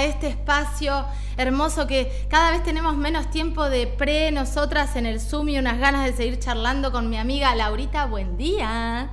a 0.00 0.04
este 0.04 0.28
espacio 0.28 1.04
hermoso 1.36 1.86
que 1.86 2.10
cada 2.30 2.52
vez 2.52 2.62
tenemos 2.62 2.96
menos 2.96 3.30
tiempo 3.30 3.68
de 3.68 3.86
pre 3.86 4.30
nosotras 4.30 4.96
en 4.96 5.04
el 5.04 5.20
Zoom 5.20 5.50
y 5.50 5.58
unas 5.58 5.78
ganas 5.78 6.06
de 6.06 6.12
seguir 6.14 6.38
charlando 6.38 6.90
con 6.90 7.10
mi 7.10 7.18
amiga 7.18 7.54
Laurita. 7.54 8.06
Buen 8.06 8.38
día. 8.38 9.10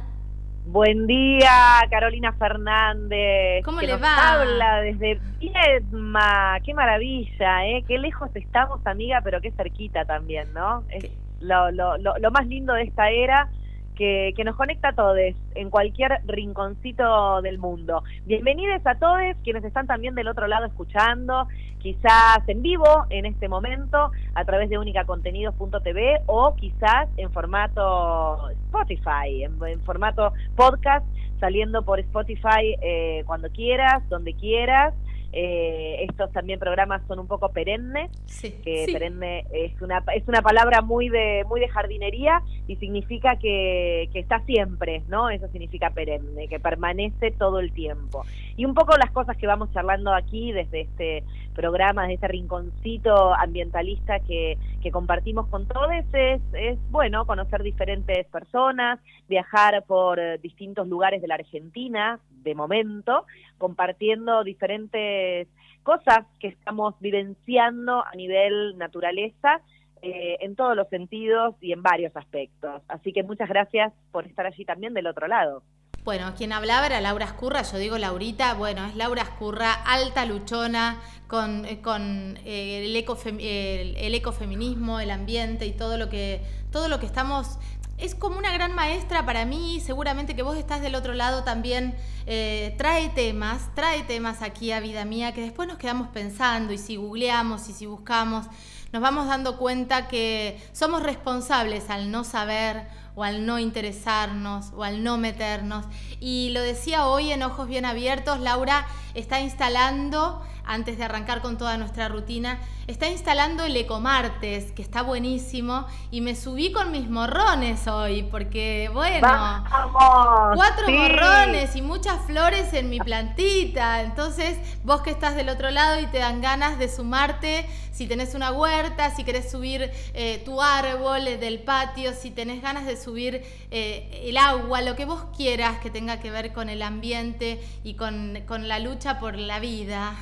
Buen 0.65 1.05
día, 1.05 1.81
Carolina 1.89 2.31
Fernández. 2.33 3.65
¿Cómo 3.65 3.79
que 3.79 3.87
le 3.87 3.93
nos 3.93 4.01
va? 4.01 4.33
Habla 4.33 4.81
desde 4.81 5.19
Viedma. 5.39 6.57
Qué 6.63 6.73
maravilla, 6.73 7.67
¿eh? 7.67 7.83
Qué 7.85 7.97
lejos 7.97 8.29
estamos, 8.33 8.79
amiga, 8.85 9.19
pero 9.21 9.41
qué 9.41 9.51
cerquita 9.51 10.05
también, 10.05 10.53
¿no? 10.53 10.83
Es 10.89 11.03
¿Qué? 11.03 11.11
lo, 11.41 11.69
lo, 11.71 11.97
lo, 11.97 12.17
lo 12.17 12.31
más 12.31 12.47
lindo 12.47 12.73
de 12.73 12.83
esta 12.83 13.09
era 13.09 13.49
que, 13.97 14.33
que 14.35 14.43
nos 14.43 14.55
conecta 14.55 14.89
a 14.89 14.93
todos 14.93 15.17
en 15.55 15.69
cualquier 15.69 16.21
rinconcito 16.25 17.41
del 17.41 17.57
mundo. 17.57 18.03
Bienvenidos 18.25 18.85
a 18.85 18.95
todos 18.95 19.21
quienes 19.43 19.63
están 19.63 19.87
también 19.87 20.13
del 20.15 20.27
otro 20.27 20.47
lado 20.47 20.65
escuchando, 20.65 21.47
quizás 21.79 22.39
en 22.47 22.61
vivo 22.61 23.05
en 23.09 23.25
este 23.25 23.49
momento 23.49 24.11
a 24.35 24.45
través 24.45 24.69
de 24.69 24.77
unicacontenidos.tv 24.77 26.21
o 26.27 26.55
quizás 26.55 27.09
en 27.17 27.31
formato 27.31 28.49
Spotify, 28.51 29.43
en, 29.43 29.57
en 29.65 29.81
formato 29.81 30.31
podcast, 30.55 31.05
saliendo 31.39 31.83
por 31.83 31.99
Spotify 31.99 32.75
eh, 32.81 33.23
cuando 33.25 33.49
quieras, 33.49 34.07
donde 34.09 34.33
quieras. 34.33 34.93
Eh, 35.33 36.05
estos 36.09 36.31
también 36.31 36.57
programas 36.59 37.01
son 37.07 37.19
un 37.19 37.27
poco 37.27 37.49
perennes, 37.49 38.09
Sí. 38.25 38.51
que 38.63 38.85
sí. 38.85 38.93
perenne 38.93 39.45
es 39.51 39.79
una 39.81 40.03
es 40.15 40.27
una 40.27 40.41
palabra 40.41 40.81
muy 40.81 41.09
de 41.09 41.43
muy 41.47 41.59
de 41.59 41.67
jardinería 41.67 42.41
y 42.67 42.75
significa 42.77 43.35
que, 43.37 44.09
que 44.13 44.19
está 44.19 44.39
siempre, 44.45 45.03
¿no? 45.09 45.29
Eso 45.29 45.47
significa 45.49 45.89
perenne, 45.89 46.47
que 46.47 46.59
permanece 46.59 47.31
todo 47.31 47.59
el 47.59 47.71
tiempo. 47.73 48.25
Y 48.55 48.65
un 48.65 48.73
poco 48.73 48.95
las 48.97 49.11
cosas 49.11 49.35
que 49.37 49.47
vamos 49.47 49.71
charlando 49.73 50.13
aquí 50.13 50.51
desde 50.51 50.81
este 50.81 51.23
programa, 51.53 52.03
desde 52.03 52.15
este 52.15 52.27
rinconcito 52.29 53.33
ambientalista 53.33 54.19
que, 54.21 54.57
que 54.81 54.91
compartimos 54.91 55.47
con 55.47 55.67
todos 55.67 55.89
es, 55.91 56.41
es 56.53 56.77
bueno 56.91 57.25
conocer 57.25 57.63
diferentes 57.63 58.25
personas, 58.27 58.99
viajar 59.27 59.83
por 59.87 60.19
distintos 60.41 60.87
lugares 60.87 61.21
de 61.21 61.27
la 61.27 61.35
Argentina 61.35 62.19
de 62.43 62.55
momento, 62.55 63.25
compartiendo 63.57 64.43
diferentes 64.43 65.47
cosas 65.83 66.25
que 66.39 66.47
estamos 66.49 66.95
vivenciando 66.99 68.03
a 68.05 68.13
nivel 68.15 68.77
naturaleza 68.77 69.61
eh, 70.01 70.37
en 70.41 70.55
todos 70.55 70.75
los 70.75 70.87
sentidos 70.89 71.55
y 71.61 71.71
en 71.71 71.81
varios 71.81 72.15
aspectos. 72.15 72.81
Así 72.87 73.13
que 73.13 73.23
muchas 73.23 73.49
gracias 73.49 73.93
por 74.11 74.25
estar 74.27 74.45
allí 74.45 74.65
también 74.65 74.93
del 74.93 75.07
otro 75.07 75.27
lado. 75.27 75.63
Bueno, 76.03 76.33
quien 76.37 76.53
hablaba 76.53 76.85
era 76.85 77.01
Laura 77.01 77.25
Escurra, 77.25 77.63
yo 77.63 77.77
digo 77.77 77.97
Laurita, 77.97 78.53
bueno, 78.53 78.85
es 78.85 78.95
Laura 78.95 79.23
Escurra, 79.23 79.73
alta 79.73 80.25
luchona, 80.25 81.01
con, 81.27 81.65
eh, 81.65 81.81
con 81.81 82.37
eh, 82.45 82.85
el, 82.85 82.95
ecofem- 82.95 83.41
el, 83.41 83.97
el 83.97 84.15
ecofeminismo, 84.15 85.01
el 85.01 85.11
ambiente 85.11 85.65
y 85.65 85.73
todo 85.73 85.97
lo 85.97 86.07
que, 86.07 86.39
todo 86.71 86.87
lo 86.87 86.99
que 86.99 87.07
estamos. 87.07 87.59
Es 87.97 88.13
como 88.13 88.37
una 88.37 88.51
gran 88.51 88.75
maestra 88.75 89.25
para 89.25 89.45
mí, 89.45 89.81
seguramente 89.83 90.35
que 90.35 90.43
vos 90.43 90.55
estás 90.55 90.81
del 90.81 90.93
otro 90.93 91.13
lado 91.13 91.43
también, 91.43 91.95
eh, 92.27 92.75
trae 92.77 93.09
temas, 93.09 93.73
trae 93.73 94.03
temas 94.03 94.43
aquí 94.43 94.71
a 94.71 94.79
vida 94.79 95.03
mía 95.03 95.33
que 95.33 95.41
después 95.41 95.67
nos 95.67 95.79
quedamos 95.79 96.09
pensando 96.09 96.73
y 96.73 96.77
si 96.77 96.95
googleamos 96.95 97.67
y 97.69 97.73
si 97.73 97.87
buscamos, 97.87 98.45
nos 98.91 99.01
vamos 99.01 99.27
dando 99.27 99.57
cuenta 99.57 100.07
que 100.07 100.61
somos 100.73 101.01
responsables 101.01 101.89
al 101.89 102.11
no 102.11 102.23
saber 102.23 102.87
o 103.15 103.23
al 103.23 103.47
no 103.47 103.57
interesarnos 103.57 104.73
o 104.75 104.83
al 104.83 105.03
no 105.03 105.17
meternos. 105.17 105.85
Y 106.19 106.51
lo 106.51 106.61
decía 106.61 107.07
hoy 107.07 107.31
en 107.31 107.41
Ojos 107.41 107.67
Bien 107.67 107.83
Abiertos, 107.83 108.39
Laura 108.39 108.85
está 109.15 109.41
instalando, 109.41 110.45
antes 110.67 110.97
de 110.97 111.03
arrancar 111.05 111.41
con 111.41 111.57
toda 111.57 111.77
nuestra 111.77 112.07
rutina, 112.09 112.59
está 112.87 113.07
instalando 113.07 113.63
el 113.63 113.75
Ecomartes, 113.75 114.71
que 114.71 114.81
está 114.81 115.01
buenísimo, 115.01 115.85
y 116.11 116.21
me 116.21 116.35
subí 116.35 116.71
con 116.71 116.91
mis 116.91 117.09
morrones 117.09 117.87
hoy, 117.87 118.23
porque 118.23 118.89
bueno... 118.93 119.27
¡Vamos! 119.27 120.55
Cuatro 120.55 120.85
Sí. 120.85 120.93
morrones 120.93 121.75
y 121.75 121.81
muchas 121.81 122.21
flores 122.25 122.73
en 122.73 122.89
mi 122.89 122.99
plantita. 122.99 124.01
Entonces, 124.01 124.57
vos 124.83 125.01
que 125.01 125.09
estás 125.09 125.35
del 125.35 125.49
otro 125.49 125.69
lado 125.71 125.99
y 125.99 126.05
te 126.07 126.19
dan 126.19 126.41
ganas 126.41 126.77
de 126.79 126.87
sumarte, 126.87 127.67
si 127.91 128.07
tenés 128.07 128.35
una 128.35 128.51
huerta, 128.51 129.13
si 129.15 129.23
querés 129.23 129.49
subir 129.51 129.91
eh, 130.13 130.41
tu 130.45 130.61
árbol 130.61 131.27
eh, 131.27 131.37
del 131.37 131.59
patio, 131.59 132.13
si 132.13 132.29
tenés 132.31 132.61
ganas 132.61 132.85
de 132.85 132.95
subir 132.95 133.41
eh, 133.71 134.23
el 134.25 134.37
agua, 134.37 134.81
lo 134.81 134.95
que 134.95 135.05
vos 135.05 135.25
quieras 135.35 135.79
que 135.79 135.89
tenga 135.89 136.19
que 136.19 136.29
ver 136.31 136.53
con 136.53 136.69
el 136.69 136.81
ambiente 136.83 137.59
y 137.83 137.95
con, 137.95 138.39
con 138.47 138.67
la 138.67 138.79
lucha 138.79 139.19
por 139.19 139.35
la 139.37 139.59
vida, 139.59 140.15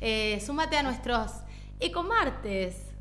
eh, 0.00 0.40
súmate 0.40 0.76
a 0.76 0.82
nuestros 0.82 1.42
ecomartes. 1.80 2.94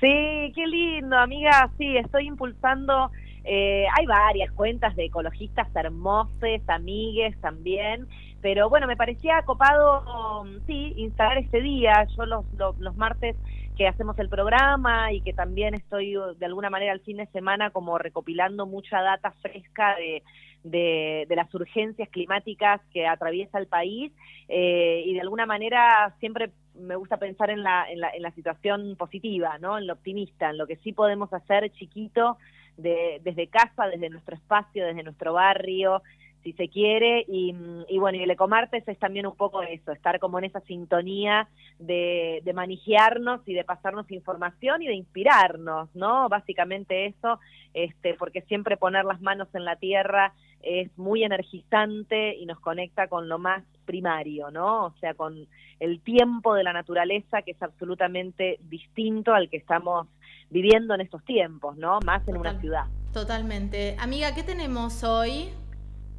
Sí, 0.00 0.52
qué 0.54 0.66
lindo, 0.66 1.16
amiga. 1.16 1.70
Sí, 1.78 1.96
estoy 1.96 2.26
impulsando. 2.26 3.10
eh, 3.44 3.86
hay 3.96 4.06
varias 4.06 4.52
cuentas 4.52 4.94
de 4.94 5.06
ecologistas 5.06 5.68
hermosos, 5.74 6.60
amigues 6.68 7.40
también. 7.40 8.06
Pero 8.40 8.68
bueno, 8.68 8.86
me 8.86 8.96
parecía 8.96 9.42
copado, 9.42 10.40
um, 10.42 10.58
sí, 10.66 10.94
instalar 10.96 11.38
este 11.38 11.60
día. 11.60 12.06
Yo 12.16 12.26
los, 12.26 12.44
los, 12.54 12.76
los 12.78 12.96
martes 12.96 13.36
que 13.76 13.86
hacemos 13.86 14.18
el 14.18 14.28
programa 14.28 15.12
y 15.12 15.20
que 15.22 15.32
también 15.32 15.74
estoy 15.74 16.16
uh, 16.16 16.34
de 16.34 16.46
alguna 16.46 16.68
manera 16.68 16.92
al 16.92 17.00
fin 17.00 17.16
de 17.16 17.26
semana 17.26 17.70
como 17.70 17.98
recopilando 17.98 18.66
mucha 18.66 19.00
data 19.00 19.30
fresca 19.42 19.94
de, 19.96 20.22
de, 20.64 21.26
las 21.30 21.52
urgencias 21.54 22.08
climáticas 22.08 22.80
que 22.92 23.06
atraviesa 23.06 23.58
el 23.58 23.66
país 23.66 24.12
eh, 24.48 25.02
y 25.06 25.14
de 25.14 25.20
alguna 25.20 25.46
manera 25.46 26.14
siempre 26.20 26.50
me 26.74 26.96
gusta 26.96 27.16
pensar 27.16 27.50
en 27.50 27.62
la, 27.62 27.90
en 27.90 28.00
la, 28.00 28.10
en 28.10 28.22
la 28.22 28.30
situación 28.32 28.96
positiva, 28.96 29.58
¿no? 29.58 29.78
En 29.78 29.86
lo 29.86 29.94
optimista, 29.94 30.50
en 30.50 30.58
lo 30.58 30.66
que 30.66 30.76
sí 30.76 30.92
podemos 30.92 31.32
hacer 31.32 31.70
chiquito 31.72 32.38
de, 32.76 33.20
desde 33.22 33.48
casa, 33.48 33.86
desde 33.88 34.08
nuestro 34.08 34.34
espacio, 34.34 34.86
desde 34.86 35.02
nuestro 35.02 35.34
barrio, 35.34 36.02
si 36.42 36.52
se 36.54 36.68
quiere, 36.68 37.24
y, 37.28 37.54
y 37.88 37.98
bueno, 37.98 38.18
y 38.18 38.22
el 38.22 38.30
Ecomartes 38.30 38.86
es 38.88 38.98
también 38.98 39.26
un 39.26 39.36
poco 39.36 39.62
eso, 39.62 39.92
estar 39.92 40.18
como 40.18 40.38
en 40.38 40.46
esa 40.46 40.60
sintonía 40.62 41.48
de, 41.78 42.40
de 42.44 42.52
manejarnos 42.52 43.40
y 43.46 43.54
de 43.54 43.64
pasarnos 43.64 44.10
información 44.10 44.82
y 44.82 44.88
de 44.88 44.94
inspirarnos, 44.94 45.94
¿no? 45.94 46.28
Básicamente 46.28 47.06
eso, 47.06 47.38
este, 47.74 48.14
porque 48.14 48.42
siempre 48.42 48.76
poner 48.76 49.04
las 49.04 49.20
manos 49.20 49.48
en 49.54 49.64
la 49.64 49.76
tierra 49.76 50.34
es 50.62 50.96
muy 50.96 51.24
energizante 51.24 52.34
y 52.36 52.46
nos 52.46 52.60
conecta 52.60 53.08
con 53.08 53.28
lo 53.28 53.38
más 53.38 53.62
primario, 53.84 54.50
¿no? 54.50 54.86
O 54.86 54.94
sea, 55.00 55.14
con 55.14 55.46
el 55.80 56.00
tiempo 56.00 56.54
de 56.54 56.64
la 56.64 56.72
naturaleza 56.72 57.42
que 57.42 57.52
es 57.52 57.62
absolutamente 57.62 58.58
distinto 58.62 59.34
al 59.34 59.48
que 59.48 59.56
estamos 59.56 60.06
viviendo 60.50 60.94
en 60.94 61.00
estos 61.00 61.24
tiempos, 61.24 61.76
¿no? 61.76 61.98
Más 62.04 62.26
en 62.28 62.36
una 62.36 62.60
ciudad. 62.60 62.84
Totalmente. 63.12 63.96
Amiga, 63.98 64.34
¿qué 64.34 64.42
tenemos 64.42 65.02
hoy? 65.02 65.50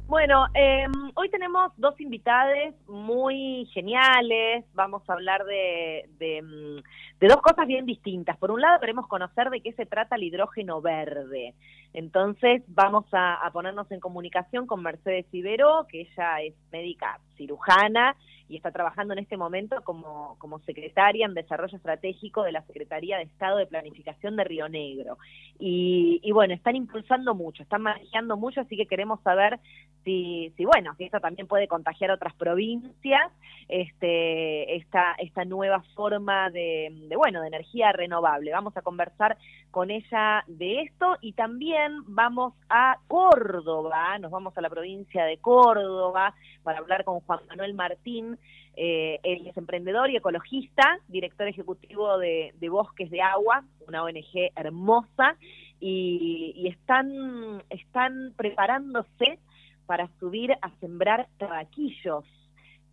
Bueno, 0.06 0.46
eh, 0.54 0.86
hoy 1.14 1.30
tenemos 1.30 1.72
dos 1.78 1.98
invitades 1.98 2.74
muy 2.86 3.66
geniales. 3.72 4.64
Vamos 4.74 5.02
a 5.08 5.14
hablar 5.14 5.44
de, 5.46 6.10
de, 6.18 6.42
mm, 6.42 7.18
de 7.20 7.26
dos 7.26 7.40
cosas 7.40 7.66
bien 7.66 7.86
distintas. 7.86 8.36
Por 8.36 8.50
un 8.50 8.60
lado, 8.60 8.80
queremos 8.80 9.06
conocer 9.08 9.48
de 9.48 9.62
qué 9.62 9.72
se 9.72 9.86
trata 9.86 10.16
el 10.16 10.24
hidrógeno 10.24 10.82
verde. 10.82 11.54
Entonces, 11.94 12.62
vamos 12.66 13.06
a, 13.12 13.48
ponernos 13.52 13.90
en 13.92 14.00
comunicación 14.00 14.66
con 14.66 14.82
Mercedes 14.82 15.26
Ibero, 15.32 15.86
que 15.88 16.02
ella 16.02 16.42
es 16.42 16.54
médica 16.72 17.20
cirujana 17.36 18.16
y 18.48 18.56
está 18.56 18.70
trabajando 18.70 19.12
en 19.14 19.20
este 19.20 19.36
momento 19.36 19.82
como, 19.82 20.36
como 20.38 20.58
secretaria 20.60 21.26
en 21.26 21.34
Desarrollo 21.34 21.76
Estratégico 21.76 22.42
de 22.42 22.52
la 22.52 22.62
Secretaría 22.62 23.16
de 23.16 23.24
Estado 23.24 23.58
de 23.58 23.66
Planificación 23.66 24.36
de 24.36 24.44
Río 24.44 24.68
Negro. 24.68 25.18
Y, 25.58 26.20
y 26.22 26.32
bueno, 26.32 26.54
están 26.54 26.76
impulsando 26.76 27.34
mucho, 27.34 27.62
están 27.62 27.82
manejando 27.82 28.36
mucho, 28.36 28.60
así 28.60 28.76
que 28.76 28.86
queremos 28.86 29.20
saber 29.22 29.60
si, 30.04 30.52
si 30.56 30.64
bueno, 30.64 30.94
si 30.96 31.04
esto 31.04 31.20
también 31.20 31.48
puede 31.48 31.66
contagiar 31.68 32.10
a 32.10 32.14
otras 32.14 32.34
provincias, 32.34 33.32
este, 33.68 34.76
esta, 34.76 35.14
esta 35.18 35.44
nueva 35.44 35.82
forma 35.94 36.50
de, 36.50 36.90
de, 37.08 37.16
bueno, 37.16 37.40
de 37.40 37.48
energía 37.48 37.92
renovable. 37.92 38.52
Vamos 38.52 38.76
a 38.76 38.82
conversar 38.82 39.38
con 39.70 39.90
ella 39.90 40.44
de 40.46 40.82
esto 40.82 41.16
y 41.20 41.32
también 41.32 42.02
vamos 42.06 42.52
a 42.68 42.98
Córdoba, 43.08 44.18
nos 44.18 44.30
vamos 44.30 44.56
a 44.56 44.60
la 44.60 44.68
provincia 44.70 45.24
de 45.24 45.38
Córdoba 45.38 46.34
para 46.62 46.78
hablar 46.78 47.04
con 47.04 47.20
Juan 47.20 47.40
Manuel 47.48 47.74
Martín, 47.74 48.38
eh, 48.76 49.20
él 49.22 49.46
es 49.46 49.56
emprendedor 49.56 50.10
y 50.10 50.16
ecologista, 50.16 50.98
director 51.08 51.48
ejecutivo 51.48 52.18
de, 52.18 52.52
Bosques 52.68 53.10
de 53.10 53.22
Agua, 53.22 53.64
una 53.86 54.02
ONG 54.02 54.50
hermosa, 54.56 55.36
y, 55.80 56.54
y 56.56 56.68
están, 56.68 57.62
están 57.70 58.32
preparándose 58.36 59.38
para 59.86 60.08
subir 60.18 60.52
a 60.62 60.70
sembrar 60.80 61.28
tabaquillos 61.38 62.24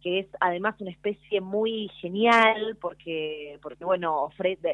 que 0.02 0.20
es 0.20 0.28
además 0.40 0.76
una 0.80 0.92
especie 0.92 1.42
muy 1.42 1.90
genial 2.00 2.78
porque, 2.82 3.60
porque 3.62 3.86
bueno, 3.86 4.30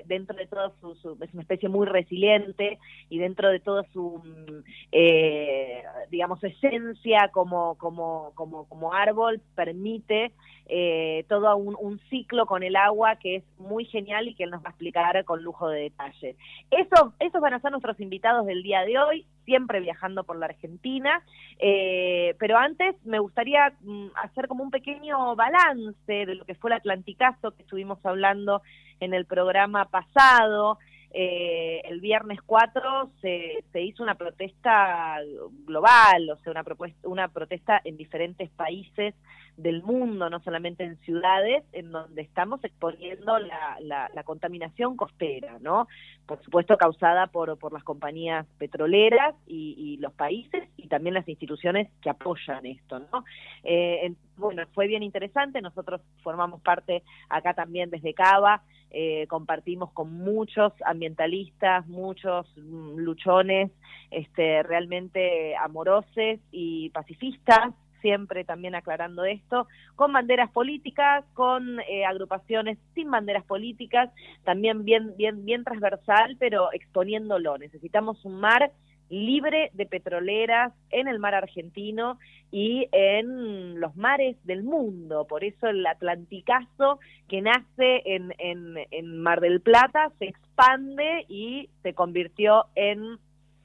dentro 0.06 0.36
de 0.36 0.48
todo 0.48 0.74
su, 0.82 1.18
es 1.22 1.34
una 1.34 1.42
especie 1.42 1.70
muy 1.70 1.86
resiliente 1.86 2.80
y 3.10 3.20
dentro 3.20 3.50
de 3.50 3.60
toda 3.60 3.84
su, 3.94 4.22
mm, 4.24 4.64
eh, 4.92 5.84
digamos, 6.10 6.44
esencia 6.44 7.30
como, 7.32 7.76
como, 7.76 8.32
como, 8.36 8.66
como 8.68 8.94
árbol 8.94 9.42
permite 9.56 10.32
eh, 10.70 11.26
todo 11.30 11.56
un, 11.56 12.00
ciclo 12.10 12.46
con 12.46 12.62
el 12.64 12.76
agua 12.76 13.16
que 13.16 13.38
es 13.38 13.44
muy 13.58 13.86
genial 13.86 14.28
y 14.28 14.36
que 14.36 14.44
él 14.44 14.52
nos 14.52 14.62
va 14.62 14.68
a 14.68 14.72
explicar 14.72 15.24
con 15.26 15.42
lujo 15.42 15.70
de 15.70 15.84
detalle. 15.84 16.36
Eso, 16.72 17.14
esos 17.20 17.42
van 17.42 17.54
a 17.54 17.60
ser 17.60 17.72
nuestros 17.72 18.00
invitados 18.00 18.46
del 18.46 18.64
día 18.64 18.82
de 18.82 19.00
hoy, 19.00 19.26
siempre 19.48 19.80
viajando 19.80 20.26
por 20.26 20.38
la 20.38 20.48
Argentina, 20.48 21.24
eh, 21.58 22.36
pero 22.38 22.58
antes 22.58 22.96
me 23.06 23.20
gustaría 23.20 23.74
mm, 23.80 24.08
hacer 24.16 24.50
como 24.50 24.62
un 24.62 24.72
pequeño 24.72 25.38
balance 25.38 26.26
de 26.26 26.36
lo 26.36 26.44
que 26.44 26.54
fue 26.54 26.70
el 26.70 26.76
Atlanticazo 26.76 27.52
que 27.52 27.64
estuvimos 27.64 28.06
hablando 28.06 28.62
en 29.00 29.14
el 29.14 29.26
programa 29.26 29.86
pasado. 29.86 30.80
Eh, 31.20 31.82
el 31.86 32.00
viernes 32.00 32.40
4 32.46 33.10
se, 33.22 33.82
hizo 33.82 34.04
una 34.04 34.14
protesta 34.14 35.18
global, 35.66 36.30
o 36.30 36.38
sea, 36.38 36.52
una, 36.52 36.64
propuesta, 36.64 37.08
una 37.08 37.28
protesta 37.30 37.82
en 37.84 37.98
diferentes 37.98 38.52
países 38.52 39.16
del 39.56 39.82
mundo, 39.82 40.30
no 40.30 40.40
solamente 40.42 40.84
en 40.84 40.96
ciudades, 41.00 41.64
en 41.74 41.92
donde 41.92 42.22
estamos 42.22 42.64
exponiendo 42.64 43.40
la, 43.40 44.24
contaminación 44.26 44.96
costera, 44.96 45.58
¿no? 45.60 45.88
Por 46.28 46.40
supuesto 46.44 46.78
causada 46.78 47.26
por, 47.26 47.58
por 47.58 47.74
las 47.74 47.84
compañías 47.84 48.46
petroleras 48.60 49.34
y, 49.48 49.98
los 49.98 50.14
países 50.14 50.70
y 50.78 50.88
también 50.88 51.16
las 51.16 51.28
instituciones 51.28 51.90
que 52.00 52.12
apoyan 52.12 52.64
esto, 52.68 53.00
¿no? 53.12 53.26
Eh, 53.64 54.14
bueno, 54.36 54.62
fue 54.76 54.86
bien 54.86 55.02
interesante, 55.02 55.64
nosotros 55.64 56.00
formamos 56.22 56.62
parte 56.62 57.02
acá 57.28 57.56
también 57.56 57.90
desde 57.90 58.14
Cava, 58.14 58.62
eh, 58.92 59.28
compartimos 59.28 59.92
con 59.92 60.14
muchos 60.14 60.74
ambientalistas, 60.86 61.88
muchos 61.88 62.48
mm, 62.58 62.98
luchones, 62.98 63.72
este, 64.12 64.64
realmente 64.64 65.56
amorosos 65.58 66.40
y 66.52 66.90
pacifistas, 66.92 67.74
siempre 68.02 68.44
también 68.44 68.76
aclarando 68.76 69.26
esto, 69.26 69.68
con 69.96 70.14
banderas 70.14 70.50
políticas, 70.52 71.26
con 71.34 71.80
eh, 71.82 72.06
agrupaciones 72.06 72.78
sin 72.94 73.12
banderas 73.12 73.44
políticas, 73.44 74.12
también 74.44 74.86
bien, 74.86 75.16
bien, 75.18 75.44
bien 75.46 75.64
transversal, 75.64 76.38
pero 76.40 76.72
exponiéndolo. 76.74 77.58
Necesitamos 77.58 78.24
un 78.24 78.40
mar 78.40 78.72
libre 79.10 79.72
de 79.74 79.86
petroleras 79.86 80.74
en 80.90 81.08
el 81.08 81.20
mar 81.20 81.34
argentino 81.34 82.20
y 82.52 82.88
en 82.92 83.80
los 83.80 83.96
mares 83.96 84.38
del 84.44 84.64
mundo. 84.64 85.26
Por 85.28 85.44
eso 85.44 85.68
el 85.68 85.86
Atlanticazo 85.86 87.00
que 87.28 87.42
nace 87.42 88.02
en, 88.06 88.34
en, 88.38 88.76
en 88.92 89.22
Mar 89.22 89.42
del 89.42 89.62
Plata 89.62 90.12
se 90.20 90.26
expande 90.26 91.26
y 91.28 91.70
se 91.84 91.94
convirtió 91.94 92.66
en 92.76 93.18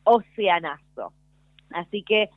Oceanazo. 0.04 1.12
Así 1.70 2.02
que 2.02 2.28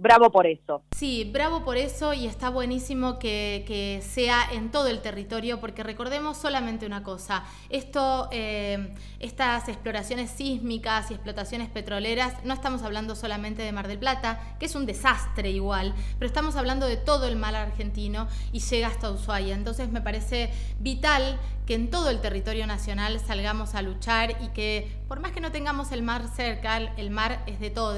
bravo 0.00 0.30
por 0.30 0.46
eso. 0.46 0.82
Sí, 0.96 1.30
bravo 1.30 1.64
por 1.64 1.76
eso 1.76 2.14
y 2.14 2.26
está 2.26 2.48
buenísimo 2.48 3.18
que, 3.18 4.00
sea 4.02 4.48
en 4.52 4.70
todo 4.70 4.88
el 4.88 5.00
territorio 5.02 5.60
porque 5.60 5.82
recordemos 5.82 6.36
solamente 6.36 6.86
una 6.86 7.02
cosa, 7.02 7.44
esto, 7.68 8.28
eh, 8.32 8.94
estas 9.18 9.68
exploraciones 9.68 10.30
sísmicas 10.30 11.10
y 11.10 11.14
explotaciones 11.14 11.68
petroleras, 11.68 12.44
no 12.44 12.54
estamos 12.54 12.82
hablando 12.82 13.14
solamente 13.14 13.62
de 13.62 13.72
Mar 13.72 13.88
del 13.88 13.98
Plata, 13.98 14.56
que 14.58 14.66
es 14.66 14.74
un 14.74 14.86
desastre 14.86 15.50
igual, 15.50 15.94
pero 16.18 16.26
estamos 16.26 16.56
hablando 16.56 16.86
de 16.86 16.96
todo 16.96 17.26
el 17.26 17.36
mar 17.36 17.54
argentino 17.54 18.28
y 18.52 18.60
llega 18.60 18.88
hasta 18.88 19.10
Ushuaia. 19.10 19.54
Entonces 19.54 19.90
me 19.90 20.00
parece 20.00 20.50
vital 20.78 21.38
que 21.66 21.74
en 21.74 21.90
todo 21.90 22.10
el 22.10 22.20
territorio 22.20 22.66
nacional 22.66 23.20
salgamos 23.20 23.74
a 23.74 23.82
luchar 23.82 24.36
y 24.42 24.48
que 24.48 24.90
por 25.06 25.20
más 25.20 25.32
que 25.32 25.40
no 25.40 25.52
tengamos 25.52 25.92
el 25.92 26.02
mar 26.02 26.24
cerca, 26.34 26.78
el 26.78 27.10
mar 27.10 27.42
es 27.46 27.60
de 27.60 27.70
todos, 27.70 27.90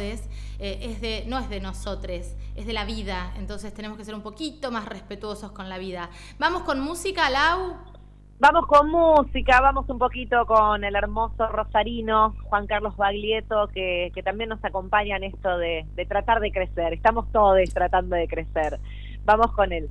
eh, 0.64 0.78
es 0.80 1.00
de, 1.00 1.24
no 1.26 1.40
es 1.40 1.50
de 1.50 1.60
nosotros, 1.60 2.36
es 2.54 2.66
de 2.66 2.72
la 2.72 2.84
vida, 2.84 3.32
entonces 3.36 3.74
tenemos 3.74 3.98
que 3.98 4.04
ser 4.04 4.14
un 4.14 4.22
poquito 4.22 4.70
más 4.70 4.86
respetuosos 4.86 5.50
con 5.50 5.68
la 5.68 5.76
vida. 5.76 6.08
Vamos 6.38 6.62
con 6.62 6.78
música, 6.78 7.28
Lau. 7.30 7.74
Vamos 8.38 8.66
con 8.68 8.88
música, 8.88 9.60
vamos 9.60 9.88
un 9.88 9.98
poquito 9.98 10.46
con 10.46 10.84
el 10.84 10.94
hermoso 10.94 11.48
rosarino 11.48 12.36
Juan 12.44 12.68
Carlos 12.68 12.96
Baglietto, 12.96 13.68
que, 13.74 14.12
también 14.24 14.50
nos 14.50 14.64
acompaña 14.64 15.16
en 15.16 15.24
esto 15.24 15.58
de, 15.58 15.84
de 15.96 16.06
tratar 16.06 16.38
de 16.38 16.52
crecer. 16.52 16.92
Estamos 16.92 17.30
todos 17.32 17.58
tratando 17.74 18.14
de 18.14 18.28
crecer. 18.28 18.78
Vamos 19.24 19.52
con 19.54 19.72
él. 19.72 19.90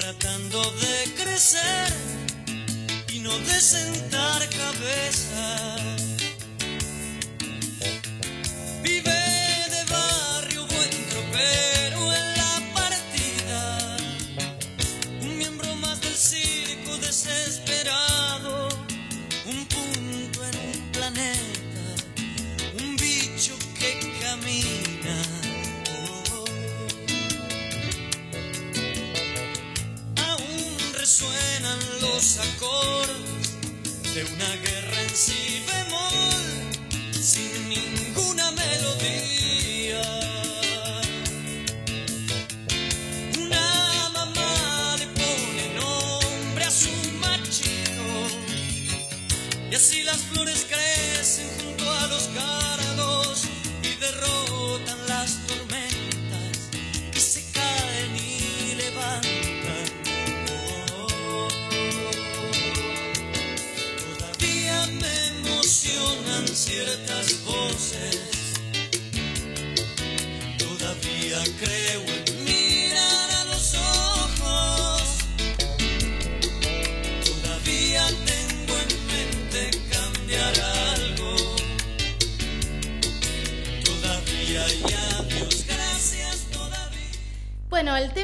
Tratando 0.00 0.60
de 0.72 1.22
crecer 1.22 1.92
y 3.12 3.20
no 3.20 3.30
de 3.30 3.60
sentar 3.60 4.42
cabeza. 4.48 6.03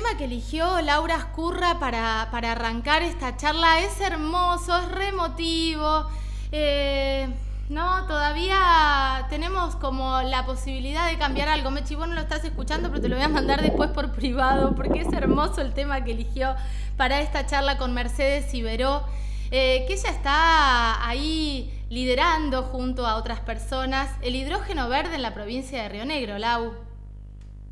Tema 0.03 0.17
que 0.17 0.25
eligió 0.25 0.81
Laura 0.81 1.17
Escurra 1.17 1.79
para, 1.79 2.29
para 2.31 2.53
arrancar 2.53 3.03
esta 3.03 3.37
charla 3.37 3.81
es 3.81 4.01
hermoso, 4.01 4.75
es 4.79 4.89
remotivo. 4.93 6.07
Eh, 6.53 7.29
no, 7.69 8.07
todavía 8.07 9.27
tenemos 9.29 9.77
como 9.77 10.23
la 10.23 10.47
posibilidad 10.47 11.11
de 11.11 11.19
cambiar 11.19 11.51
algo. 11.51 11.71
Mechi, 11.71 11.97
vos 11.97 12.09
no 12.09 12.15
lo 12.15 12.23
estás 12.23 12.43
escuchando, 12.45 12.89
pero 12.89 13.03
te 13.03 13.11
lo 13.11 13.17
voy 13.17 13.27
a 13.27 13.29
mandar 13.29 13.61
después 13.61 13.91
por 13.91 14.13
privado, 14.13 14.75
porque 14.75 15.01
es 15.01 15.13
hermoso 15.13 15.61
el 15.61 15.75
tema 15.75 16.03
que 16.03 16.13
eligió 16.13 16.55
para 16.97 17.21
esta 17.21 17.45
charla 17.45 17.77
con 17.77 17.93
Mercedes 17.93 18.55
Iberó, 18.55 19.05
eh, 19.51 19.85
que 19.87 19.95
ella 19.95 20.09
está 20.09 21.07
ahí 21.07 21.79
liderando 21.91 22.63
junto 22.63 23.07
a 23.07 23.17
otras 23.17 23.41
personas 23.41 24.09
el 24.23 24.35
hidrógeno 24.35 24.89
verde 24.89 25.17
en 25.17 25.23
la 25.23 25.35
provincia 25.35 25.83
de 25.83 25.91
Río 25.91 26.07
Negro, 26.07 26.39
Lau. 26.39 26.90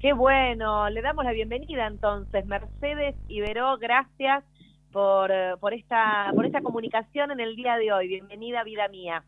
Qué 0.00 0.12
bueno, 0.12 0.88
le 0.90 1.02
damos 1.02 1.24
la 1.24 1.32
bienvenida 1.32 1.88
entonces. 1.88 2.46
Mercedes 2.46 3.16
Iberó, 3.26 3.78
gracias 3.78 4.44
por, 4.92 5.28
eh, 5.32 5.54
por, 5.58 5.74
esta, 5.74 6.30
por 6.36 6.46
esta 6.46 6.60
comunicación 6.60 7.32
en 7.32 7.40
el 7.40 7.56
día 7.56 7.76
de 7.76 7.92
hoy. 7.92 8.06
Bienvenida, 8.06 8.62
vida 8.62 8.86
mía. 8.86 9.24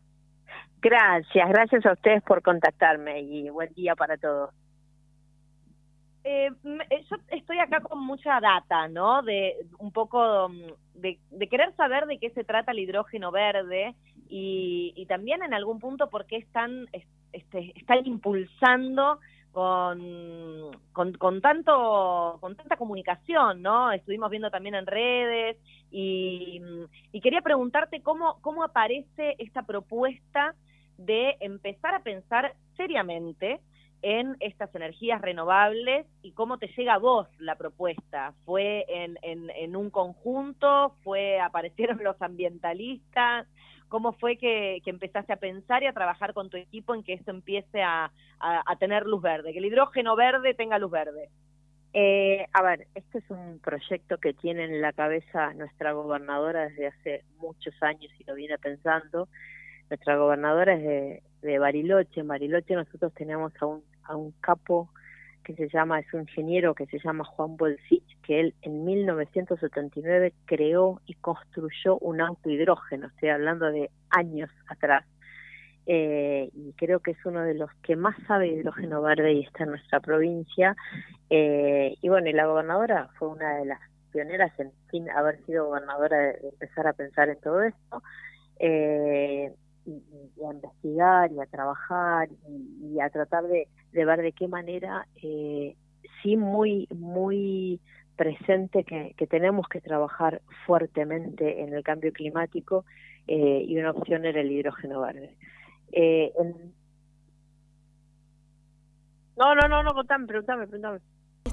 Gracias, 0.81 1.49
gracias 1.49 1.85
a 1.85 1.91
ustedes 1.91 2.23
por 2.23 2.41
contactarme 2.41 3.19
y 3.19 3.49
buen 3.49 3.73
día 3.73 3.97
para 3.97 4.15
todos. 4.15 4.51
Eh, 6.23 6.49
eh, 6.89 7.05
yo 7.09 7.17
estoy 7.31 7.59
acá 7.59 7.81
con 7.81 7.99
mucha 8.05 8.39
data, 8.39 8.87
¿no? 8.87 9.23
De 9.23 9.55
un 9.77 9.91
poco 9.91 10.47
mm, 10.47 11.01
de, 11.01 11.49
querer 11.49 11.75
saber 11.75 12.05
de 12.05 12.17
qué 12.17 12.29
se 12.29 12.45
trata 12.45 12.71
el 12.71 12.79
hidrógeno 12.79 13.29
verde 13.31 13.93
y, 14.29 15.05
también 15.09 15.43
en 15.43 15.53
algún 15.53 15.79
punto 15.79 16.09
por 16.09 16.25
qué 16.27 16.37
están, 16.37 16.87
este, 17.33 17.73
están 17.75 18.05
impulsando 18.05 19.19
con, 19.51 20.71
con, 20.93 21.41
tanto 21.41 22.37
con 22.39 22.55
tanta 22.55 22.77
comunicación, 22.77 23.61
¿no? 23.61 23.91
Estuvimos 23.91 24.29
viendo 24.29 24.49
también 24.49 24.75
en 24.75 24.85
redes 24.85 25.57
y, 25.91 26.61
y 27.11 27.21
quería 27.21 27.41
preguntarte 27.41 28.01
cómo, 28.01 28.39
cómo 28.41 28.63
aparece 28.63 29.35
esta 29.39 29.63
propuesta 29.63 30.55
de 30.97 31.35
empezar 31.39 31.95
a 31.95 32.03
pensar 32.03 32.53
seriamente 32.77 33.59
en 34.01 34.35
estas 34.39 34.73
energías 34.73 35.21
renovables 35.21 36.07
y 36.21 36.31
cómo 36.31 36.57
te 36.57 36.67
llega 36.75 36.95
a 36.95 36.99
vos 36.99 37.27
la 37.37 37.55
propuesta. 37.55 38.33
¿Fue 38.45 38.85
en, 38.89 39.17
en, 39.21 39.75
un 39.75 39.89
conjunto? 39.89 40.95
¿Fue 41.03 41.39
aparecieron 41.39 42.03
los 42.03 42.19
ambientalistas? 42.21 43.47
¿Cómo 43.91 44.13
fue 44.13 44.37
que, 44.37 44.81
empezaste 44.85 45.33
a 45.33 45.35
pensar 45.35 45.83
y 45.83 45.85
a 45.85 45.93
trabajar 45.93 46.33
con 46.33 46.49
tu 46.49 46.55
equipo 46.55 46.95
en 46.95 47.03
que 47.03 47.11
esto 47.13 47.29
empiece 47.29 47.83
a, 47.83 48.09
tener 48.79 49.05
luz 49.05 49.21
verde, 49.21 49.51
que 49.51 49.59
el 49.59 49.65
hidrógeno 49.65 50.15
verde 50.15 50.53
tenga 50.53 50.79
luz 50.79 50.91
verde? 50.91 51.29
Eh, 51.93 52.47
a 52.53 52.63
ver, 52.63 52.87
este 52.95 53.17
es 53.17 53.29
un 53.29 53.59
proyecto 53.59 54.17
que 54.17 54.33
tiene 54.33 54.63
en 54.63 54.81
la 54.81 54.93
cabeza 54.93 55.53
nuestra 55.55 55.91
gobernadora 55.91 56.69
desde 56.69 56.87
hace 56.87 57.25
muchos 57.37 57.75
años 57.83 58.09
y 58.17 58.23
lo 58.23 58.33
viene 58.33 58.57
pensando. 58.57 59.27
Nuestra 59.89 60.15
gobernadora 60.15 60.73
es 60.73 60.83
de, 60.83 61.23
de 61.41 61.59
Bariloche. 61.59 62.21
En 62.21 62.29
Bariloche 62.29 62.75
nosotros 62.75 63.13
tenemos 63.13 63.51
a 63.59 63.65
un 63.65 63.83
a 64.03 64.15
un 64.15 64.31
capo 64.41 64.89
que 65.43 65.55
se 65.55 65.69
llama, 65.69 65.99
es 65.99 66.13
un 66.13 66.21
ingeniero 66.21 66.73
que 66.75 66.85
se 66.87 66.99
llama 66.99 67.23
Juan 67.23 67.57
Bolsich, 67.57 68.03
que 68.23 68.39
él 68.39 68.55
en 68.61 68.85
1979 68.85 70.33
creó 70.45 71.01
y 71.05 71.15
construyó 71.15 71.97
un 71.99 72.21
auto 72.21 72.49
hidrógeno, 72.49 73.07
estoy 73.07 73.29
hablando 73.29 73.71
de 73.71 73.89
años 74.09 74.49
atrás. 74.67 75.05
Eh, 75.87 76.49
y 76.53 76.73
creo 76.73 76.99
que 76.99 77.11
es 77.11 77.25
uno 77.25 77.41
de 77.41 77.55
los 77.55 77.69
que 77.81 77.95
más 77.95 78.15
sabe 78.27 78.47
hidrógeno 78.47 79.01
verde 79.01 79.33
y 79.33 79.41
está 79.41 79.63
en 79.63 79.71
nuestra 79.71 79.99
provincia. 79.99 80.75
Eh, 81.29 81.95
y 82.01 82.09
bueno, 82.09 82.29
y 82.29 82.33
la 82.33 82.45
gobernadora 82.45 83.09
fue 83.17 83.29
una 83.29 83.57
de 83.57 83.65
las 83.65 83.79
pioneras 84.11 84.51
en 84.59 84.71
fin 84.89 85.09
haber 85.09 85.43
sido 85.45 85.67
gobernadora 85.67 86.17
de, 86.17 86.49
empezar 86.49 86.87
a 86.87 86.93
pensar 86.93 87.29
en 87.29 87.39
todo 87.39 87.63
esto. 87.63 88.03
Eh, 88.59 89.53
y, 89.85 90.01
a 90.43 90.53
investigar 90.53 91.31
y 91.31 91.39
a 91.39 91.45
trabajar 91.45 92.29
y 92.47 92.99
a 92.99 93.09
tratar 93.09 93.43
de, 93.45 93.67
de 93.91 94.05
ver 94.05 94.21
de 94.21 94.31
qué 94.31 94.47
manera, 94.47 95.07
eh, 95.21 95.75
sí 96.21 96.37
muy, 96.37 96.87
muy 96.95 97.79
presente 98.15 98.83
que, 98.83 99.27
tenemos 99.27 99.67
que 99.67 99.81
trabajar 99.81 100.41
fuertemente 100.65 101.61
en 101.61 101.73
el 101.73 101.83
cambio 101.83 102.13
climático 102.13 102.85
eh, 103.27 103.63
y 103.67 103.77
una 103.79 103.91
opción 103.91 104.25
era 104.25 104.41
el 104.41 104.51
hidrógeno 104.51 105.01
verde. 105.01 105.35
Eh, 105.91 106.31
no, 109.37 109.55
no, 109.55 109.67
no, 109.67 109.83
no, 109.83 109.93
contame, 109.93 110.27
pregúntame, 110.27 110.67
pregúntame. 110.67 110.99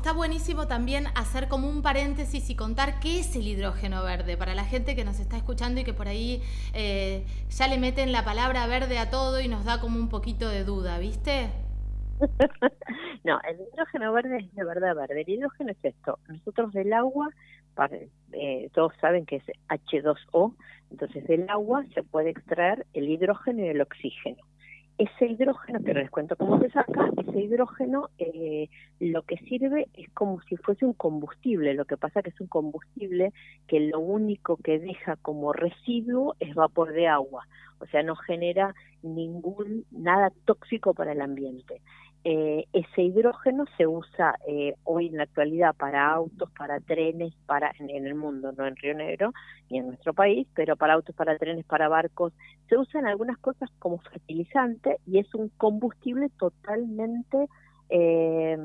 Está 0.08 0.16
buenísimo 0.16 0.66
también 0.66 1.06
hacer 1.16 1.48
como 1.48 1.68
un 1.68 1.82
paréntesis 1.82 2.48
y 2.48 2.56
contar 2.56 2.98
qué 2.98 3.20
es 3.20 3.36
el 3.36 3.46
hidrógeno 3.46 4.02
verde 4.02 4.38
para 4.38 4.54
la 4.54 4.64
gente 4.64 4.96
que 4.96 5.04
nos 5.04 5.20
está 5.20 5.36
escuchando 5.36 5.82
y 5.82 5.84
que 5.84 5.92
por 5.92 6.08
ahí 6.08 6.40
eh, 6.72 7.26
ya 7.50 7.68
le 7.68 7.76
meten 7.76 8.10
la 8.10 8.24
palabra 8.24 8.66
verde 8.66 8.98
a 8.98 9.10
todo 9.10 9.38
y 9.38 9.48
nos 9.48 9.66
da 9.66 9.82
como 9.82 9.98
un 9.98 10.08
poquito 10.08 10.48
de 10.48 10.64
duda, 10.64 10.98
¿viste? 10.98 11.50
no, 13.24 13.38
el 13.50 13.60
hidrógeno 13.60 14.10
verde 14.14 14.38
es 14.38 14.54
de 14.54 14.64
verdad 14.64 14.96
verde. 14.96 15.20
El 15.26 15.28
hidrógeno 15.28 15.72
es 15.72 15.84
esto. 15.84 16.18
Nosotros 16.26 16.72
del 16.72 16.90
agua, 16.94 17.28
eh, 18.32 18.70
todos 18.72 18.94
saben 19.02 19.26
que 19.26 19.36
es 19.36 19.44
H2O, 19.68 20.54
entonces 20.90 21.26
del 21.26 21.50
agua 21.50 21.84
se 21.92 22.02
puede 22.02 22.30
extraer 22.30 22.86
el 22.94 23.10
hidrógeno 23.10 23.62
y 23.62 23.68
el 23.68 23.82
oxígeno. 23.82 24.42
Ese 24.98 25.26
hidrógeno, 25.26 25.78
que 25.84 25.94
les 25.94 26.10
cuento 26.10 26.34
cómo 26.34 26.58
se 26.58 26.70
saca, 26.70 27.08
ese 27.16 27.40
hidrógeno 27.40 28.10
eh, 28.18 28.68
lo 28.98 29.22
que 29.22 29.36
sirve 29.36 29.86
es 29.94 30.10
como 30.10 30.40
si 30.42 30.56
fuese 30.56 30.84
un 30.84 30.92
combustible. 30.92 31.74
Lo 31.74 31.84
que 31.84 31.96
pasa 31.96 32.20
que 32.20 32.30
es 32.30 32.40
un 32.40 32.48
combustible 32.48 33.32
que 33.68 33.78
lo 33.78 34.00
único 34.00 34.56
que 34.56 34.80
deja 34.80 35.14
como 35.16 35.52
residuo 35.52 36.34
es 36.40 36.52
vapor 36.56 36.92
de 36.92 37.06
agua. 37.06 37.46
O 37.78 37.86
sea, 37.86 38.02
no 38.02 38.16
genera 38.16 38.74
ningún, 39.02 39.84
nada 39.92 40.32
tóxico 40.44 40.94
para 40.94 41.12
el 41.12 41.20
ambiente. 41.20 41.80
Eh, 42.24 42.66
ese 42.72 43.02
hidrógeno 43.02 43.64
se 43.76 43.86
usa 43.86 44.34
eh, 44.46 44.74
hoy 44.84 45.06
en 45.06 45.18
la 45.18 45.22
actualidad 45.22 45.74
para 45.76 46.10
autos, 46.10 46.50
para 46.50 46.80
trenes, 46.80 47.32
para 47.46 47.72
en, 47.78 48.06
el 48.06 48.14
mundo, 48.14 48.52
no 48.52 48.66
en 48.66 48.76
Río 48.76 48.94
Negro 48.94 49.32
ni 49.70 49.78
en 49.78 49.86
nuestro 49.86 50.12
país, 50.14 50.46
pero 50.54 50.76
para 50.76 50.94
autos, 50.94 51.14
para 51.14 51.38
trenes, 51.38 51.64
para 51.64 51.88
barcos. 51.88 52.32
Se 52.68 52.76
usan 52.76 53.06
algunas 53.06 53.38
cosas 53.38 53.70
como 53.78 53.98
fertilizante 53.98 54.98
y 55.06 55.18
es 55.18 55.32
un 55.34 55.48
combustible 55.56 56.28
totalmente 56.38 57.48
eh, 57.88 58.58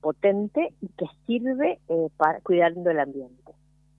potente 0.00 0.74
y 0.80 0.88
que 0.88 1.06
sirve 1.26 1.80
para 2.16 2.40
cuidando 2.40 2.90
el 2.90 3.00
ambiente. 3.00 3.52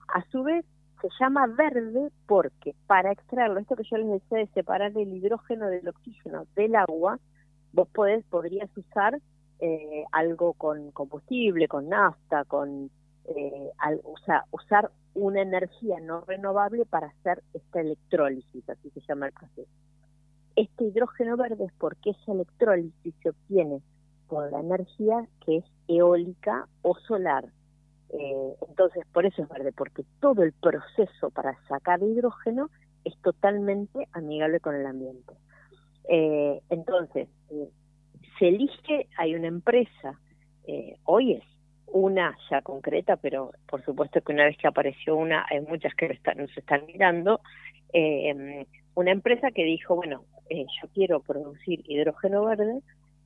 A 0.08 0.24
su 0.30 0.42
vez, 0.42 0.64
se 1.00 1.08
llama 1.20 1.46
verde 1.46 2.10
porque 2.26 2.74
para 2.86 3.12
extraerlo, 3.12 3.60
esto 3.60 3.76
que 3.76 3.84
yo 3.84 3.96
les 3.98 4.08
decía 4.08 4.38
de 4.38 4.46
separar 4.48 4.92
el 4.96 5.12
hidrógeno 5.12 5.66
del 5.66 5.88
oxígeno 5.88 6.46
del 6.54 6.74
agua, 6.76 7.18
vos 7.76 7.88
podés, 7.88 8.24
podrías 8.24 8.70
usar 8.76 9.20
eh, 9.60 10.04
algo 10.10 10.54
con 10.54 10.90
combustible, 10.92 11.68
con 11.68 11.90
nafta, 11.90 12.44
con 12.44 12.90
eh, 13.26 13.70
o 14.02 14.16
sea, 14.24 14.44
usar 14.50 14.90
una 15.14 15.42
energía 15.42 16.00
no 16.00 16.22
renovable 16.22 16.86
para 16.86 17.08
hacer 17.08 17.42
esta 17.52 17.80
electrólisis, 17.80 18.68
así 18.68 18.90
se 18.90 19.00
llama 19.00 19.26
el 19.26 19.32
proceso. 19.32 19.70
Este 20.56 20.84
hidrógeno 20.84 21.36
verde 21.36 21.64
es 21.64 21.72
porque 21.78 22.10
esa 22.10 22.32
electrólisis 22.32 23.14
se 23.22 23.30
obtiene 23.30 23.82
con 24.26 24.50
la 24.50 24.60
energía 24.60 25.28
que 25.44 25.58
es 25.58 25.64
eólica 25.86 26.66
o 26.80 26.94
solar. 27.06 27.44
Eh, 28.08 28.56
entonces, 28.68 29.04
por 29.12 29.26
eso 29.26 29.42
es 29.42 29.48
verde, 29.48 29.72
porque 29.72 30.04
todo 30.20 30.42
el 30.42 30.52
proceso 30.52 31.30
para 31.30 31.58
sacar 31.68 32.02
hidrógeno 32.02 32.70
es 33.04 33.14
totalmente 33.20 34.08
amigable 34.12 34.60
con 34.60 34.74
el 34.74 34.86
ambiente. 34.86 35.34
Eh, 36.08 36.60
entonces, 36.70 37.28
eh, 37.50 37.68
se 38.38 38.48
elige, 38.48 39.08
hay 39.16 39.34
una 39.34 39.48
empresa, 39.48 40.18
eh, 40.66 40.96
hoy 41.04 41.34
es 41.34 41.42
una 41.86 42.36
ya 42.50 42.62
concreta, 42.62 43.16
pero 43.16 43.52
por 43.68 43.84
supuesto 43.84 44.20
que 44.20 44.32
una 44.32 44.44
vez 44.44 44.56
que 44.58 44.66
apareció 44.66 45.16
una, 45.16 45.46
hay 45.48 45.60
muchas 45.60 45.94
que 45.94 46.18
nos 46.36 46.56
están 46.56 46.86
mirando, 46.86 47.40
eh, 47.92 48.66
una 48.94 49.10
empresa 49.10 49.50
que 49.50 49.64
dijo, 49.64 49.94
bueno, 49.96 50.24
yo 50.50 50.88
quiero 50.94 51.20
producir 51.20 51.82
hidrógeno 51.86 52.44
verde 52.44 52.80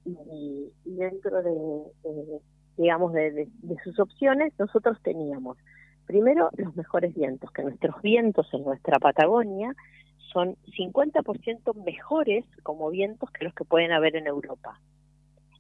y, 0.05 0.71
dentro 0.85 1.43
de, 1.43 2.41
digamos, 2.77 3.13
de 3.13 3.49
sus 3.85 3.99
opciones, 3.99 4.53
nosotros 4.59 4.99
teníamos 5.03 5.57
primero 6.11 6.51
los 6.57 6.75
mejores 6.75 7.15
vientos, 7.15 7.53
que 7.53 7.63
nuestros 7.63 8.03
vientos 8.03 8.53
en 8.53 8.65
nuestra 8.65 8.99
Patagonia 8.99 9.75
son 10.33 10.57
50% 10.77 11.75
mejores 11.85 12.45
como 12.63 12.91
vientos 12.91 13.31
que 13.31 13.45
los 13.45 13.55
que 13.55 13.65
pueden 13.65 13.93
haber 13.93 14.17
en 14.17 14.27
Europa. 14.27 14.81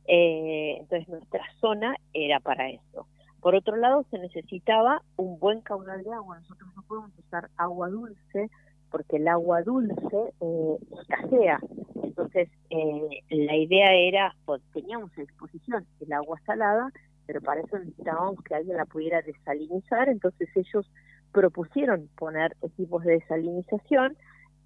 Eh, 0.06 0.76
entonces 0.80 1.08
nuestra 1.08 1.44
zona 1.60 1.96
era 2.12 2.40
para 2.40 2.70
eso. 2.70 3.06
Por 3.40 3.54
otro 3.54 3.76
lado, 3.76 4.04
se 4.10 4.18
necesitaba 4.18 5.02
un 5.16 5.38
buen 5.38 5.60
caudal 5.62 6.02
de 6.02 6.12
agua. 6.12 6.40
Nosotros 6.40 6.70
no 6.76 6.82
podemos 6.82 7.10
usar 7.18 7.48
agua 7.56 7.88
dulce 7.88 8.50
porque 8.90 9.16
el 9.16 9.28
agua 9.28 9.62
dulce 9.62 10.34
eh, 10.40 10.76
escasea. 11.00 11.58
Entonces, 12.02 12.48
eh, 12.70 13.22
la 13.30 13.56
idea 13.56 13.92
era, 13.94 14.34
pues, 14.44 14.60
teníamos 14.72 15.10
a 15.16 15.22
disposición 15.22 15.86
el 16.00 16.12
agua 16.12 16.38
salada, 16.44 16.90
pero 17.26 17.40
para 17.40 17.60
eso 17.60 17.78
necesitábamos 17.78 18.42
que 18.42 18.54
alguien 18.54 18.76
la 18.76 18.84
pudiera 18.84 19.22
desalinizar. 19.22 20.08
Entonces, 20.08 20.48
ellos 20.54 20.90
propusieron 21.32 22.08
poner 22.18 22.56
equipos 22.62 23.04
de 23.04 23.12
desalinización 23.12 24.16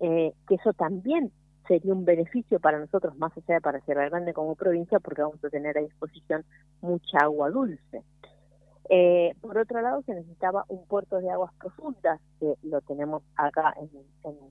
eh, 0.01 0.33
que 0.49 0.57
eso 0.57 0.73
también 0.73 1.33
sería 1.67 1.95
un 1.95 2.05
beneficio 2.05 2.61
para 2.61 2.79
nosotros, 2.79 3.17
más 3.17 3.33
allá 3.37 3.55
de 3.55 3.61
para 3.61 3.81
Sierra 3.81 4.09
Grande 4.09 4.35
como 4.35 4.55
provincia, 4.55 5.01
porque 5.01 5.23
vamos 5.23 5.43
a 5.45 5.51
tener 5.51 5.77
a 5.79 5.83
disposición 5.83 6.45
mucha 6.81 7.19
agua 7.19 7.51
dulce. 7.51 8.03
Eh, 8.91 9.35
por 9.41 9.57
otro 9.57 9.81
lado, 9.81 10.03
se 10.03 10.15
necesitaba 10.15 10.65
un 10.69 10.87
puerto 10.87 11.19
de 11.19 11.31
aguas 11.31 11.53
profundas, 11.55 12.21
que 12.39 12.55
lo 12.63 12.83
tenemos 12.83 13.23
acá 13.37 13.75
en, 13.81 13.91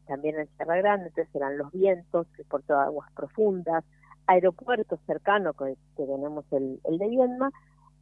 también 0.08 0.40
en 0.40 0.48
Sierra 0.56 0.78
Grande, 0.78 1.08
entonces 1.10 1.34
eran 1.36 1.58
los 1.58 1.72
vientos, 1.72 2.28
el 2.40 2.46
puerto 2.46 2.74
de 2.74 2.82
aguas 2.82 3.12
profundas, 3.14 3.84
aeropuertos 4.26 5.00
cercanos, 5.06 5.56
que, 5.56 5.78
tenemos 5.96 6.46
el, 6.52 6.80
el 6.86 6.98
de 6.98 7.10
Viedma, 7.10 7.52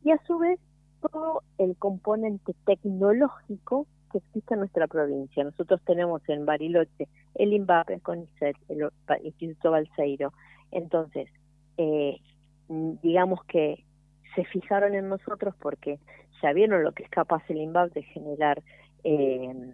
y 0.03 0.12
a 0.12 0.17
su 0.25 0.38
vez 0.38 0.60
todo 1.01 1.43
el 1.57 1.75
componente 1.75 2.55
tecnológico 2.65 3.88
que 4.11 4.19
existe 4.19 4.53
en 4.53 4.61
nuestra 4.61 4.87
provincia. 4.87 5.43
Nosotros 5.43 5.81
tenemos 5.85 6.21
en 6.29 6.45
Bariloche 6.45 7.07
el 7.35 7.53
INVAP, 7.53 7.91
el 7.91 8.01
CONICET, 8.01 8.55
el 8.69 8.89
Instituto 9.23 9.71
Balseiro. 9.71 10.33
Entonces, 10.71 11.29
eh, 11.77 12.17
digamos 12.67 13.43
que 13.45 13.83
se 14.35 14.45
fijaron 14.45 14.95
en 14.95 15.09
nosotros 15.09 15.55
porque 15.59 15.99
ya 16.41 16.53
vieron 16.53 16.83
lo 16.83 16.91
que 16.93 17.03
es 17.03 17.09
capaz 17.09 17.43
el 17.49 17.57
INVAP 17.57 17.93
de 17.93 18.03
generar 18.03 18.61
eh, 19.03 19.73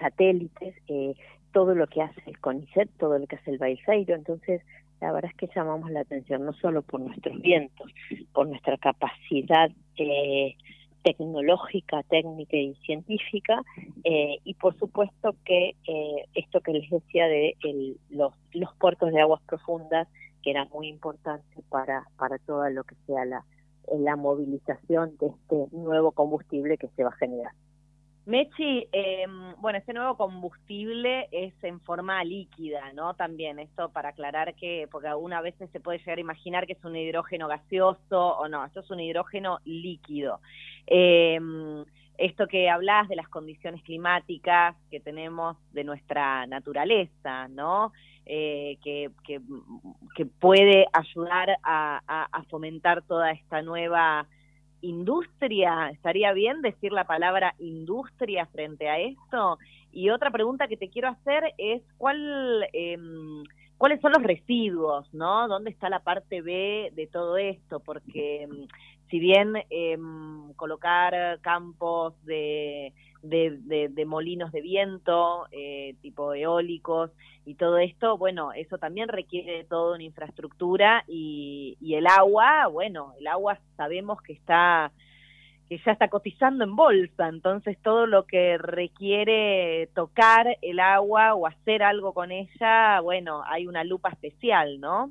satélites, 0.00 0.74
eh, 0.88 1.14
todo 1.52 1.74
lo 1.74 1.86
que 1.86 2.02
hace 2.02 2.22
el 2.26 2.38
CONICET, 2.38 2.90
todo 2.98 3.18
lo 3.18 3.26
que 3.26 3.36
hace 3.36 3.50
el 3.50 3.58
Baiseiro, 3.58 4.14
entonces 4.14 4.62
la 5.00 5.12
verdad 5.12 5.30
es 5.30 5.36
que 5.36 5.54
llamamos 5.54 5.90
la 5.90 6.00
atención 6.00 6.44
no 6.44 6.52
solo 6.54 6.82
por 6.82 7.00
nuestros 7.00 7.40
vientos, 7.40 7.92
por 8.32 8.48
nuestra 8.48 8.76
capacidad 8.78 9.70
eh, 9.96 10.56
tecnológica, 11.04 12.02
técnica 12.04 12.56
y 12.56 12.74
científica, 12.86 13.62
eh, 14.02 14.38
y 14.42 14.54
por 14.54 14.76
supuesto 14.78 15.36
que 15.44 15.76
eh, 15.86 16.24
esto 16.34 16.60
que 16.62 16.72
les 16.72 16.90
decía 16.90 17.26
de 17.28 17.54
los, 18.10 18.32
los 18.52 18.74
puertos 18.76 19.12
de 19.12 19.20
aguas 19.20 19.42
profundas, 19.46 20.08
que 20.42 20.50
era 20.50 20.64
muy 20.66 20.88
importante 20.88 21.62
para, 21.68 22.04
para 22.16 22.38
todo 22.38 22.68
lo 22.70 22.84
que 22.84 22.96
sea 23.06 23.24
la, 23.26 23.44
la 23.98 24.16
movilización 24.16 25.16
de 25.18 25.26
este 25.28 25.76
nuevo 25.76 26.12
combustible 26.12 26.78
que 26.78 26.88
se 26.88 27.04
va 27.04 27.10
a 27.10 27.16
generar. 27.16 27.52
Mechi, 28.26 28.88
eh, 28.90 29.26
bueno, 29.58 29.78
este 29.78 29.92
nuevo 29.92 30.16
combustible 30.16 31.28
es 31.30 31.52
en 31.62 31.78
forma 31.80 32.24
líquida, 32.24 32.90
¿no? 32.94 33.12
También 33.14 33.58
esto 33.58 33.90
para 33.90 34.10
aclarar 34.10 34.54
que, 34.54 34.88
porque 34.90 35.08
alguna 35.08 35.42
veces 35.42 35.68
se 35.72 35.80
puede 35.80 35.98
llegar 35.98 36.16
a 36.16 36.22
imaginar 36.22 36.66
que 36.66 36.72
es 36.72 36.84
un 36.84 36.96
hidrógeno 36.96 37.48
gaseoso 37.48 38.38
o 38.38 38.48
no, 38.48 38.64
esto 38.64 38.80
es 38.80 38.90
un 38.90 39.00
hidrógeno 39.00 39.58
líquido. 39.66 40.40
Eh, 40.86 41.38
esto 42.16 42.46
que 42.46 42.70
hablas 42.70 43.08
de 43.08 43.16
las 43.16 43.28
condiciones 43.28 43.82
climáticas 43.82 44.74
que 44.90 45.00
tenemos 45.00 45.58
de 45.72 45.84
nuestra 45.84 46.46
naturaleza, 46.46 47.48
¿no? 47.48 47.92
Eh, 48.24 48.78
que, 48.82 49.10
que, 49.26 49.40
puede 50.40 50.86
ayudar 50.94 51.58
a 51.62 52.44
fomentar 52.48 53.02
toda 53.02 53.32
esta 53.32 53.60
nueva 53.60 54.26
industria, 54.84 55.90
estaría 55.90 56.32
bien 56.32 56.62
decir 56.62 56.92
la 56.92 57.04
palabra 57.04 57.54
industria 57.58 58.46
frente 58.46 58.88
a 58.88 58.98
esto. 58.98 59.58
Y 59.92 60.10
otra 60.10 60.30
pregunta 60.30 60.68
que 60.68 60.76
te 60.76 60.90
quiero 60.90 61.08
hacer 61.08 61.54
es 61.58 61.82
cuál, 61.96 62.66
em, 62.72 63.44
cuáles 63.78 64.00
son 64.00 64.12
los 64.12 64.22
residuos, 64.22 65.12
¿no? 65.14 65.48
¿Dónde 65.48 65.70
está 65.70 65.88
la 65.88 66.00
parte 66.00 66.42
B 66.42 66.90
de 66.94 67.06
todo 67.06 67.36
esto? 67.36 67.80
Porque 67.80 68.42
em, 68.42 68.66
si 69.10 69.18
bien 69.18 69.54
em, 69.70 70.52
colocar 70.54 71.40
campos 71.40 72.14
de 72.24 72.92
de, 73.24 74.04
molinos 74.06 74.52
de 74.52 74.60
viento, 74.60 75.46
eh, 75.50 75.94
tipo 76.02 76.34
eólicos 76.34 77.10
y 77.44 77.54
todo 77.54 77.78
esto, 77.78 78.16
bueno, 78.18 78.52
eso 78.52 78.78
también 78.78 79.08
requiere 79.08 79.58
de 79.58 79.64
toda 79.64 79.94
una 79.94 80.04
infraestructura 80.04 81.04
y 81.08 81.76
el 81.80 82.06
agua, 82.06 82.66
bueno, 82.68 83.12
el 83.18 83.26
agua 83.26 83.58
sabemos 83.76 84.20
que 84.22 84.34
está 84.34 84.92
que 85.68 85.78
ya 85.78 85.92
está 85.92 86.08
cotizando 86.08 86.64
en 86.64 86.76
bolsa, 86.76 87.28
entonces 87.28 87.78
todo 87.82 88.06
lo 88.06 88.26
que 88.26 88.58
requiere 88.58 89.88
tocar 89.94 90.58
el 90.60 90.78
agua 90.78 91.34
o 91.34 91.46
hacer 91.46 91.82
algo 91.82 92.12
con 92.12 92.30
ella, 92.32 93.00
bueno, 93.00 93.42
hay 93.46 93.66
una 93.66 93.82
lupa 93.82 94.10
especial, 94.10 94.78
¿no? 94.78 95.10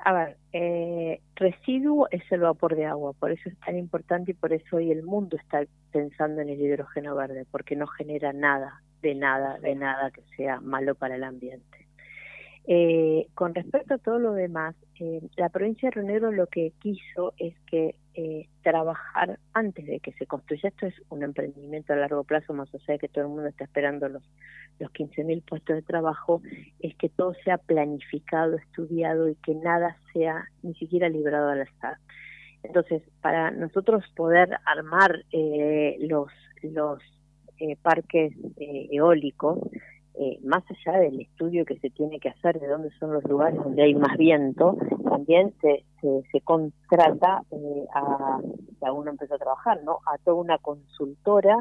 A 0.00 0.12
ver, 0.12 0.36
eh, 0.52 1.20
residuo 1.34 2.08
es 2.10 2.22
el 2.30 2.40
vapor 2.40 2.76
de 2.76 2.86
agua, 2.86 3.12
por 3.14 3.32
eso 3.32 3.48
es 3.48 3.58
tan 3.60 3.76
importante 3.76 4.30
y 4.30 4.34
por 4.34 4.52
eso 4.52 4.76
hoy 4.76 4.90
el 4.92 5.02
mundo 5.02 5.36
está 5.36 5.64
pensando 5.92 6.40
en 6.40 6.48
el 6.50 6.60
hidrógeno 6.60 7.14
verde, 7.14 7.46
porque 7.50 7.76
no 7.76 7.86
genera 7.86 8.32
nada, 8.32 8.82
de 9.02 9.14
nada, 9.14 9.58
de 9.58 9.74
nada 9.74 10.10
que 10.10 10.22
sea 10.36 10.60
malo 10.60 10.94
para 10.94 11.16
el 11.16 11.24
ambiente. 11.24 11.77
Eh, 12.70 13.28
con 13.34 13.54
respecto 13.54 13.94
a 13.94 13.98
todo 13.98 14.18
lo 14.18 14.34
demás, 14.34 14.76
eh, 15.00 15.22
la 15.38 15.48
provincia 15.48 15.88
de 15.88 15.92
Río 15.92 16.04
Negro 16.04 16.30
lo 16.30 16.48
que 16.48 16.74
quiso 16.82 17.32
es 17.38 17.58
que 17.60 17.94
eh, 18.12 18.46
trabajar 18.62 19.38
antes 19.54 19.86
de 19.86 20.00
que 20.00 20.12
se 20.12 20.26
construya. 20.26 20.68
Esto 20.68 20.84
es 20.84 20.94
un 21.08 21.22
emprendimiento 21.22 21.94
a 21.94 21.96
largo 21.96 22.24
plazo, 22.24 22.52
más 22.52 22.68
allá 22.74 22.84
de 22.92 22.98
que 22.98 23.08
todo 23.08 23.24
el 23.24 23.30
mundo 23.30 23.46
está 23.46 23.64
esperando 23.64 24.10
los, 24.10 24.22
los 24.78 24.92
15.000 24.92 25.42
puestos 25.46 25.76
de 25.76 25.82
trabajo, 25.82 26.42
es 26.80 26.94
que 26.96 27.08
todo 27.08 27.32
sea 27.42 27.56
planificado, 27.56 28.58
estudiado 28.58 29.30
y 29.30 29.36
que 29.36 29.54
nada 29.54 29.96
sea 30.12 30.44
ni 30.62 30.74
siquiera 30.74 31.08
librado 31.08 31.48
al 31.48 31.62
azar. 31.62 31.96
Entonces, 32.64 33.02
para 33.22 33.50
nosotros 33.50 34.04
poder 34.14 34.58
armar 34.66 35.24
los, 36.00 36.30
los 36.62 37.00
parques 37.80 38.34
eólicos, 38.58 39.58
eh, 40.20 40.40
más 40.42 40.64
allá 40.68 40.98
del 40.98 41.20
estudio 41.20 41.64
que 41.64 41.78
se 41.78 41.90
tiene 41.90 42.18
que 42.18 42.30
hacer 42.30 42.58
de 42.58 42.66
dónde 42.66 42.90
son 42.98 43.12
los 43.12 43.22
lugares 43.22 43.62
donde 43.62 43.84
hay 43.84 43.94
más 43.94 44.16
viento, 44.16 44.76
también 45.08 45.54
se, 45.60 45.84
se, 46.32 46.40
contrata 46.40 47.42
eh, 47.52 47.86
a, 47.94 48.40
ya 48.80 48.92
uno 48.92 49.12
empezó 49.12 49.36
a 49.36 49.38
trabajar, 49.38 49.80
¿no? 49.84 50.00
A 50.12 50.18
toda 50.24 50.38
una 50.38 50.58
consultora 50.58 51.56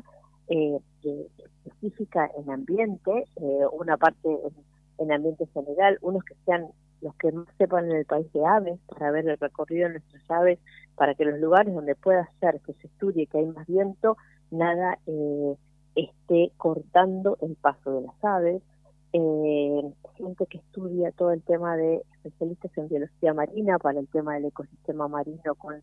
eh, 0.47 0.79
específica 1.65 2.31
en 2.35 2.49
ambiente, 2.49 3.25
una 3.73 3.95
parte 3.97 4.27
en, 4.97 5.11
ambiente 5.11 5.45
general, 5.53 5.99
unos 6.01 6.23
que 6.23 6.33
sean 6.45 6.65
los 7.01 7.13
que 7.17 7.31
más 7.31 7.47
sepan 7.59 7.91
en 7.91 7.97
el 7.97 8.05
país 8.05 8.31
de 8.33 8.43
aves, 8.43 8.79
para 8.87 9.11
ver 9.11 9.29
el 9.29 9.37
recorrido 9.37 9.87
de 9.87 9.99
nuestras 9.99 10.31
aves, 10.31 10.57
para 10.95 11.13
que 11.13 11.25
los 11.25 11.39
lugares 11.39 11.75
donde 11.75 11.93
pueda 11.93 12.27
ser 12.39 12.59
que 12.61 12.73
se 12.73 12.87
estudie 12.87 13.27
que 13.27 13.37
hay 13.37 13.45
más 13.45 13.67
viento, 13.67 14.17
nada 14.49 14.97
eh, 15.05 15.55
esté 15.97 16.51
cortando 16.57 17.37
el 17.41 17.55
paso 17.55 17.91
de 17.91 18.01
las 18.01 18.23
aves, 18.23 18.61
eh, 19.13 19.81
gente 20.15 20.45
que 20.45 20.57
estudia 20.57 21.11
todo 21.11 21.31
el 21.31 21.41
tema 21.41 21.75
de 21.75 22.03
especialistas 22.15 22.71
en 22.77 22.87
biología 22.87 23.33
marina 23.33 23.79
para 23.79 23.99
el 23.99 24.07
tema 24.09 24.35
del 24.35 24.45
ecosistema 24.45 25.07
marino 25.07 25.55
con 25.55 25.75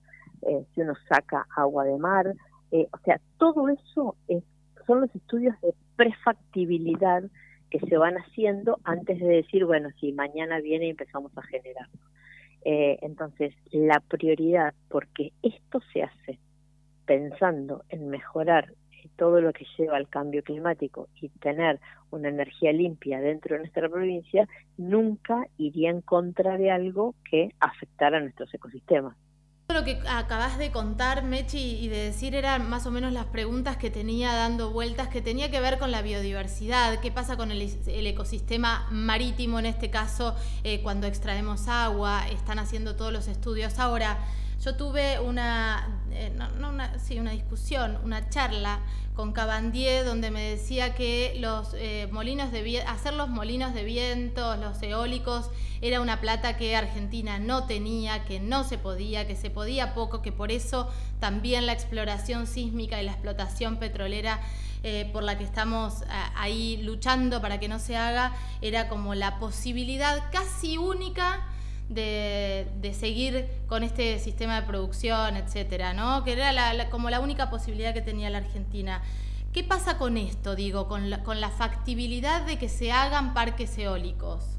eh, 0.43 0.67
si 0.75 0.83
uno 0.83 0.95
saca 1.09 1.47
agua 1.57 1.85
de 1.85 1.99
mar, 1.99 2.35
eh, 2.71 2.87
o 2.93 2.99
sea, 2.99 3.21
todo 3.39 3.69
eso 3.69 4.17
es, 4.29 4.45
son 4.87 5.01
los 5.01 5.15
estudios 5.15 5.59
de 5.63 5.75
prefactibilidad 5.97 7.25
que 7.71 7.81
se 7.81 7.97
van 7.97 8.17
haciendo 8.17 8.79
antes 8.85 9.19
de 9.19 9.27
decir, 9.27 9.65
bueno, 9.65 9.89
si 10.01 10.13
mañana 10.13 10.61
viene 10.61 10.87
y 10.87 10.91
empezamos 10.91 11.37
a 11.37 11.43
generar. 11.43 11.89
Entonces, 12.67 13.53
la 13.73 14.01
prioridad, 14.01 14.73
porque 14.89 15.33
esto 15.43 15.81
se 15.93 16.03
hace 16.03 16.39
pensando 17.05 17.85
en 17.91 18.09
mejorar 18.09 18.73
todo 19.09 19.41
lo 19.41 19.53
que 19.53 19.67
lleva 19.77 19.97
al 19.97 20.09
cambio 20.09 20.43
climático 20.43 21.09
y 21.21 21.29
tener 21.29 21.81
una 22.11 22.29
energía 22.29 22.73
limpia 22.73 23.21
dentro 23.21 23.55
de 23.55 23.61
nuestra 23.61 23.89
provincia, 23.89 24.49
nunca 24.77 25.47
iría 25.59 25.91
en 25.91 26.01
contra 26.01 26.57
de 26.59 26.71
algo 26.71 27.15
que 27.29 27.51
afectara 27.61 28.19
a 28.19 28.21
nuestros 28.21 28.53
ecosistemas. 28.55 29.17
Lo 29.73 29.83
que 29.83 29.99
acabas 30.09 30.59
de 30.59 30.71
contar, 30.71 31.25
Mechi, 31.25 31.79
y 31.81 31.89
de 31.89 31.97
decir 31.97 32.35
eran 32.35 32.69
más 32.69 32.87
o 32.87 32.91
menos 32.91 33.13
las 33.13 33.25
preguntas 33.25 33.79
que 33.79 33.91
tenía 33.91 34.35
dando 34.35 34.71
vueltas, 34.71 35.09
que 35.09 35.23
tenía 35.23 35.51
que 35.51 35.59
ver 35.59 35.79
con 35.79 35.91
la 35.91 36.03
biodiversidad, 36.03 37.01
qué 37.01 37.11
pasa 37.11 37.39
con 37.39 37.51
el, 37.51 37.63
ecosistema 37.87 38.87
marítimo 38.91 39.59
en 39.59 39.67
este 39.67 39.89
caso, 39.89 40.37
eh, 40.65 40.83
cuando 40.83 41.07
extraemos 41.07 41.67
agua, 41.67 42.29
están 42.29 42.59
haciendo 42.59 42.95
todos 42.95 43.13
los 43.13 43.27
estudios. 43.27 43.79
Ahora, 43.79 44.19
yo 44.65 44.77
tuve 44.77 45.21
una, 45.21 46.01
eh, 46.11 46.33
no, 46.35 46.71
una, 46.71 46.99
sí, 46.99 47.21
una 47.21 47.33
discusión, 47.33 47.99
una 48.03 48.31
charla 48.31 48.81
con 49.15 49.33
Cabandier 49.33 50.07
donde 50.07 50.31
me 50.31 50.43
decía 50.43 50.95
que 50.95 51.37
los 51.39 51.75
eh, 51.75 52.09
molinos 52.11 52.51
de 52.51 52.81
hacer 52.81 53.13
los 53.13 53.29
molinos 53.29 53.75
de 53.75 53.85
viento, 53.85 54.57
los 54.57 54.83
eólicos, 54.83 55.51
era 55.83 56.01
una 56.01 56.23
plata 56.23 56.57
que 56.57 56.75
Argentina 56.77 57.39
no 57.39 57.67
tenía, 57.67 58.25
que 58.25 58.41
no 58.41 58.65
se 58.65 58.79
podía, 58.79 59.27
que 59.27 59.37
se 59.37 59.51
podía 59.51 59.93
poco, 59.93 60.23
que 60.23 60.33
por 60.33 60.51
eso 60.51 60.91
también 61.21 61.67
la 61.67 61.73
exploración 61.75 62.47
sísmica 62.47 63.03
y 63.03 63.05
la 63.05 63.13
explotación 63.13 63.77
petrolera 63.77 64.41
eh, 64.83 65.11
por 65.13 65.25
la 65.25 65.37
que 65.37 65.45
estamos 65.45 66.05
ahí 66.37 66.79
luchando 66.79 67.43
para 67.43 67.61
que 67.61 67.69
no 67.69 67.79
se 67.79 67.97
haga, 67.97 68.35
era 68.63 68.89
como 68.89 69.15
la 69.15 69.39
posibilidad 69.39 70.31
casi 70.33 70.79
única 70.79 71.47
de, 71.89 72.91
seguir 72.93 73.47
con 73.67 73.83
este 73.83 74.19
sistema 74.19 74.61
de 74.61 74.67
producción, 74.67 75.37
etcétera, 75.37 75.93
¿no? 75.93 76.25
Que 76.25 76.33
era 76.33 76.63
como 76.91 77.11
la 77.11 77.21
única 77.21 77.51
posibilidad 77.51 77.93
que 77.95 78.03
tenía 78.03 78.31
la 78.31 78.39
Argentina. 78.39 79.03
¿Qué 79.53 79.63
pasa 79.63 79.99
con 79.99 80.17
esto, 80.17 80.57
digo, 80.57 80.89
con 80.89 81.11
la, 81.11 81.23
con 81.23 81.41
la 81.41 81.49
factibilidad 81.49 82.45
de 82.47 82.59
que 82.59 82.69
se 82.69 82.91
hagan 82.91 83.35
parques 83.35 83.79
eólicos? 83.79 84.59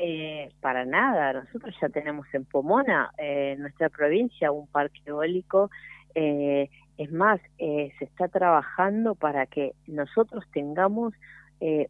Eh, 0.00 0.50
para 0.60 0.84
nada, 0.84 1.32
nosotros 1.32 1.74
ya 1.80 1.88
tenemos 1.88 2.26
en 2.32 2.44
Pomona, 2.44 3.10
eh, 3.18 3.54
en 3.56 3.62
nuestra 3.62 3.88
provincia, 3.88 4.52
un 4.52 4.66
parque 4.68 5.00
eólico. 5.06 5.70
Eh, 6.14 6.70
es 6.96 7.12
más, 7.12 7.40
se 7.58 8.04
está 8.04 8.28
trabajando 8.28 9.14
para 9.14 9.46
que 9.46 9.74
nosotros 9.86 10.44
tengamos 10.52 11.14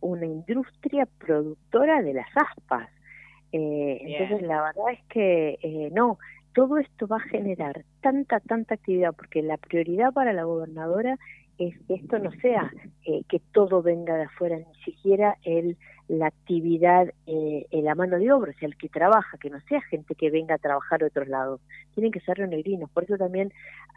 una 0.00 0.26
industria 0.26 1.06
productora 1.18 2.02
de 2.02 2.14
las 2.14 2.28
aspas. 2.34 2.88
Eh, 3.52 4.00
entonces, 4.02 4.46
la 4.46 4.62
verdad 4.62 4.92
es 4.92 5.00
que 5.08 5.58
eh, 5.62 5.90
no, 5.92 6.18
todo 6.54 6.78
esto 6.78 7.06
va 7.06 7.16
a 7.16 7.28
generar 7.28 7.84
tanta, 8.00 8.40
tanta 8.40 8.74
actividad, 8.74 9.14
porque 9.14 9.42
la 9.42 9.56
prioridad 9.56 10.12
para 10.12 10.32
la 10.32 10.44
gobernadora 10.44 11.18
es 11.58 11.74
que 11.86 11.94
esto 11.94 12.18
no 12.18 12.30
sea 12.40 12.72
eh, 13.04 13.22
que 13.28 13.40
todo 13.52 13.82
venga 13.82 14.16
de 14.16 14.24
afuera, 14.24 14.58
ni 14.58 14.82
siquiera 14.84 15.36
el 15.42 15.76
la 16.08 16.26
actividad 16.26 17.12
eh, 17.26 17.66
en 17.70 17.84
la 17.84 17.94
mano 17.94 18.18
de 18.18 18.32
obra, 18.32 18.52
o 18.52 18.58
sea, 18.58 18.66
el 18.66 18.76
que 18.76 18.88
trabaja, 18.88 19.36
que 19.38 19.50
no 19.50 19.60
sea 19.68 19.82
gente 19.82 20.14
que 20.14 20.30
venga 20.30 20.54
a 20.54 20.58
trabajar 20.58 21.00
de 21.00 21.06
otros 21.06 21.28
lados, 21.28 21.60
tienen 21.94 22.12
que 22.12 22.20
ser 22.20 22.38
rionegrinos. 22.38 22.90
Por 22.90 23.04
eso 23.04 23.18
también 23.18 23.52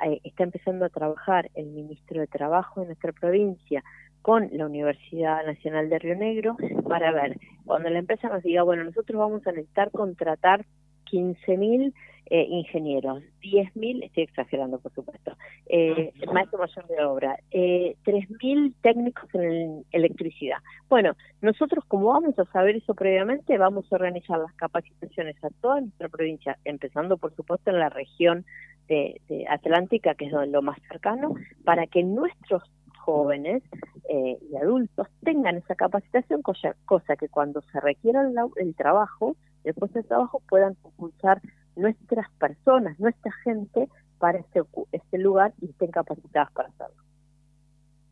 eh, 0.06 0.20
está 0.26 0.44
empezando 0.44 0.86
a 0.86 0.90
trabajar 0.90 1.50
el 1.56 1.68
ministro 1.68 2.20
de 2.20 2.28
Trabajo 2.28 2.82
de 2.82 2.88
nuestra 2.88 3.14
provincia 3.14 3.82
con 4.22 4.50
la 4.52 4.66
Universidad 4.66 5.46
Nacional 5.46 5.90
de 5.90 6.00
Río 6.00 6.16
Negro 6.16 6.58
para 6.88 7.12
ver, 7.12 7.38
cuando 7.66 7.90
la 7.90 8.00
empresa 8.00 8.30
nos 8.30 8.44
diga, 8.44 8.64
bueno, 8.64 8.84
nosotros 8.84 9.18
vamos 9.20 9.46
a 9.48 9.52
necesitar 9.52 9.92
contratar 9.92 10.66
15.000 11.12 11.94
eh, 12.34 12.48
ingenieros, 12.50 13.22
10.000, 13.42 14.06
estoy 14.06 14.24
exagerando 14.24 14.80
por 14.80 14.94
supuesto, 14.94 15.36
eh, 15.66 16.14
maestro 16.32 16.60
mayor 16.60 16.88
de 16.88 17.04
obra, 17.04 17.38
eh, 17.52 17.98
3.000 18.06 18.74
técnicos 18.82 19.28
en 19.36 19.84
electricidad. 19.92 20.60
Bueno, 20.88 21.16
nosotros 21.42 21.84
como 21.90 22.08
vamos 22.08 22.40
a 22.40 22.46
saber 22.46 22.78
eso 22.78 22.94
previamente, 22.94 23.58
vamos 23.58 23.92
a 23.92 23.96
organizar 23.96 24.40
las 24.40 24.54
capacitaciones 24.54 25.36
a 25.44 25.50
toda 25.62 25.82
nuestra 25.82 26.08
provincia, 26.08 26.58
empezando 26.64 27.18
por 27.18 27.36
supuesto 27.36 27.70
en 27.70 27.80
la 27.80 27.90
región 27.90 28.46
de, 28.88 29.20
Atlántica, 29.50 30.16
que 30.16 30.26
es 30.26 30.32
lo 30.32 30.62
más 30.62 30.78
cercano, 30.88 31.36
para 31.66 31.88
que 31.88 32.04
nuestros 32.04 32.64
jóvenes 33.02 33.64
eh, 34.10 34.38
y 34.50 34.56
adultos 34.56 35.08
tengan 35.24 35.58
esa 35.58 35.76
capacitación, 35.76 36.42
cosa, 36.42 36.76
cosa 36.86 37.16
que 37.16 37.30
cuando 37.30 37.62
se 37.62 37.80
requiera 37.80 38.22
el, 38.22 38.36
el 38.58 38.76
trabajo, 38.76 39.36
después 39.64 39.92
del 39.94 40.06
trabajo 40.06 40.42
puedan 40.48 40.78
impulsar 40.86 41.42
nuestras 41.76 42.30
personas, 42.40 43.00
nuestra 43.00 43.32
gente 43.44 43.88
para 44.20 44.40
este, 44.40 44.62
este 44.92 45.18
lugar 45.18 45.54
y 45.62 45.70
estén 45.70 45.92
capacitadas 45.92 46.52
para 46.52 46.70
hacerlo. 46.70 47.04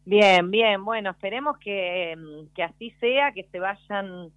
Bien, 0.06 0.50
bien, 0.50 0.84
bueno, 0.84 1.12
esperemos 1.12 1.58
que, 1.60 2.16
mm, 2.18 2.54
que 2.56 2.64
así 2.64 2.92
sea, 3.00 3.32
que 3.32 3.44
se 3.52 3.60
vayan 3.60 4.32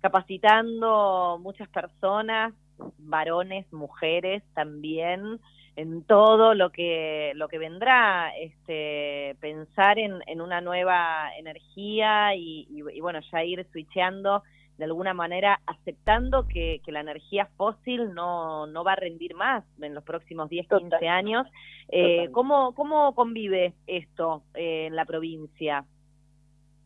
capacitando 0.00 1.38
muchas 1.40 1.68
personas, 1.68 2.52
varones, 2.98 3.72
mujeres 3.72 4.42
también, 4.54 5.38
en 5.76 6.02
todo 6.04 6.54
lo 6.54 6.70
que 6.70 7.32
lo 7.34 7.48
que 7.48 7.58
vendrá, 7.58 8.36
este, 8.36 9.36
pensar 9.40 9.98
en, 9.98 10.20
en 10.26 10.40
una 10.40 10.60
nueva 10.60 11.30
energía 11.36 12.34
y, 12.34 12.66
y, 12.70 13.00
bueno, 13.00 13.20
ya 13.32 13.44
ir 13.44 13.66
switcheando 13.72 14.42
de 14.78 14.84
alguna 14.84 15.14
manera 15.14 15.60
aceptando 15.66 16.46
que, 16.48 16.80
que, 16.84 16.92
la 16.92 17.00
energía 17.00 17.48
fósil 17.56 18.14
no, 18.14 18.66
no 18.66 18.84
va 18.84 18.94
a 18.94 18.96
rendir 18.96 19.34
más 19.34 19.64
en 19.80 19.94
los 19.94 20.02
próximos 20.02 20.48
10, 20.48 20.66
15 20.66 21.08
años. 21.08 21.46
Eh, 21.88 22.28
¿cómo, 22.32 22.74
¿Cómo 22.74 23.14
convive 23.14 23.74
esto 23.86 24.42
eh, 24.54 24.86
en 24.86 24.96
la 24.96 25.04
provincia? 25.04 25.84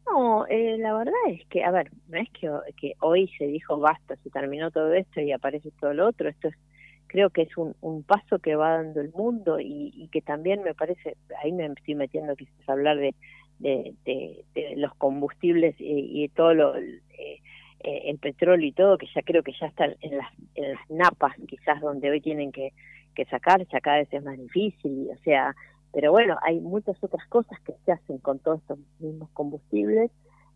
No, 0.07 0.47
eh, 0.47 0.77
la 0.79 0.95
verdad 0.95 1.15
es 1.29 1.45
que, 1.47 1.65
a 1.65 1.71
ver, 1.71 1.91
no 2.09 2.19
es 2.19 2.29
que, 2.31 2.51
que 2.77 2.95
hoy 3.01 3.29
se 3.39 3.47
dijo 3.47 3.79
basta, 3.79 4.17
se 4.17 4.31
terminó 4.31 4.71
todo 4.71 4.93
esto 4.93 5.21
y 5.21 5.33
aparece 5.33 5.71
todo 5.81 5.95
lo 5.95 6.07
otro, 6.07 6.29
esto 6.29 6.49
es 6.49 6.57
creo 7.17 7.31
que 7.31 7.43
es 7.43 7.57
un, 7.57 7.75
un 7.81 8.03
paso 8.03 8.41
que 8.41 8.57
va 8.57 8.77
dando 8.77 9.01
el 9.01 9.11
mundo 9.11 9.59
y, 9.59 10.07
que 10.13 10.21
también 10.21 10.63
me 10.63 10.75
parece, 10.75 11.17
ahí 11.43 11.51
me 11.51 11.65
estoy 11.65 11.95
metiendo 11.95 12.37
quizás 12.37 12.69
hablar 12.69 12.99
de, 12.99 13.15
de, 13.59 14.45
los 14.77 14.95
combustibles 14.97 15.75
y, 15.79 16.25
y 16.25 16.29
todo 16.29 16.53
lo, 16.53 16.77
eh, 16.77 17.41
eh, 17.81 18.03
el 18.05 18.19
petróleo 18.19 18.69
y 18.69 18.73
todo, 18.73 18.99
que 18.99 19.07
ya 19.15 19.23
creo 19.23 19.43
que 19.43 19.55
ya 19.59 19.69
están 19.69 19.97
en 20.03 20.19
las, 20.19 20.31
en 20.57 20.73
las 20.73 20.91
napas 20.91 21.33
quizás 21.49 21.81
donde 21.81 22.11
hoy 22.11 22.21
tienen 22.21 22.53
que, 22.53 22.75
que 23.15 23.25
sacar, 23.25 23.67
ya 23.67 23.81
cada 23.81 23.97
vez 23.97 24.13
es 24.13 24.23
más 24.23 24.37
difícil, 24.37 25.09
o 25.11 25.17
sea, 25.25 25.57
pero 25.95 26.13
bueno, 26.13 26.37
hay 26.43 26.61
muchas 26.61 27.03
otras 27.03 27.27
cosas 27.29 27.59
que 27.61 27.73
se 27.87 27.93
hacen 27.93 28.19
con 28.19 28.41
todos 28.41 28.61
estos 28.61 28.79
mismos 28.99 29.31
combustibles, 29.33 30.11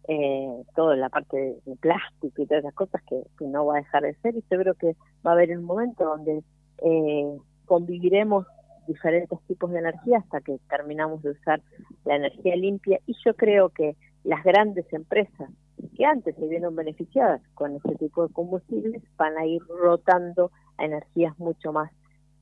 eh, 0.09 0.63
toda 0.75 0.97
la 0.97 1.09
parte 1.09 1.61
de, 1.65 1.77
plástico 1.77 2.43
y 2.43 2.47
todas 2.47 2.65
esas 2.65 2.75
cosas 2.75 3.03
que, 3.09 3.23
no 3.47 3.67
va 3.67 3.77
a 3.77 3.81
dejar 3.81 4.03
de 4.03 4.15
ser 4.17 4.37
y 4.37 4.45
yo 4.51 4.59
creo 4.59 4.75
que 4.75 4.97
va 5.27 5.31
a 5.31 5.35
haber 5.35 5.57
un 5.57 5.65
momento 5.65 6.05
donde 6.05 6.43
eh, 6.83 7.39
conviviremos 7.67 8.47
diferentes 8.87 9.39
tipos 9.47 9.71
de 9.71 9.79
energía 9.79 10.19
hasta 10.19 10.41
que 10.41 10.59
terminamos 10.69 11.23
de 11.23 11.31
usar 11.31 11.63
la 12.05 12.17
energía 12.17 12.57
limpia. 12.57 12.99
Y 13.07 13.15
yo 13.25 13.35
creo 13.35 13.69
que 13.69 13.97
las 14.25 14.43
grandes 14.43 14.93
empresas 14.93 15.51
que 15.97 16.05
antes 16.05 16.35
se 16.37 16.47
vieron 16.49 16.75
beneficiadas 16.75 17.41
con 17.55 17.77
este 17.77 17.95
tipo 17.97 18.27
de 18.27 18.33
combustibles 18.33 19.03
van 19.17 19.37
a 19.39 19.47
ir 19.47 19.63
rotando 19.69 20.51
a 20.77 20.85
energías 20.85 21.39
mucho 21.39 21.73
más 21.73 21.91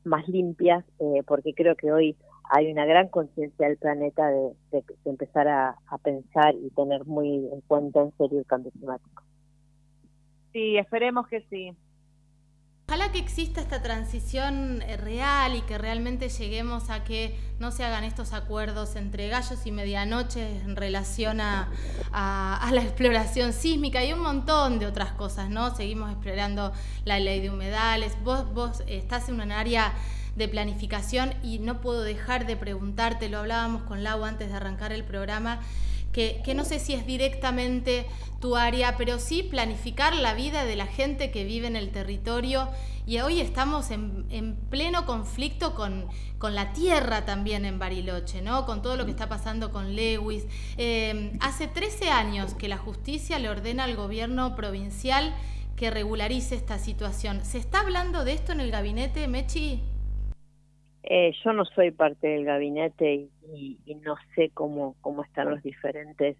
más 0.04 0.26
limpias 0.28 0.84
eh, 1.00 1.22
porque 1.26 1.54
creo 1.54 1.76
que 1.76 1.92
hoy 1.92 2.16
hay 2.50 2.70
una 2.70 2.86
gran 2.86 3.08
conciencia 3.08 3.68
del 3.68 3.76
planeta 3.76 4.28
de, 4.28 4.52
de, 4.72 4.84
de 5.04 5.10
empezar 5.10 5.48
a, 5.48 5.76
a, 5.86 5.98
pensar 5.98 6.54
y 6.54 6.70
tener 6.70 7.04
muy 7.04 7.48
en 7.52 7.60
cuenta 7.66 8.00
en 8.00 8.12
serio 8.16 8.38
el 8.38 8.46
cambio 8.46 8.70
climático. 8.72 9.22
Sí, 10.52 10.76
esperemos 10.78 11.28
que 11.28 11.42
sí. 11.50 11.72
Ojalá 12.90 13.12
que 13.12 13.18
exista 13.18 13.60
esta 13.60 13.82
transición 13.82 14.80
eh, 14.80 14.96
real 14.96 15.54
y 15.54 15.60
que 15.60 15.76
realmente 15.76 16.30
lleguemos 16.30 16.88
a 16.88 17.04
que 17.04 17.38
no 17.58 17.70
se 17.70 17.84
hagan 17.84 18.02
estos 18.02 18.32
acuerdos 18.32 18.96
entre 18.96 19.28
gallos 19.28 19.66
y 19.66 19.72
medianoche 19.72 20.60
en 20.60 20.74
relación 20.74 21.42
a, 21.42 21.70
a, 22.12 22.66
a, 22.66 22.72
la 22.72 22.80
exploración 22.80 23.52
sísmica 23.52 24.02
y 24.06 24.14
un 24.14 24.20
montón 24.20 24.78
de 24.78 24.86
otras 24.86 25.12
cosas, 25.12 25.50
¿no? 25.50 25.74
Seguimos 25.76 26.10
explorando 26.10 26.72
la 27.04 27.20
ley 27.20 27.40
de 27.40 27.50
humedales. 27.50 28.16
Vos, 28.24 28.50
vos 28.54 28.82
estás 28.86 29.28
en 29.28 29.42
un 29.42 29.52
área 29.52 29.92
de 30.38 30.48
planificación 30.48 31.34
y 31.42 31.58
no 31.58 31.80
puedo 31.80 32.02
dejar 32.02 32.46
de 32.46 32.56
preguntarte, 32.56 33.28
lo 33.28 33.38
hablábamos 33.38 33.82
con 33.82 34.04
Lau 34.04 34.24
antes 34.24 34.48
de 34.48 34.54
arrancar 34.54 34.92
el 34.92 35.04
programa, 35.04 35.60
que, 36.12 36.52
no 36.56 36.64
sé 36.64 36.80
si 36.80 36.94
es 36.94 37.06
directamente 37.06 38.06
tu 38.40 38.56
área, 38.56 38.96
pero 38.96 39.20
sí 39.20 39.44
planificar 39.44 40.16
la 40.16 40.34
vida 40.34 40.64
de 40.64 40.74
la 40.74 40.86
gente 40.86 41.30
que 41.30 41.44
vive 41.44 41.68
en 41.68 41.76
el 41.76 41.90
territorio. 41.90 42.68
Y 43.06 43.20
hoy 43.20 43.40
estamos 43.40 43.90
en, 43.90 44.26
en 44.30 44.56
pleno 44.56 45.06
conflicto 45.06 45.74
con, 45.74 46.06
con, 46.38 46.54
la 46.56 46.72
tierra 46.72 47.24
también 47.24 47.64
en 47.64 47.78
Bariloche, 47.78 48.42
¿no? 48.42 48.66
Con 48.66 48.82
todo 48.82 48.96
lo 48.96 49.04
que 49.04 49.12
está 49.12 49.28
pasando 49.28 49.70
con 49.70 49.94
Lewis. 49.94 50.44
Eh, 50.76 51.36
hace 51.40 51.68
13 51.68 52.10
años 52.10 52.54
que 52.54 52.68
la 52.68 52.78
justicia 52.78 53.38
le 53.38 53.48
ordena 53.48 53.84
al 53.84 53.94
gobierno 53.94 54.56
provincial 54.56 55.34
que 55.76 55.90
regularice 55.90 56.56
esta 56.56 56.78
situación. 56.78 57.44
¿Se 57.44 57.58
está 57.58 57.80
hablando 57.80 58.24
de 58.24 58.32
esto 58.32 58.52
en 58.52 58.60
el 58.60 58.72
gabinete, 58.72 59.28
Mechi? 59.28 59.82
Eh, 61.10 61.32
yo 61.42 61.54
no 61.54 61.64
soy 61.64 61.90
parte 61.90 62.28
del 62.28 62.44
gabinete 62.44 63.30
y, 63.54 63.78
no 64.04 64.16
sé 64.34 64.50
cómo, 64.52 64.94
cómo 65.00 65.24
están 65.24 65.48
los 65.48 65.62
diferentes 65.62 66.36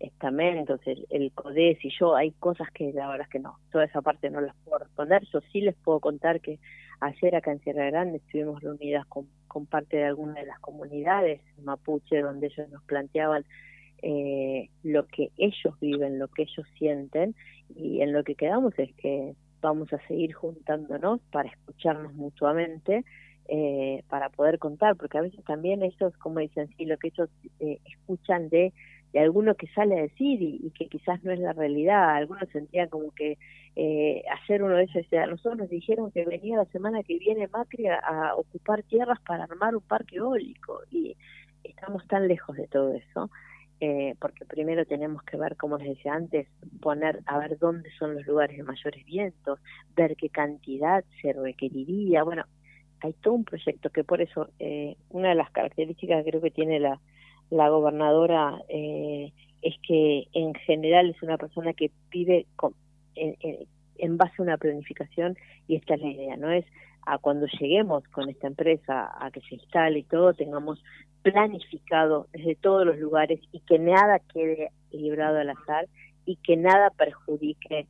estamentos, 0.00 0.80
el, 1.10 1.32
CODES 1.32 1.84
y 1.84 1.90
yo, 1.98 2.16
hay 2.16 2.32
cosas 2.32 2.70
que 2.70 2.94
la 2.94 3.08
verdad 3.08 3.26
es 3.26 3.30
que 3.30 3.40
no, 3.40 3.58
toda 3.70 3.84
esa 3.84 4.00
parte 4.00 4.30
no 4.30 4.40
las 4.40 4.56
puedo 4.64 4.78
responder, 4.78 5.22
yo 5.30 5.40
sí 5.52 5.60
les 5.60 5.74
puedo 5.76 6.00
contar 6.00 6.40
que 6.40 6.58
ayer 7.00 7.36
acá 7.36 7.52
en 7.52 7.60
Sierra 7.60 7.90
Grande 7.90 8.16
estuvimos 8.16 8.62
reunidas 8.62 9.04
con, 9.04 9.28
con 9.48 9.66
parte 9.66 9.98
de 9.98 10.04
alguna 10.04 10.40
de 10.40 10.46
las 10.46 10.60
comunidades 10.60 11.42
mapuche 11.62 12.22
donde 12.22 12.46
ellos 12.46 12.70
nos 12.70 12.82
planteaban 12.84 13.44
eh, 14.00 14.70
lo 14.82 15.06
que 15.08 15.30
ellos 15.36 15.78
viven, 15.78 16.18
lo 16.18 16.28
que 16.28 16.44
ellos 16.44 16.66
sienten 16.78 17.34
y 17.74 18.00
en 18.00 18.14
lo 18.14 18.24
que 18.24 18.34
quedamos 18.34 18.72
es 18.78 18.94
que 18.94 19.34
vamos 19.60 19.92
a 19.92 19.98
seguir 20.06 20.32
juntándonos 20.32 21.20
para 21.30 21.50
escucharnos 21.50 22.14
mutuamente 22.14 23.04
eh, 23.48 24.02
para 24.08 24.28
poder 24.30 24.58
contar, 24.58 24.96
porque 24.96 25.18
a 25.18 25.22
veces 25.22 25.44
también 25.44 25.82
ellos, 25.82 26.16
como 26.18 26.40
dicen, 26.40 26.68
sí, 26.76 26.84
lo 26.84 26.96
que 26.98 27.08
ellos 27.08 27.28
eh, 27.60 27.78
escuchan 27.84 28.48
de, 28.48 28.72
de 29.12 29.20
alguno 29.20 29.54
que 29.54 29.68
sale 29.68 29.98
a 29.98 30.02
decir 30.02 30.42
y, 30.42 30.70
que 30.76 30.88
quizás 30.88 31.22
no 31.24 31.32
es 31.32 31.40
la 31.40 31.52
realidad, 31.52 32.16
algunos 32.16 32.48
sentían 32.50 32.88
como 32.88 33.12
que 33.12 33.38
eh, 33.76 34.24
uno 34.48 34.76
de 34.76 34.82
ellos 34.82 34.94
decía, 34.94 35.26
nosotros 35.26 35.58
nos 35.58 35.70
dijeron 35.70 36.10
que 36.10 36.24
venía 36.24 36.56
la 36.56 36.64
semana 36.66 37.02
que 37.02 37.18
viene 37.18 37.48
Macri 37.48 37.86
a, 37.86 37.98
a 37.98 38.34
ocupar 38.34 38.82
tierras 38.82 39.20
para 39.20 39.44
armar 39.44 39.76
un 39.76 39.82
parque 39.82 40.16
eólico 40.16 40.80
y 40.90 41.16
estamos 41.62 42.06
tan 42.06 42.28
lejos 42.28 42.56
de 42.56 42.66
todo 42.68 42.94
eso. 42.94 43.30
Eh, 43.78 44.14
porque 44.18 44.46
primero 44.46 44.86
tenemos 44.86 45.22
que 45.24 45.36
ver, 45.36 45.56
como 45.56 45.76
les 45.76 45.88
decía 45.88 46.14
antes, 46.14 46.48
poner 46.80 47.20
a 47.26 47.38
ver 47.38 47.58
dónde 47.58 47.90
son 47.98 48.14
los 48.14 48.26
lugares 48.26 48.56
de 48.56 48.62
mayores 48.62 49.04
vientos, 49.04 49.60
ver 49.94 50.16
qué 50.16 50.30
cantidad 50.30 51.04
se 51.20 51.34
requeriría. 51.34 52.22
Bueno, 52.22 52.44
hay 53.00 53.12
todo 53.14 53.34
un 53.34 53.44
proyecto 53.44 53.90
que 53.90 54.04
por 54.04 54.20
eso 54.20 54.48
eh, 54.58 54.96
una 55.10 55.30
de 55.30 55.34
las 55.34 55.50
características 55.50 56.24
que 56.24 56.30
creo 56.30 56.42
que 56.42 56.50
tiene 56.50 56.80
la, 56.80 57.00
la 57.50 57.68
gobernadora 57.68 58.60
eh, 58.68 59.32
es 59.62 59.74
que 59.86 60.28
en 60.32 60.54
general 60.54 61.10
es 61.10 61.22
una 61.22 61.38
persona 61.38 61.72
que 61.72 61.90
vive 62.10 62.46
con, 62.56 62.74
en, 63.14 64.16
base 64.16 64.34
a 64.38 64.42
una 64.42 64.58
planificación 64.58 65.36
y 65.66 65.76
esta 65.76 65.94
es 65.94 66.00
la 66.02 66.08
idea, 66.08 66.36
no 66.36 66.50
es 66.50 66.64
a 67.06 67.18
cuando 67.18 67.46
lleguemos 67.46 68.04
con 68.08 68.28
esta 68.28 68.46
empresa 68.46 69.12
a 69.20 69.30
que 69.30 69.40
se 69.42 69.54
instale 69.54 70.00
y 70.00 70.02
todo, 70.02 70.34
tengamos 70.34 70.82
planificado 71.22 72.26
desde 72.32 72.56
todos 72.56 72.84
los 72.84 72.98
lugares 72.98 73.40
y 73.52 73.60
que 73.60 73.78
nada 73.78 74.20
quede 74.32 74.70
librado 74.92 75.38
al 75.38 75.50
azar 75.50 75.86
y 76.24 76.36
que 76.36 76.56
nada 76.56 76.90
perjudique 76.90 77.86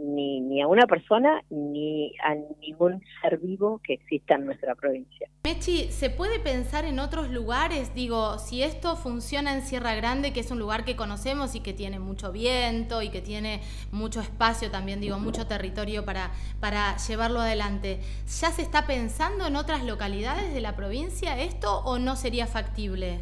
ni, 0.00 0.40
ni 0.40 0.62
a 0.62 0.66
una 0.66 0.86
persona 0.86 1.42
ni 1.50 2.12
a 2.22 2.34
ningún 2.60 3.02
ser 3.20 3.38
vivo 3.38 3.80
que 3.82 3.94
exista 3.94 4.34
en 4.34 4.46
nuestra 4.46 4.74
provincia. 4.74 5.28
Mechi, 5.44 5.90
¿se 5.90 6.10
puede 6.10 6.38
pensar 6.38 6.84
en 6.84 6.98
otros 6.98 7.30
lugares? 7.30 7.94
Digo, 7.94 8.38
si 8.38 8.62
esto 8.62 8.96
funciona 8.96 9.54
en 9.54 9.62
Sierra 9.62 9.94
Grande, 9.94 10.32
que 10.32 10.40
es 10.40 10.50
un 10.50 10.58
lugar 10.58 10.84
que 10.84 10.96
conocemos 10.96 11.54
y 11.54 11.60
que 11.60 11.72
tiene 11.72 11.98
mucho 11.98 12.32
viento 12.32 13.02
y 13.02 13.10
que 13.10 13.20
tiene 13.20 13.60
mucho 13.92 14.20
espacio 14.20 14.70
también, 14.70 15.00
digo, 15.00 15.18
mucho 15.18 15.46
territorio 15.46 16.04
para, 16.04 16.30
para 16.60 16.96
llevarlo 16.96 17.40
adelante, 17.40 18.00
¿ya 18.40 18.50
se 18.50 18.62
está 18.62 18.86
pensando 18.86 19.46
en 19.46 19.56
otras 19.56 19.84
localidades 19.84 20.52
de 20.52 20.60
la 20.60 20.76
provincia 20.76 21.40
esto 21.40 21.78
o 21.84 21.98
no 21.98 22.16
sería 22.16 22.46
factible? 22.46 23.20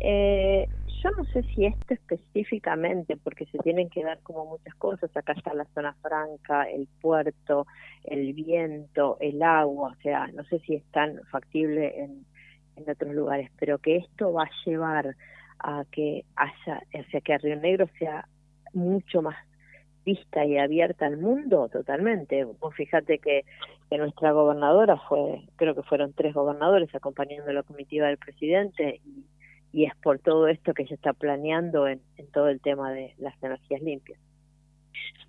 Eh, 0.00 0.68
yo 1.04 1.10
no 1.10 1.24
sé 1.26 1.42
si 1.54 1.66
esto 1.66 1.92
específicamente, 1.92 3.18
porque 3.18 3.44
se 3.46 3.58
tienen 3.58 3.90
que 3.90 4.02
dar 4.02 4.18
como 4.22 4.46
muchas 4.46 4.74
cosas, 4.76 5.14
acá 5.14 5.34
está 5.34 5.52
la 5.52 5.66
zona 5.74 5.94
franca, 6.00 6.64
el 6.64 6.88
puerto, 7.02 7.66
el 8.04 8.32
viento, 8.32 9.18
el 9.20 9.42
agua, 9.42 9.94
o 9.98 10.02
sea, 10.02 10.28
no 10.28 10.44
sé 10.44 10.60
si 10.60 10.76
es 10.76 10.84
tan 10.92 11.20
factible 11.30 11.92
en, 12.02 12.24
en 12.76 12.90
otros 12.90 13.14
lugares, 13.14 13.50
pero 13.58 13.78
que 13.78 13.96
esto 13.96 14.32
va 14.32 14.44
a 14.44 14.50
llevar 14.64 15.14
a 15.58 15.84
que 15.90 16.24
haya, 16.36 16.82
o 16.94 17.22
que 17.22 17.38
Río 17.38 17.56
Negro 17.56 17.86
sea 17.98 18.26
mucho 18.72 19.20
más 19.20 19.36
vista 20.06 20.44
y 20.46 20.58
abierta 20.58 21.06
al 21.06 21.18
mundo 21.18 21.68
totalmente. 21.68 22.44
Vos 22.44 22.74
fíjate 22.74 23.18
que, 23.18 23.44
que, 23.90 23.98
nuestra 23.98 24.32
gobernadora 24.32 24.96
fue, 25.08 25.42
creo 25.56 25.74
que 25.74 25.82
fueron 25.82 26.12
tres 26.12 26.34
gobernadores 26.34 26.94
acompañando 26.94 27.52
la 27.52 27.62
comitiva 27.62 28.06
del 28.06 28.18
presidente 28.18 29.00
y 29.04 29.24
y 29.74 29.86
es 29.86 29.94
por 29.96 30.20
todo 30.20 30.46
esto 30.46 30.72
que 30.72 30.86
se 30.86 30.94
está 30.94 31.12
planeando 31.12 31.88
en, 31.88 32.00
todo 32.32 32.48
el 32.48 32.60
tema 32.60 32.92
de 32.92 33.12
las 33.18 33.34
energías 33.42 33.82
limpias. 33.82 34.20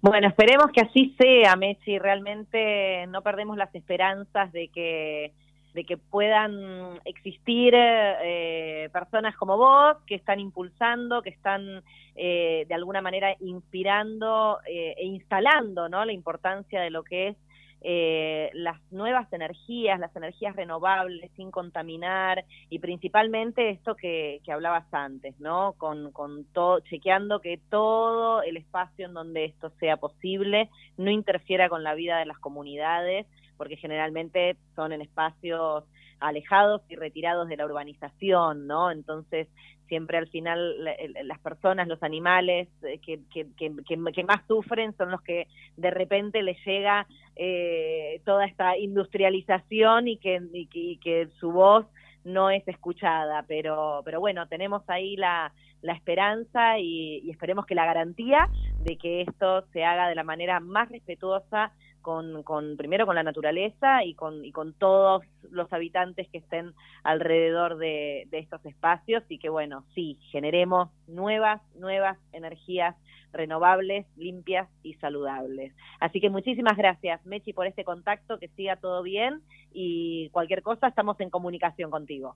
Bueno, 0.02 0.28
esperemos 0.28 0.68
que 0.72 0.82
así 0.82 1.16
sea, 1.20 1.56
Mechi. 1.56 1.98
Realmente 1.98 3.08
no 3.08 3.24
perdemos 3.24 3.58
las 3.58 3.74
esperanzas 3.74 4.52
de 4.52 4.68
que 4.68 5.34
de 5.74 5.84
que 5.84 5.98
puedan 5.98 7.02
existir 7.04 7.74
eh, 7.76 8.88
personas 8.94 9.36
como 9.36 9.58
vos 9.58 9.98
que 10.08 10.16
están 10.16 10.40
impulsando, 10.40 11.22
que 11.22 11.32
están 11.32 11.84
eh, 12.16 12.64
de 12.70 12.74
alguna 12.74 13.02
manera 13.02 13.36
inspirando 13.42 14.60
eh, 14.66 14.96
e 14.98 15.06
instalando 15.06 15.90
¿no? 15.90 16.06
la 16.06 16.14
importancia 16.14 16.80
de 16.80 16.92
lo 16.92 17.04
que 17.04 17.28
es 17.28 17.38
eh, 17.82 18.50
las 18.54 18.80
nuevas 18.92 19.32
energías, 19.32 20.00
las 20.00 20.16
energías 20.16 20.56
renovables 20.56 21.30
sin 21.36 21.52
contaminar 21.52 22.46
y 22.70 22.80
principalmente 22.80 23.70
esto 23.70 23.96
que, 23.96 24.42
hablabas 24.52 24.92
antes, 24.92 25.40
¿no? 25.40 25.74
Con, 25.74 26.12
con 26.12 26.46
todo, 26.46 26.80
chequeando 26.80 27.42
que 27.42 27.60
todo 27.70 28.42
el 28.42 28.58
espacio 28.58 29.06
en 29.06 29.14
donde 29.14 29.46
esto 29.46 29.72
sea 29.80 29.98
posible 29.98 30.70
no 30.98 31.12
interfiera 31.12 31.70
con 31.70 31.84
la 31.84 31.94
vida 31.94 32.18
de 32.18 32.26
las 32.26 32.40
comunidades, 32.40 33.28
porque 33.58 33.78
generalmente 33.78 34.58
son 34.76 34.92
en 34.92 35.02
espacios 35.02 35.84
alejados 36.20 36.82
y 36.90 36.96
retirados 36.96 37.48
de 37.48 37.58
la 37.58 37.66
urbanización, 37.66 38.68
¿no? 38.68 38.92
Entonces, 38.92 39.48
siempre 39.88 40.18
al 40.18 40.28
final 40.28 40.84
las 41.24 41.40
personas, 41.40 41.88
los 41.88 42.02
animales 42.04 42.68
eh, 42.84 43.00
que, 43.00 43.20
que, 43.32 43.48
que, 43.56 44.24
más 44.24 44.46
sufren 44.48 44.96
son 44.98 45.12
los 45.12 45.22
que 45.22 45.48
de 45.78 45.92
repente 45.92 46.42
les 46.44 46.58
llega 46.66 47.08
eh, 47.36 48.22
toda 48.26 48.46
esta 48.46 48.78
industrialización 48.78 50.08
y 50.08 50.18
que, 50.18 50.42
y 50.54 50.98
que, 50.98 51.28
su 51.40 51.52
voz 51.52 51.86
no 52.24 52.50
es 52.50 52.68
escuchada, 52.68 53.44
pero, 53.48 54.02
pero 54.04 54.20
bueno, 54.20 54.48
tenemos 54.48 54.82
ahí 54.88 55.16
la, 55.16 55.54
la 55.82 55.94
esperanza 55.94 56.80
y, 56.80 57.20
y, 57.24 57.30
esperemos 57.30 57.66
que 57.66 57.76
la 57.76 57.86
garantía 57.86 58.50
de 58.80 58.98
que 58.98 59.22
esto 59.22 59.66
se 59.74 59.84
haga 59.84 60.10
de 60.10 60.16
la 60.16 60.24
manera 60.24 60.60
más 60.60 60.90
respetuosa 60.90 61.72
con, 62.06 62.44
con, 62.44 62.78
primero 62.78 63.08
con 63.08 63.16
la 63.16 63.24
naturaleza 63.24 64.04
y 64.04 64.14
con, 64.14 64.46
y 64.46 64.52
con 64.52 64.74
todos 64.74 65.24
los 65.50 65.74
habitantes 65.74 66.30
que 66.30 66.38
estén 66.38 66.74
alrededor 67.04 67.78
de, 67.78 68.28
de, 68.30 68.38
estos 68.38 68.64
espacios 68.64 69.24
y 69.28 69.40
que 69.40 69.50
bueno, 69.50 69.86
sí, 69.96 70.20
generemos 70.30 70.92
nuevas, 71.08 71.64
nuevas 71.74 72.20
energías 72.32 72.96
renovables, 73.34 74.06
limpias 74.18 74.70
y 74.84 74.94
saludables. 74.94 75.74
Así 76.00 76.22
que 76.22 76.30
muchísimas 76.30 76.78
gracias, 76.78 77.26
Mechi, 77.26 77.54
por 77.54 77.66
este 77.66 77.84
contacto, 77.84 78.38
que 78.38 78.50
siga 78.50 78.76
todo 78.76 79.02
bien 79.02 79.42
y 79.74 80.30
cualquier 80.30 80.62
cosa 80.62 80.90
estamos 80.90 81.20
en 81.20 81.32
comunicación 81.32 81.90
contigo. 81.90 82.36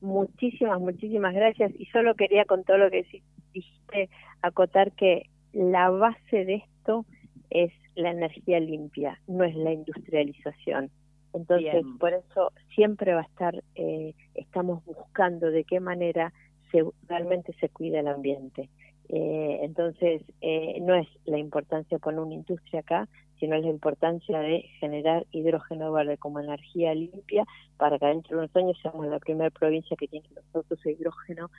Muchísimas, 0.00 0.78
muchísimas 0.78 1.34
gracias. 1.34 1.72
Y 1.80 1.86
solo 1.86 2.14
quería 2.14 2.44
con 2.44 2.62
todo 2.62 2.78
lo 2.78 2.92
que 2.92 3.04
dijiste 3.52 4.08
acotar 4.40 4.92
que 4.92 5.28
la 5.52 5.90
base 5.90 6.44
de 6.44 6.54
esto 6.54 7.04
es 7.50 7.72
la 7.94 8.10
energía 8.10 8.60
limpia, 8.60 9.20
no 9.26 9.44
es 9.44 9.54
la 9.54 9.72
industrialización. 9.72 10.90
Entonces, 11.32 11.84
por 11.98 12.12
eso 12.12 12.52
siempre 12.74 13.14
va 13.14 13.20
a 13.20 13.24
estar, 13.24 13.62
eh, 13.74 14.14
estamos 14.34 14.84
buscando 14.84 15.50
de 15.50 15.64
qué 15.64 15.80
manera 15.80 16.32
se, 16.72 16.84
realmente 17.08 17.54
se 17.60 17.68
cuida 17.68 18.00
el 18.00 18.08
ambiente. 18.08 18.68
Eh, 19.08 19.60
entonces, 19.62 20.22
eh, 20.40 20.78
no 20.80 20.94
es 20.94 21.08
la 21.24 21.38
importancia 21.38 21.96
de 21.96 22.00
poner 22.00 22.20
una 22.20 22.34
industria 22.34 22.80
acá, 22.80 23.08
sino 23.38 23.56
es 23.56 23.62
la 23.62 23.70
importancia 23.70 24.38
de 24.40 24.62
generar 24.78 25.26
hidrógeno 25.32 25.92
verde 25.92 26.18
como 26.18 26.40
energía 26.40 26.94
limpia 26.94 27.44
para 27.76 27.98
que 27.98 28.06
dentro 28.06 28.36
de 28.36 28.44
unos 28.44 28.56
años 28.56 28.78
seamos 28.82 29.06
la 29.06 29.18
primera 29.18 29.50
provincia 29.50 29.96
que 29.96 30.08
tiene 30.08 30.28
los 30.34 30.44
autos 30.54 30.80
de 30.82 30.92
hidrógeno 30.92 31.50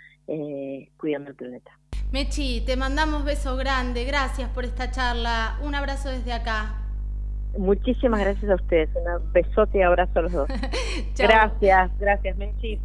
cuidando 0.97 1.32
el 1.32 1.36
planeta. 1.36 1.71
Mechi, 2.12 2.60
te 2.65 2.76
mandamos 2.76 3.24
beso 3.24 3.56
grande, 3.56 4.04
gracias 4.04 4.50
por 4.50 4.65
esta 4.65 4.91
charla, 4.91 5.58
un 5.63 5.76
abrazo 5.76 6.10
desde 6.10 6.34
acá. 6.34 6.76
Muchísimas 7.58 8.19
gracias 8.19 8.52
a 8.52 8.56
ustedes, 8.56 8.89
un 8.95 9.32
besote 9.32 9.78
y 9.78 9.82
abrazo 9.82 10.19
a 10.19 10.21
los 10.24 10.34
dos. 10.34 10.50
gracias, 11.17 11.97
gracias 12.00 12.36
Mechi. 12.36 12.82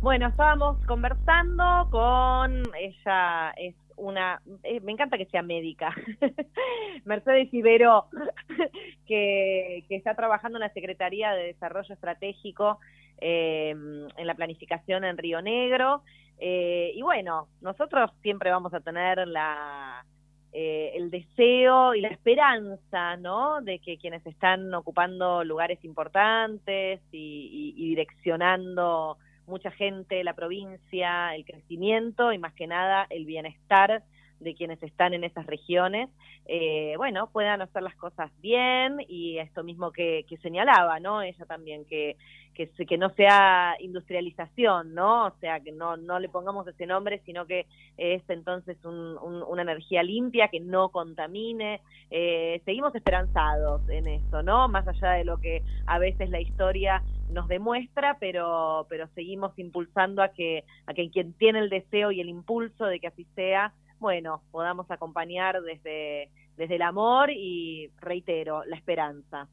Bueno, 0.00 0.26
estábamos 0.26 0.84
conversando 0.84 1.88
con 1.90 2.62
ella, 2.76 3.52
es 3.56 3.76
una, 3.96 4.42
eh, 4.64 4.80
me 4.80 4.90
encanta 4.90 5.16
que 5.16 5.26
sea 5.26 5.42
médica, 5.42 5.94
Mercedes 7.04 7.54
Ibero, 7.54 8.06
que, 9.06 9.84
que, 9.88 9.94
está 9.94 10.16
trabajando 10.16 10.58
en 10.58 10.62
la 10.62 10.72
Secretaría 10.72 11.30
de 11.34 11.44
Desarrollo 11.44 11.94
Estratégico 11.94 12.80
eh, 13.18 13.70
en 13.70 14.26
la 14.26 14.34
planificación 14.34 15.04
en 15.04 15.18
Río 15.18 15.42
Negro. 15.42 16.02
Eh, 16.38 16.92
y 16.94 17.02
bueno, 17.02 17.48
nosotros 17.60 18.10
siempre 18.22 18.50
vamos 18.50 18.74
a 18.74 18.80
tener 18.80 19.26
la, 19.26 20.04
eh, 20.52 20.92
el 20.94 21.10
deseo 21.10 21.94
y 21.94 22.00
la 22.00 22.08
esperanza, 22.08 23.16
¿no? 23.16 23.60
De 23.62 23.78
que 23.78 23.98
quienes 23.98 24.26
están 24.26 24.72
ocupando 24.74 25.44
lugares 25.44 25.82
importantes 25.84 27.00
y, 27.12 27.74
y, 27.76 27.88
direccionando 27.90 29.16
mucha 29.46 29.70
gente, 29.70 30.24
la 30.24 30.34
provincia, 30.34 31.34
el 31.34 31.44
crecimiento 31.44 32.32
y 32.32 32.38
más 32.38 32.52
que 32.54 32.66
nada 32.66 33.06
el 33.10 33.24
bienestar 33.24 34.02
de 34.40 34.54
quienes 34.54 34.82
están 34.82 35.14
en 35.14 35.24
esas 35.24 35.46
regiones, 35.46 36.10
eh, 36.46 36.94
bueno, 36.96 37.28
puedan 37.32 37.62
hacer 37.62 37.82
las 37.82 37.96
cosas 37.96 38.30
bien 38.40 38.98
y 39.08 39.38
esto 39.38 39.64
mismo 39.64 39.92
que, 39.92 40.24
que 40.28 40.36
señalaba, 40.38 41.00
¿no? 41.00 41.22
Ella 41.22 41.44
también, 41.46 41.84
que, 41.84 42.16
que, 42.56 42.98
no 42.98 43.10
sea 43.10 43.76
industrialización, 43.80 44.94
¿no? 44.94 45.26
O 45.26 45.32
sea, 45.40 45.60
que 45.60 45.72
no, 45.72 45.96
no 45.96 46.18
le 46.18 46.28
pongamos 46.28 46.66
ese 46.66 46.86
nombre, 46.86 47.20
sino 47.26 47.46
que 47.46 47.66
es 47.98 48.22
entonces 48.28 48.78
una 48.84 49.62
energía 49.62 50.02
limpia, 50.02 50.48
que 50.48 50.60
no 50.60 50.88
contamine. 50.88 51.80
Eh, 52.10 52.62
seguimos 52.64 52.94
esperanzados 52.94 53.86
en 53.88 54.06
eso, 54.06 54.42
¿no? 54.42 54.68
Más 54.68 54.88
allá 54.88 55.12
de 55.12 55.24
lo 55.24 55.38
que 55.38 55.62
a 55.86 55.98
veces 55.98 56.30
la 56.30 56.40
historia 56.40 57.02
nos 57.30 57.48
demuestra, 57.48 58.16
pero, 58.18 58.86
pero 58.88 59.08
seguimos 59.14 59.58
impulsando 59.58 60.22
a 60.22 60.28
que, 60.28 60.64
a 60.86 60.94
que 60.94 61.10
quien 61.10 61.32
tiene 61.34 61.58
el 61.58 61.68
deseo 61.68 62.10
y 62.12 62.20
el 62.20 62.28
impulso 62.28 62.86
de 62.86 63.00
que 63.00 63.08
así 63.08 63.26
sea, 63.34 63.72
bueno, 63.98 64.42
podamos 64.50 64.90
acompañar 64.90 65.60
desde, 65.62 66.30
desde 66.56 66.76
el 66.76 66.82
amor 66.82 67.30
y, 67.30 67.90
reitero, 68.00 68.64
la 68.64 68.76
esperanza. 68.76 69.48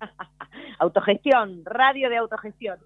autogestión, 0.78 1.64
radio 1.64 2.08
de 2.10 2.16
autogestión. 2.16 2.78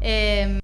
Eh, 0.00 0.58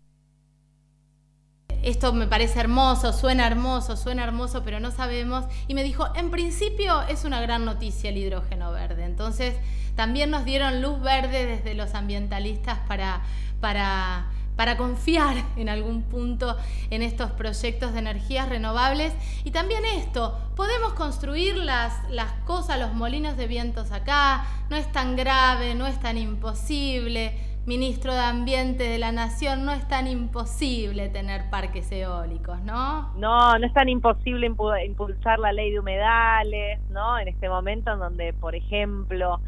esto 1.84 2.12
me 2.12 2.26
parece 2.26 2.58
hermoso, 2.58 3.12
suena 3.12 3.46
hermoso, 3.46 3.96
suena 3.96 4.24
hermoso, 4.24 4.64
pero 4.64 4.80
no 4.80 4.90
sabemos. 4.90 5.44
Y 5.68 5.74
me 5.74 5.84
dijo, 5.84 6.08
en 6.16 6.32
principio 6.32 7.02
es 7.02 7.24
una 7.24 7.40
gran 7.40 7.64
noticia 7.64 8.10
el 8.10 8.16
hidrógeno 8.16 8.72
verde. 8.72 9.04
Entonces, 9.04 9.54
también 9.94 10.30
nos 10.30 10.44
dieron 10.44 10.82
luz 10.82 11.00
verde 11.00 11.46
desde 11.46 11.74
los 11.74 11.94
ambientalistas 11.94 12.80
para, 12.88 13.22
para, 13.60 14.26
para 14.56 14.76
confiar 14.76 15.36
en 15.56 15.68
algún 15.68 16.02
punto 16.02 16.56
en 16.90 17.02
estos 17.02 17.30
proyectos 17.30 17.92
de 17.92 18.00
energías 18.00 18.48
renovables. 18.48 19.12
Y 19.44 19.52
también 19.52 19.84
esto, 19.84 20.36
podemos 20.56 20.94
construir 20.94 21.56
las, 21.56 21.94
las 22.10 22.32
cosas, 22.44 22.80
los 22.80 22.92
molinos 22.92 23.36
de 23.36 23.46
vientos 23.46 23.92
acá, 23.92 24.46
no 24.68 24.74
es 24.74 24.90
tan 24.90 25.14
grave, 25.14 25.76
no 25.76 25.86
es 25.86 26.00
tan 26.00 26.18
imposible 26.18 27.49
ministro 27.70 28.12
de 28.12 28.18
Ambiente 28.18 28.82
de 28.82 28.98
la 28.98 29.12
Nación, 29.12 29.64
no 29.64 29.70
es 29.70 29.86
tan 29.86 30.08
imposible 30.08 31.08
tener 31.08 31.48
parques 31.50 31.92
eólicos, 31.92 32.60
¿no? 32.62 33.14
No, 33.14 33.56
no 33.60 33.64
es 33.64 33.72
tan 33.72 33.88
imposible 33.88 34.52
impulsar 34.84 35.38
la 35.38 35.52
ley 35.52 35.70
de 35.70 35.78
humedales, 35.78 36.80
¿no? 36.90 37.16
En 37.16 37.28
este 37.28 37.48
momento 37.48 37.92
en 37.92 38.00
donde, 38.00 38.32
por 38.32 38.56
ejemplo, 38.56 39.40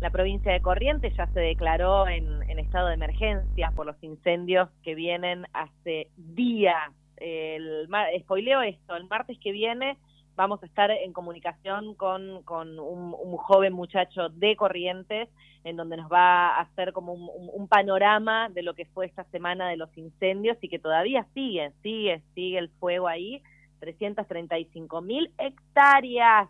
la 0.00 0.10
provincia 0.10 0.52
de 0.52 0.60
Corrientes 0.60 1.16
ya 1.16 1.26
se 1.32 1.40
declaró 1.40 2.06
en, 2.06 2.44
estado 2.60 2.86
de 2.86 2.94
emergencia 2.94 3.72
por 3.74 3.86
los 3.86 4.00
incendios 4.04 4.68
que 4.84 4.94
vienen 4.94 5.44
hace 5.52 6.06
días. 6.16 6.92
El, 7.16 7.88
spoileo 8.20 8.62
esto, 8.62 8.94
el 8.94 9.08
martes 9.08 9.36
que 9.40 9.50
viene 9.50 9.98
vamos 10.36 10.62
a 10.62 10.66
estar 10.66 10.92
en 10.92 11.12
comunicación 11.12 11.94
con, 11.94 12.42
con 12.44 12.78
un, 12.78 13.36
joven 13.36 13.72
muchacho 13.72 14.28
de 14.28 14.54
Corrientes, 14.54 15.28
en 15.64 15.76
donde 15.76 15.96
nos 15.96 16.10
va 16.12 16.48
a 16.48 16.60
hacer 16.60 16.92
como 16.92 17.14
un, 17.14 17.68
panorama 17.68 18.50
de 18.50 18.62
lo 18.62 18.74
que 18.74 18.84
fue 18.84 19.06
esta 19.06 19.24
semana 19.24 19.68
de 19.68 19.76
los 19.76 19.96
incendios 19.96 20.58
y 20.60 20.68
que 20.68 20.78
todavía 20.78 21.26
sigue, 21.32 21.72
sigue, 21.82 22.22
sigue 22.34 22.58
el 22.58 22.68
fuego 22.78 23.08
ahí. 23.08 23.42
335 23.80 25.00
mil 25.00 25.32
hectáreas 25.38 26.48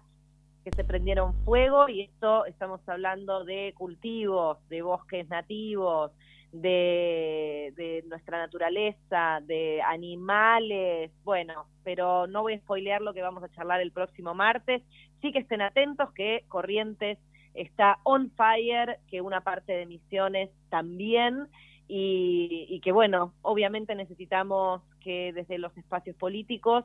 que 0.64 0.70
se 0.72 0.85
prendieron 0.85 1.35
fuego 1.44 1.88
y 1.88 2.03
esto 2.03 2.44
estamos 2.46 2.81
hablando 2.88 3.44
de 3.44 3.72
cultivos, 3.77 4.59
de 4.68 4.83
bosques 4.83 5.29
nativos, 5.29 6.11
de, 6.53 8.05
nuestra 8.09 8.38
naturaleza, 8.38 9.40
de 9.42 9.83
animales, 9.83 11.11
bueno, 11.24 11.66
pero 11.83 12.27
no 12.27 12.42
voy 12.42 12.55
a 12.55 12.59
spoilear 12.59 13.00
lo 13.03 13.12
que 13.12 13.22
vamos 13.22 13.42
a 13.42 13.50
charlar 13.50 13.81
el 13.81 13.92
próximo 13.92 14.35
martes. 14.35 14.83
Sí 15.20 15.33
que 15.33 15.40
estén 15.40 15.62
atentos 15.62 16.12
que 16.12 16.44
Corrientes 16.48 17.18
está 17.55 17.99
on 18.03 18.31
fire, 18.33 18.99
que 19.09 19.21
una 19.21 19.43
parte 19.43 19.73
de 19.73 19.87
Misiones 19.87 20.51
también, 20.69 21.49
y, 21.88 22.67
y 22.69 22.81
que 22.81 22.93
bueno, 22.93 23.33
obviamente 23.43 23.95
necesitamos 23.95 24.83
que 25.01 25.33
desde 25.33 25.59
los 25.59 25.77
espacios 25.77 26.17
políticos 26.17 26.85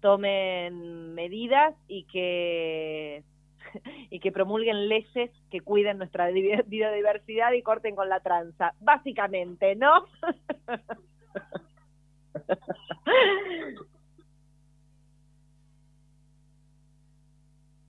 tomen 0.00 1.14
medidas 1.14 1.74
y 1.86 2.04
que 2.04 3.22
y 4.10 4.20
que 4.20 4.32
promulguen 4.32 4.88
leyes 4.88 5.30
que 5.50 5.60
cuiden 5.60 5.98
nuestra 5.98 6.30
biodiversidad 6.30 7.52
y 7.52 7.62
corten 7.62 7.94
con 7.94 8.08
la 8.08 8.20
tranza, 8.20 8.74
básicamente, 8.80 9.76
¿no? 9.76 10.06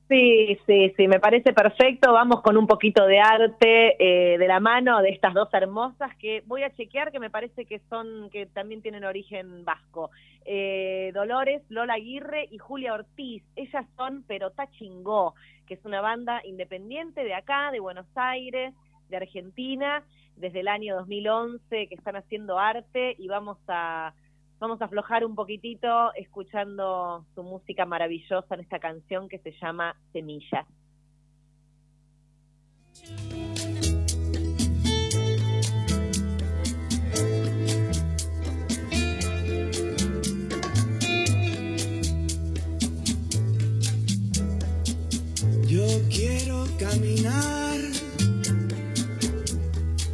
Sí, 0.09 0.57
sí, 0.65 0.91
sí, 0.97 1.07
me 1.07 1.19
parece 1.19 1.53
perfecto. 1.53 2.11
Vamos 2.11 2.41
con 2.41 2.57
un 2.57 2.65
poquito 2.65 3.05
de 3.05 3.19
arte 3.19 3.95
eh, 3.99 4.39
de 4.39 4.47
la 4.47 4.59
mano 4.59 5.03
de 5.03 5.09
estas 5.09 5.35
dos 5.35 5.49
hermosas 5.53 6.15
que 6.15 6.41
voy 6.47 6.63
a 6.63 6.73
chequear 6.73 7.11
que 7.11 7.19
me 7.19 7.29
parece 7.29 7.65
que 7.65 7.79
son, 7.91 8.31
que 8.31 8.47
también 8.47 8.81
tienen 8.81 9.03
origen 9.03 9.63
vasco. 9.63 10.09
Eh, 10.45 11.11
Dolores, 11.13 11.61
Lola 11.69 11.93
Aguirre 11.93 12.47
y 12.49 12.57
Julia 12.57 12.95
Ortiz. 12.95 13.43
Ellas 13.55 13.85
son 13.95 14.23
Pero 14.27 14.51
Chingó, 14.71 15.35
que 15.67 15.75
es 15.75 15.85
una 15.85 16.01
banda 16.01 16.41
independiente 16.43 17.23
de 17.23 17.35
acá, 17.35 17.69
de 17.69 17.79
Buenos 17.79 18.07
Aires, 18.15 18.73
de 19.09 19.17
Argentina, 19.17 20.03
desde 20.35 20.61
el 20.61 20.69
año 20.69 20.95
2011 20.95 21.87
que 21.87 21.93
están 21.93 22.15
haciendo 22.15 22.57
arte 22.57 23.15
y 23.19 23.27
vamos 23.27 23.59
a 23.67 24.15
Vamos 24.59 24.81
a 24.81 24.85
aflojar 24.85 25.23
un 25.23 25.35
poquitito 25.35 26.13
escuchando 26.15 27.25
su 27.33 27.43
música 27.43 27.85
maravillosa 27.85 28.55
en 28.55 28.59
esta 28.59 28.77
canción 28.77 29.29
que 29.29 29.39
se 29.39 29.53
llama 29.53 29.95
Semillas. 30.11 30.67
Yo 45.69 45.85
quiero 46.09 46.65
caminar 46.77 47.79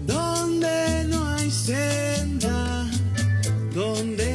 donde 0.05 1.05
no 1.07 1.25
hay 1.29 1.49
senda, 1.49 2.85
donde 3.73 4.34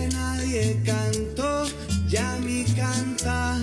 canto 0.85 1.67
ya 2.09 2.39
mi 2.45 2.65
canta. 2.65 3.59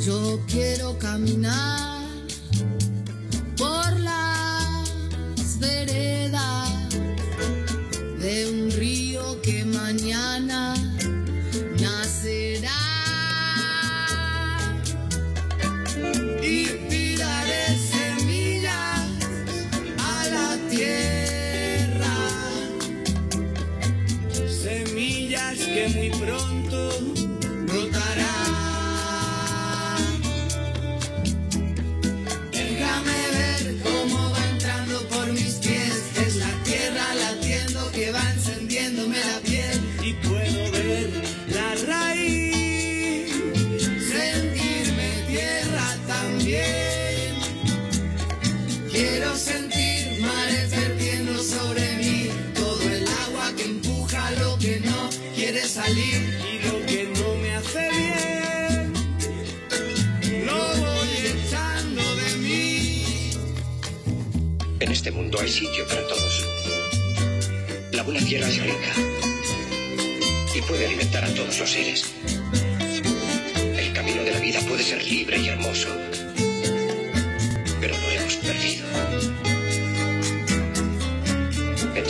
Yo 0.00 0.40
quiero 0.46 0.98
caminar 0.98 2.02
por 3.56 4.00
las 4.00 5.58
veredas 5.58 6.70
de 8.20 8.50
un 8.50 8.70
río 8.70 9.40
que 9.42 9.64
mañana 9.64 10.73
Quiero 48.94 49.34
sentir 49.34 50.20
mares 50.20 50.70
vertiendo 50.70 51.42
sobre 51.42 51.96
mí 51.96 52.28
todo 52.54 52.80
el 52.82 53.04
agua 53.26 53.50
que 53.56 53.64
empuja 53.64 54.30
lo 54.38 54.56
que 54.56 54.78
no 54.78 55.10
quiere 55.34 55.62
salir 55.66 56.38
y 56.48 56.64
lo 56.64 56.86
que 56.86 57.08
no 57.18 57.34
me 57.42 57.56
hace 57.56 57.90
bien 57.90 58.92
lo 60.46 60.54
voy 60.54 61.08
echando 61.26 62.02
de 62.14 62.36
mí. 62.36 63.30
En 64.78 64.92
este 64.92 65.10
mundo 65.10 65.40
hay 65.40 65.48
sitio 65.50 65.88
para 65.88 66.06
todos. 66.06 66.44
La 67.90 68.04
buena 68.04 68.24
tierra 68.24 68.46
es 68.46 68.62
rica 68.62 68.92
y 70.54 70.62
puede 70.62 70.86
alimentar 70.86 71.24
a 71.24 71.34
todos 71.34 71.58
los 71.58 71.68
seres. 71.68 72.14
El 73.76 73.92
camino 73.92 74.22
de 74.22 74.30
la 74.30 74.38
vida 74.38 74.60
puede 74.68 74.84
ser 74.84 75.02
libre 75.02 75.40
y 75.40 75.48
hermoso, 75.48 75.88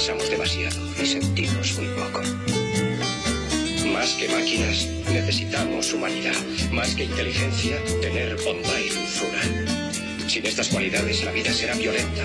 Pensamos 0.07 0.29
demasiado 0.29 0.77
y 1.03 1.07
sentimos 1.07 1.79
muy 1.79 1.87
poco. 1.95 2.21
Más 3.91 4.11
que 4.13 4.29
máquinas, 4.29 4.87
necesitamos 5.11 5.95
humanidad. 5.95 6.35
Más 6.71 6.95
que 6.95 7.05
inteligencia, 7.05 7.83
tener 8.03 8.37
bomba 8.45 8.79
y 8.79 8.91
dulzura. 8.91 9.41
Sin 10.29 10.45
estas 10.45 10.69
cualidades, 10.69 11.25
la 11.25 11.33
vida 11.33 11.51
será 11.55 11.73
violenta. 11.73 12.23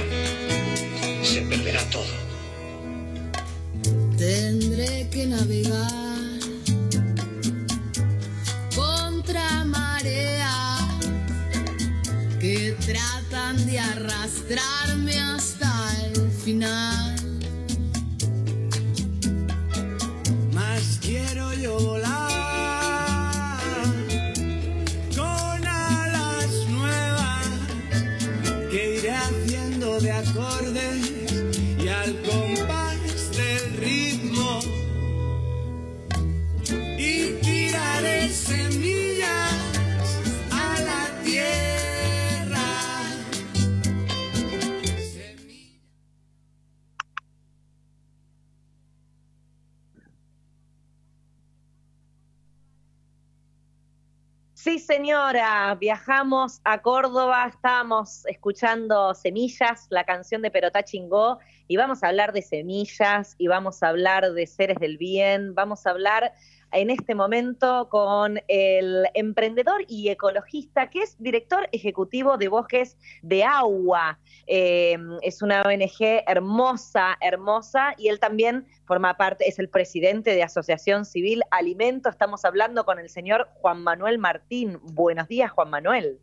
Sí, 55.29 55.33
señora, 55.33 55.75
viajamos 55.75 56.59
a 56.63 56.81
Córdoba, 56.81 57.45
estábamos 57.47 58.25
escuchando 58.25 59.13
Semillas, 59.13 59.85
la 59.91 60.03
canción 60.03 60.41
de 60.41 60.49
Perotá 60.49 60.81
Chingó, 60.81 61.37
y 61.67 61.77
vamos 61.77 62.01
a 62.01 62.07
hablar 62.07 62.33
de 62.33 62.41
semillas, 62.41 63.35
y 63.37 63.47
vamos 63.47 63.83
a 63.83 63.89
hablar 63.89 64.33
de 64.33 64.47
seres 64.47 64.79
del 64.79 64.97
bien, 64.97 65.53
vamos 65.53 65.85
a 65.85 65.91
hablar 65.91 66.33
en 66.71 66.89
este 66.89 67.15
momento 67.15 67.89
con 67.89 68.39
el 68.47 69.05
emprendedor 69.13 69.83
y 69.87 70.09
ecologista 70.09 70.89
que 70.89 71.01
es 71.01 71.15
director 71.19 71.67
ejecutivo 71.71 72.37
de 72.37 72.47
Bosques 72.47 72.97
de 73.21 73.43
Agua. 73.43 74.19
Eh, 74.47 74.97
es 75.21 75.41
una 75.41 75.61
ONG 75.61 76.23
hermosa, 76.27 77.17
hermosa, 77.21 77.93
y 77.97 78.07
él 78.09 78.19
también 78.19 78.65
forma 78.85 79.17
parte, 79.17 79.47
es 79.47 79.59
el 79.59 79.69
presidente 79.69 80.31
de 80.31 80.43
Asociación 80.43 81.05
Civil 81.05 81.41
Alimento. 81.51 82.09
Estamos 82.09 82.45
hablando 82.45 82.85
con 82.85 82.99
el 82.99 83.09
señor 83.09 83.49
Juan 83.55 83.83
Manuel 83.83 84.17
Martín. 84.17 84.79
Buenos 84.81 85.27
días, 85.27 85.51
Juan 85.51 85.69
Manuel. 85.69 86.19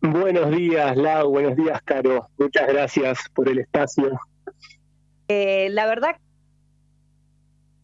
Buenos 0.00 0.50
días, 0.50 0.96
Lau. 0.96 1.30
Buenos 1.30 1.56
días, 1.56 1.80
Caro. 1.84 2.28
Muchas 2.36 2.66
gracias 2.66 3.18
por 3.34 3.48
el 3.48 3.60
espacio. 3.60 4.18
Eh, 5.28 5.68
la 5.70 5.86
verdad 5.86 6.16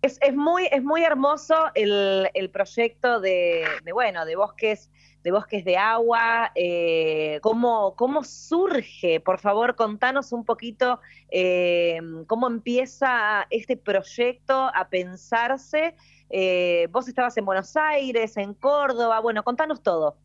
es, 0.03 0.19
es, 0.21 0.35
muy, 0.35 0.67
es 0.71 0.83
muy 0.83 1.03
hermoso 1.03 1.55
el, 1.75 2.29
el 2.35 2.51
proyecto 2.51 3.21
de, 3.21 3.65
bueno, 3.93 4.25
de 4.25 4.37
bosques, 4.37 4.91
de 5.25 5.33
bosques 5.33 5.65
de 5.65 5.77
agua. 5.77 6.53
Eh, 6.55 7.41
¿cómo, 7.43 7.95
¿Cómo 7.97 8.23
surge? 8.23 9.21
Por 9.21 9.41
favor, 9.41 9.75
contanos 9.75 10.33
un 10.33 10.45
poquito 10.45 11.01
eh, 11.31 12.01
cómo 12.27 12.47
empieza 12.47 13.47
este 13.51 13.77
proyecto 13.77 14.71
a 14.73 14.89
pensarse. 14.89 15.97
Eh, 16.31 16.89
vos 16.91 17.09
estabas 17.09 17.37
en 17.37 17.45
Buenos 17.45 17.77
Aires, 17.77 18.37
en 18.37 18.55
Córdoba, 18.55 19.21
bueno, 19.21 19.43
contanos 19.43 19.83
todo. 19.83 20.17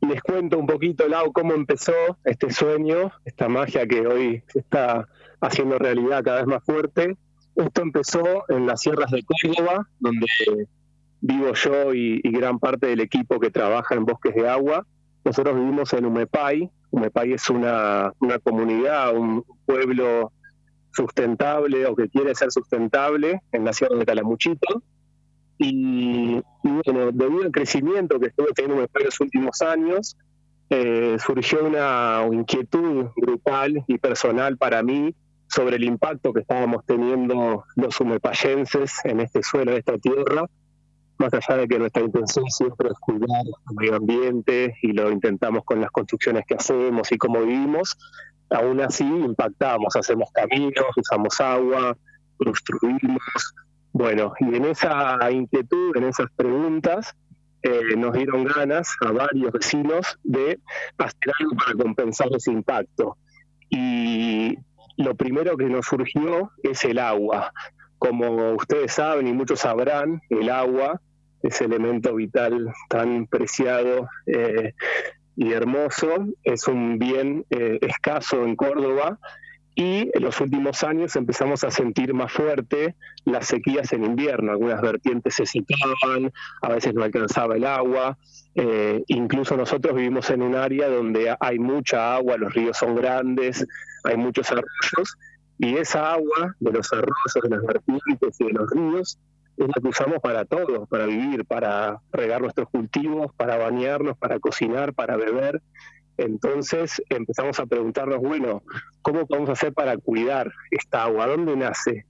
Les 0.00 0.22
cuento 0.22 0.58
un 0.58 0.66
poquito, 0.66 1.08
Lau, 1.08 1.32
cómo 1.32 1.54
empezó 1.54 1.92
este 2.24 2.50
sueño, 2.50 3.10
esta 3.24 3.48
magia 3.48 3.86
que 3.86 4.06
hoy 4.06 4.42
se 4.46 4.60
está 4.60 5.08
haciendo 5.40 5.78
realidad 5.78 6.22
cada 6.22 6.38
vez 6.38 6.46
más 6.46 6.62
fuerte. 6.64 7.16
Esto 7.56 7.82
empezó 7.82 8.44
en 8.48 8.66
las 8.66 8.82
sierras 8.82 9.10
de 9.10 9.24
Córdoba, 9.24 9.88
donde 9.98 10.26
vivo 11.22 11.54
yo 11.54 11.94
y, 11.94 12.20
gran 12.24 12.58
parte 12.58 12.86
del 12.86 13.00
equipo 13.00 13.40
que 13.40 13.50
trabaja 13.50 13.94
en 13.94 14.04
bosques 14.04 14.34
de 14.34 14.46
agua. 14.46 14.86
Nosotros 15.24 15.56
vivimos 15.56 15.92
en 15.94 16.04
Umepay. 16.04 16.70
Umepay 16.90 17.32
es 17.32 17.48
una, 17.48 18.12
una 18.20 18.38
comunidad, 18.38 19.16
un 19.16 19.42
pueblo 19.64 20.32
sustentable 20.92 21.86
o 21.86 21.96
que 21.96 22.08
quiere 22.08 22.34
ser 22.34 22.52
sustentable 22.52 23.40
en 23.52 23.64
la 23.64 23.72
sierra 23.72 23.96
de 23.96 24.04
Calamuchito. 24.04 24.82
Y, 25.58 26.38
bueno, 26.62 27.10
debido 27.12 27.44
al 27.44 27.52
crecimiento 27.52 28.20
que 28.20 28.26
estuve 28.26 28.48
teniendo 28.54 28.76
Umepay 28.76 29.04
los 29.04 29.18
últimos 29.20 29.62
años, 29.62 30.18
eh, 30.68 31.16
surgió 31.24 31.64
una 31.64 32.22
inquietud 32.30 33.06
grupal 33.16 33.82
y 33.86 33.96
personal 33.96 34.58
para 34.58 34.82
mí 34.82 35.14
sobre 35.56 35.76
el 35.76 35.84
impacto 35.84 36.34
que 36.34 36.40
estábamos 36.40 36.84
teniendo 36.84 37.64
los 37.76 37.98
humepayenses 37.98 38.92
en 39.04 39.20
este 39.20 39.42
suelo, 39.42 39.72
en 39.72 39.78
esta 39.78 39.96
tierra, 39.96 40.44
más 41.18 41.32
allá 41.32 41.56
de 41.56 41.66
que 41.66 41.78
nuestra 41.78 42.02
intención 42.02 42.44
siempre 42.50 42.90
es 42.90 42.98
cuidar 42.98 43.40
el 43.46 43.74
medio 43.74 43.96
ambiente 43.96 44.76
y 44.82 44.92
lo 44.92 45.10
intentamos 45.10 45.64
con 45.64 45.80
las 45.80 45.90
construcciones 45.90 46.44
que 46.46 46.56
hacemos 46.56 47.10
y 47.10 47.16
cómo 47.16 47.40
vivimos, 47.40 47.96
aún 48.50 48.82
así 48.82 49.04
impactamos, 49.04 49.96
hacemos 49.96 50.28
caminos, 50.30 50.84
usamos 50.94 51.40
agua, 51.40 51.96
construimos. 52.36 53.54
Bueno, 53.94 54.34
y 54.40 54.54
en 54.56 54.66
esa 54.66 55.18
inquietud, 55.30 55.96
en 55.96 56.04
esas 56.04 56.26
preguntas, 56.36 57.16
eh, 57.62 57.96
nos 57.96 58.12
dieron 58.12 58.44
ganas 58.44 58.94
a 59.00 59.10
varios 59.10 59.52
vecinos 59.52 60.18
de 60.22 60.60
hacer 60.98 61.32
algo 61.40 61.56
para 61.56 61.72
compensar 61.82 62.28
ese 62.36 62.52
impacto. 62.52 63.16
Y 63.70 64.58
lo 64.96 65.14
primero 65.14 65.56
que 65.56 65.66
nos 65.66 65.86
surgió 65.86 66.50
es 66.62 66.84
el 66.84 66.98
agua. 66.98 67.52
Como 67.98 68.52
ustedes 68.52 68.92
saben 68.92 69.26
y 69.26 69.32
muchos 69.32 69.60
sabrán, 69.60 70.22
el 70.30 70.50
agua, 70.50 71.00
ese 71.42 71.64
elemento 71.64 72.14
vital 72.14 72.72
tan 72.88 73.26
preciado 73.26 74.08
eh, 74.26 74.74
y 75.36 75.52
hermoso, 75.52 76.26
es 76.42 76.66
un 76.66 76.98
bien 76.98 77.44
eh, 77.50 77.78
escaso 77.82 78.44
en 78.44 78.56
Córdoba 78.56 79.18
y 79.78 80.10
en 80.14 80.22
los 80.22 80.40
últimos 80.40 80.82
años 80.84 81.14
empezamos 81.16 81.62
a 81.62 81.70
sentir 81.70 82.14
más 82.14 82.32
fuerte 82.32 82.96
las 83.26 83.46
sequías 83.46 83.92
en 83.92 84.04
invierno. 84.04 84.52
Algunas 84.52 84.80
vertientes 84.80 85.34
se 85.34 85.44
secaban, 85.44 86.32
a 86.62 86.68
veces 86.70 86.94
no 86.94 87.04
alcanzaba 87.04 87.56
el 87.56 87.66
agua. 87.66 88.16
Eh, 88.54 89.04
incluso 89.08 89.54
nosotros 89.54 89.94
vivimos 89.94 90.30
en 90.30 90.40
un 90.40 90.54
área 90.54 90.88
donde 90.88 91.36
hay 91.38 91.58
mucha 91.58 92.14
agua, 92.14 92.38
los 92.38 92.54
ríos 92.54 92.78
son 92.78 92.96
grandes, 92.96 93.66
hay 94.04 94.16
muchos 94.16 94.50
arroyos, 94.50 95.18
y 95.58 95.76
esa 95.76 96.14
agua 96.14 96.56
de 96.58 96.72
los 96.72 96.90
arroyos, 96.94 97.34
de 97.42 97.50
las 97.50 97.62
vertientes 97.62 98.40
y 98.40 98.44
de 98.44 98.52
los 98.52 98.70
ríos 98.70 99.18
es 99.56 99.68
la 99.68 99.74
que 99.80 99.88
usamos 99.88 100.20
para 100.20 100.44
todo, 100.44 100.86
para 100.86 101.06
vivir, 101.06 101.44
para 101.44 102.00
regar 102.12 102.42
nuestros 102.42 102.68
cultivos, 102.68 103.32
para 103.36 103.56
bañarnos, 103.56 104.16
para 104.18 104.38
cocinar, 104.38 104.92
para 104.92 105.16
beber. 105.16 105.62
Entonces 106.18 107.02
empezamos 107.08 107.60
a 107.60 107.66
preguntarnos, 107.66 108.18
bueno, 108.18 108.62
¿cómo 109.02 109.26
podemos 109.26 109.50
hacer 109.50 109.72
para 109.72 109.96
cuidar 109.96 110.50
esta 110.70 111.04
agua? 111.04 111.26
¿Dónde 111.26 111.56
nace 111.56 112.06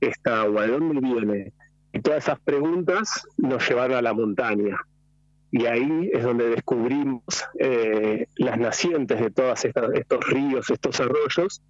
esta 0.00 0.42
agua? 0.42 0.62
¿De 0.62 0.68
dónde 0.68 1.00
viene? 1.00 1.52
Y 1.92 2.00
todas 2.00 2.24
esas 2.24 2.40
preguntas 2.40 3.26
nos 3.36 3.66
llevaron 3.68 3.96
a 3.96 4.02
la 4.02 4.12
montaña. 4.12 4.78
Y 5.50 5.64
ahí 5.64 6.10
es 6.12 6.22
donde 6.22 6.50
descubrimos 6.50 7.22
eh, 7.58 8.26
las 8.36 8.58
nacientes 8.58 9.18
de 9.18 9.30
todos 9.30 9.64
estos 9.64 10.26
ríos, 10.28 10.68
estos 10.68 11.00
arroyos, 11.00 11.62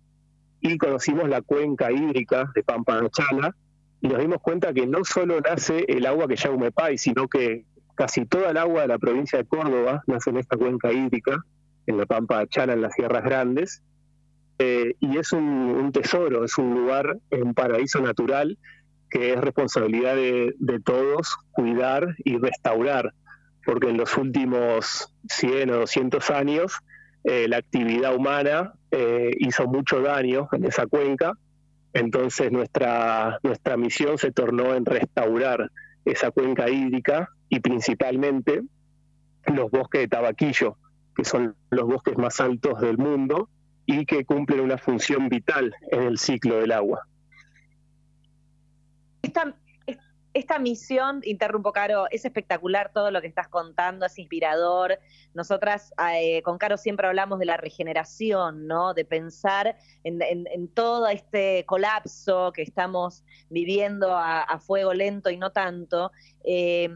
y 0.60 0.76
conocimos 0.78 1.28
la 1.28 1.42
cuenca 1.42 1.92
hídrica 1.92 2.50
de 2.54 2.64
Pampa 2.64 3.00
de 3.00 3.08
Chala, 3.10 3.54
y 4.00 4.08
nos 4.08 4.18
dimos 4.18 4.38
cuenta 4.40 4.72
que 4.72 4.86
no 4.86 5.04
solo 5.04 5.40
nace 5.40 5.84
el 5.88 6.06
agua 6.06 6.26
que 6.26 6.36
llama 6.36 6.56
Umepay, 6.56 6.98
sino 6.98 7.28
que 7.28 7.64
casi 7.94 8.26
toda 8.26 8.50
el 8.50 8.56
agua 8.56 8.82
de 8.82 8.88
la 8.88 8.98
provincia 8.98 9.38
de 9.38 9.44
Córdoba 9.44 10.02
nace 10.06 10.30
en 10.30 10.38
esta 10.38 10.56
cuenca 10.56 10.92
hídrica, 10.92 11.44
en 11.88 11.98
la 11.98 12.06
Pampa 12.06 12.40
de 12.40 12.48
Chala, 12.48 12.74
en 12.74 12.82
las 12.82 12.94
Sierras 12.94 13.24
Grandes, 13.24 13.82
eh, 14.58 14.94
y 15.00 15.16
es 15.18 15.32
un, 15.32 15.90
tesoro, 15.92 16.44
es 16.44 16.58
un 16.58 16.74
lugar, 16.74 17.18
un 17.30 17.54
paraíso 17.54 18.00
natural 18.00 18.58
que 19.10 19.32
es 19.32 19.40
responsabilidad 19.40 20.14
de, 20.16 20.54
de 20.58 20.80
todos 20.80 21.36
cuidar 21.50 22.14
y 22.24 22.36
restaurar, 22.38 23.14
porque 23.64 23.88
en 23.88 23.96
los 23.96 24.16
últimos 24.16 25.14
100 25.28 25.70
o 25.70 25.76
200 25.78 26.30
años 26.30 26.72
eh, 27.24 27.48
la 27.48 27.58
actividad 27.58 28.14
humana 28.14 28.74
eh, 28.90 29.30
hizo 29.38 29.66
mucho 29.66 30.00
daño 30.00 30.48
en 30.52 30.64
esa 30.64 30.86
cuenca, 30.86 31.32
entonces 31.92 32.52
nuestra, 32.52 33.38
nuestra 33.42 33.76
misión 33.76 34.18
se 34.18 34.30
tornó 34.30 34.74
en 34.74 34.84
restaurar 34.84 35.70
esa 36.04 36.30
cuenca 36.30 36.68
hídrica 36.68 37.30
y 37.48 37.60
principalmente 37.60 38.62
los 39.46 39.70
bosques 39.70 40.02
de 40.02 40.08
tabaquillo, 40.08 40.76
que 41.18 41.24
son 41.24 41.56
los 41.70 41.84
bosques 41.84 42.16
más 42.16 42.40
altos 42.40 42.80
del 42.80 42.96
mundo 42.96 43.48
y 43.86 44.06
que 44.06 44.24
cumplen 44.24 44.60
una 44.60 44.78
función 44.78 45.28
vital 45.28 45.74
en 45.90 46.02
el 46.04 46.16
ciclo 46.16 46.60
del 46.60 46.70
agua. 46.70 47.08
Esta 50.38 50.58
misión, 50.58 51.20
interrumpo 51.24 51.72
Caro, 51.72 52.06
es 52.10 52.24
espectacular 52.24 52.92
todo 52.92 53.10
lo 53.10 53.20
que 53.20 53.26
estás 53.26 53.48
contando, 53.48 54.06
es 54.06 54.18
inspirador. 54.18 54.98
Nosotras 55.34 55.92
eh, 56.14 56.42
con 56.42 56.58
Caro 56.58 56.76
siempre 56.76 57.06
hablamos 57.06 57.38
de 57.38 57.46
la 57.46 57.56
regeneración, 57.56 58.66
¿no? 58.66 58.94
De 58.94 59.04
pensar 59.04 59.76
en, 60.04 60.68
todo 60.68 61.08
este 61.08 61.64
colapso 61.66 62.52
que 62.52 62.62
estamos 62.62 63.24
viviendo 63.50 64.16
a, 64.16 64.42
a 64.42 64.58
fuego 64.58 64.94
lento 64.94 65.30
y 65.30 65.36
no 65.36 65.50
tanto. 65.50 66.12
Eh, 66.44 66.88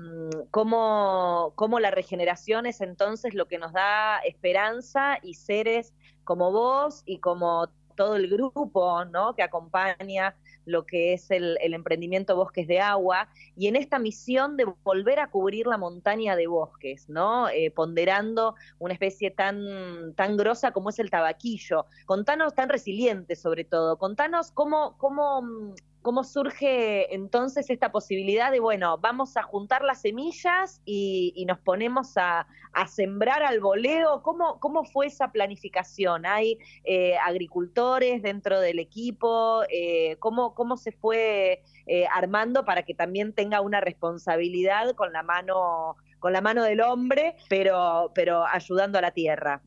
cómo, 0.51 1.53
cómo 1.57 1.81
la 1.81 1.91
regeneración 1.91 2.67
es 2.67 2.81
entonces 2.81 3.35
lo 3.35 3.47
que 3.49 3.59
nos 3.59 3.73
da 3.73 4.19
esperanza 4.21 5.19
y 5.23 5.35
seres 5.35 5.93
como 6.25 6.53
vos 6.53 7.03
y 7.05 7.19
como 7.19 7.69
todo 7.97 8.17
el 8.17 8.29
grupo, 8.29 9.05
¿no? 9.05 9.35
Que 9.35 9.43
acompaña 9.43 10.35
lo 10.65 10.87
que 10.87 11.13
es 11.13 11.31
el, 11.31 11.57
emprendimiento 11.61 12.37
Bosques 12.37 12.67
de 12.69 12.81
Agua 12.81 13.29
y 13.57 13.67
en 13.67 13.77
esta 13.77 13.99
misión 13.99 14.57
de 14.57 14.67
volver 14.85 15.21
a 15.21 15.31
cubrir 15.31 15.67
la 15.67 15.79
montaña 15.79 16.37
de 16.37 16.47
bosques, 16.47 17.09
¿no? 17.09 17.49
Eh, 17.49 17.71
ponderando 17.71 18.55
una 18.79 18.95
especie 18.95 19.31
tan, 19.31 20.15
tan 20.15 20.37
grosa 20.37 20.73
como 20.73 20.91
es 20.91 20.99
el 20.99 21.11
tabaquillo. 21.11 21.87
Contanos, 22.07 22.55
tan 22.55 22.69
resiliente 22.69 23.37
sobre 23.37 23.65
todo, 23.65 23.99
contanos 23.99 24.51
cómo, 24.53 24.97
cómo 24.99 25.43
mm, 25.43 25.75
¿Cómo 26.03 26.25
surge 26.25 27.15
entonces 27.15 27.71
esta 27.71 27.93
posibilidad 27.93 28.51
de, 28.51 28.59
bueno, 28.59 28.99
vamos 28.99 29.37
a 29.37 29.45
juntar 29.45 29.85
las 29.85 30.01
semillas 30.01 30.83
y, 30.85 31.45
nos 31.47 31.61
ponemos 31.61 32.15
a, 32.17 32.47
sembrar 32.89 33.45
al 33.45 33.61
voleo? 33.61 34.21
¿Cómo, 34.23 34.59
¿Cómo 34.59 34.85
fue 34.85 35.07
esa 35.07 35.31
planificación? 35.31 36.27
¿Hay 36.27 36.59
eh, 36.85 37.17
agricultores 37.19 38.21
dentro 38.21 38.59
del 38.59 38.81
equipo? 38.81 39.63
Eh, 39.71 40.17
¿cómo, 40.19 40.55
¿Cómo 40.55 40.77
se 40.77 40.91
fue 40.91 41.63
eh, 41.87 42.07
armando 42.13 42.65
para 42.65 42.83
que 42.83 42.95
también 42.95 43.33
tenga 43.33 43.61
una 43.61 43.81
responsabilidad 43.81 44.97
con 44.97 45.13
la 45.13 45.23
mano, 45.23 45.97
con 46.19 46.33
la 46.33 46.41
mano 46.41 46.65
del 46.65 46.81
hombre, 46.81 47.37
pero, 47.49 48.11
pero 48.13 48.45
ayudando 48.45 48.99
a 48.99 49.03
la 49.03 49.13
tierra? 49.13 49.63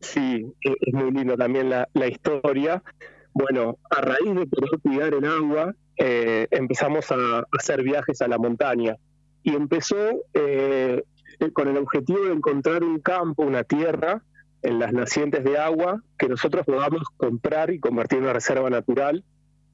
Sí, 0.00 0.52
es 0.60 0.94
muy 0.94 1.10
lindo 1.12 1.34
también 1.36 1.70
la, 1.70 1.88
la 1.94 2.08
historia. 2.08 2.82
Bueno, 3.32 3.78
a 3.90 4.00
raíz 4.00 4.34
de 4.34 4.46
poder 4.46 4.80
cuidar 4.82 5.14
el 5.14 5.24
agua, 5.24 5.74
eh, 5.96 6.48
empezamos 6.50 7.10
a 7.12 7.44
hacer 7.58 7.82
viajes 7.82 8.20
a 8.22 8.28
la 8.28 8.38
montaña 8.38 8.96
y 9.42 9.54
empezó 9.54 9.96
eh, 10.34 11.02
con 11.52 11.68
el 11.68 11.76
objetivo 11.76 12.24
de 12.24 12.32
encontrar 12.32 12.82
un 12.82 13.00
campo, 13.00 13.42
una 13.42 13.64
tierra 13.64 14.22
en 14.62 14.78
las 14.78 14.92
nacientes 14.92 15.44
de 15.44 15.58
agua 15.58 16.02
que 16.18 16.28
nosotros 16.28 16.66
podamos 16.66 17.02
comprar 17.16 17.70
y 17.70 17.80
convertir 17.80 18.18
en 18.18 18.24
una 18.24 18.32
reserva 18.34 18.68
natural 18.68 19.24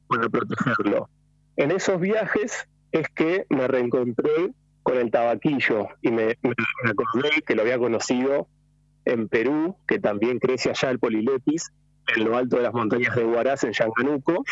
para 0.06 0.28
protegerlo. 0.28 1.08
En 1.56 1.70
esos 1.70 2.00
viajes 2.00 2.68
es 2.92 3.08
que 3.08 3.46
me 3.48 3.66
reencontré 3.66 4.52
con 4.82 4.98
el 4.98 5.10
tabaquillo 5.10 5.88
y 6.02 6.10
me, 6.10 6.38
me 6.42 6.90
acordé 6.90 7.42
que 7.44 7.54
lo 7.56 7.62
había 7.62 7.78
conocido 7.78 8.48
en 9.04 9.28
Perú, 9.28 9.76
que 9.88 9.98
también 9.98 10.38
crece 10.38 10.70
allá 10.70 10.90
el 10.90 10.98
polilepis, 10.98 11.72
en 12.14 12.24
lo 12.24 12.36
alto 12.36 12.56
de 12.56 12.62
las 12.62 12.74
montañas 12.74 13.14
de 13.14 13.24
Huaraz, 13.24 13.64
en 13.64 13.72
Yanganuco. 13.72 14.44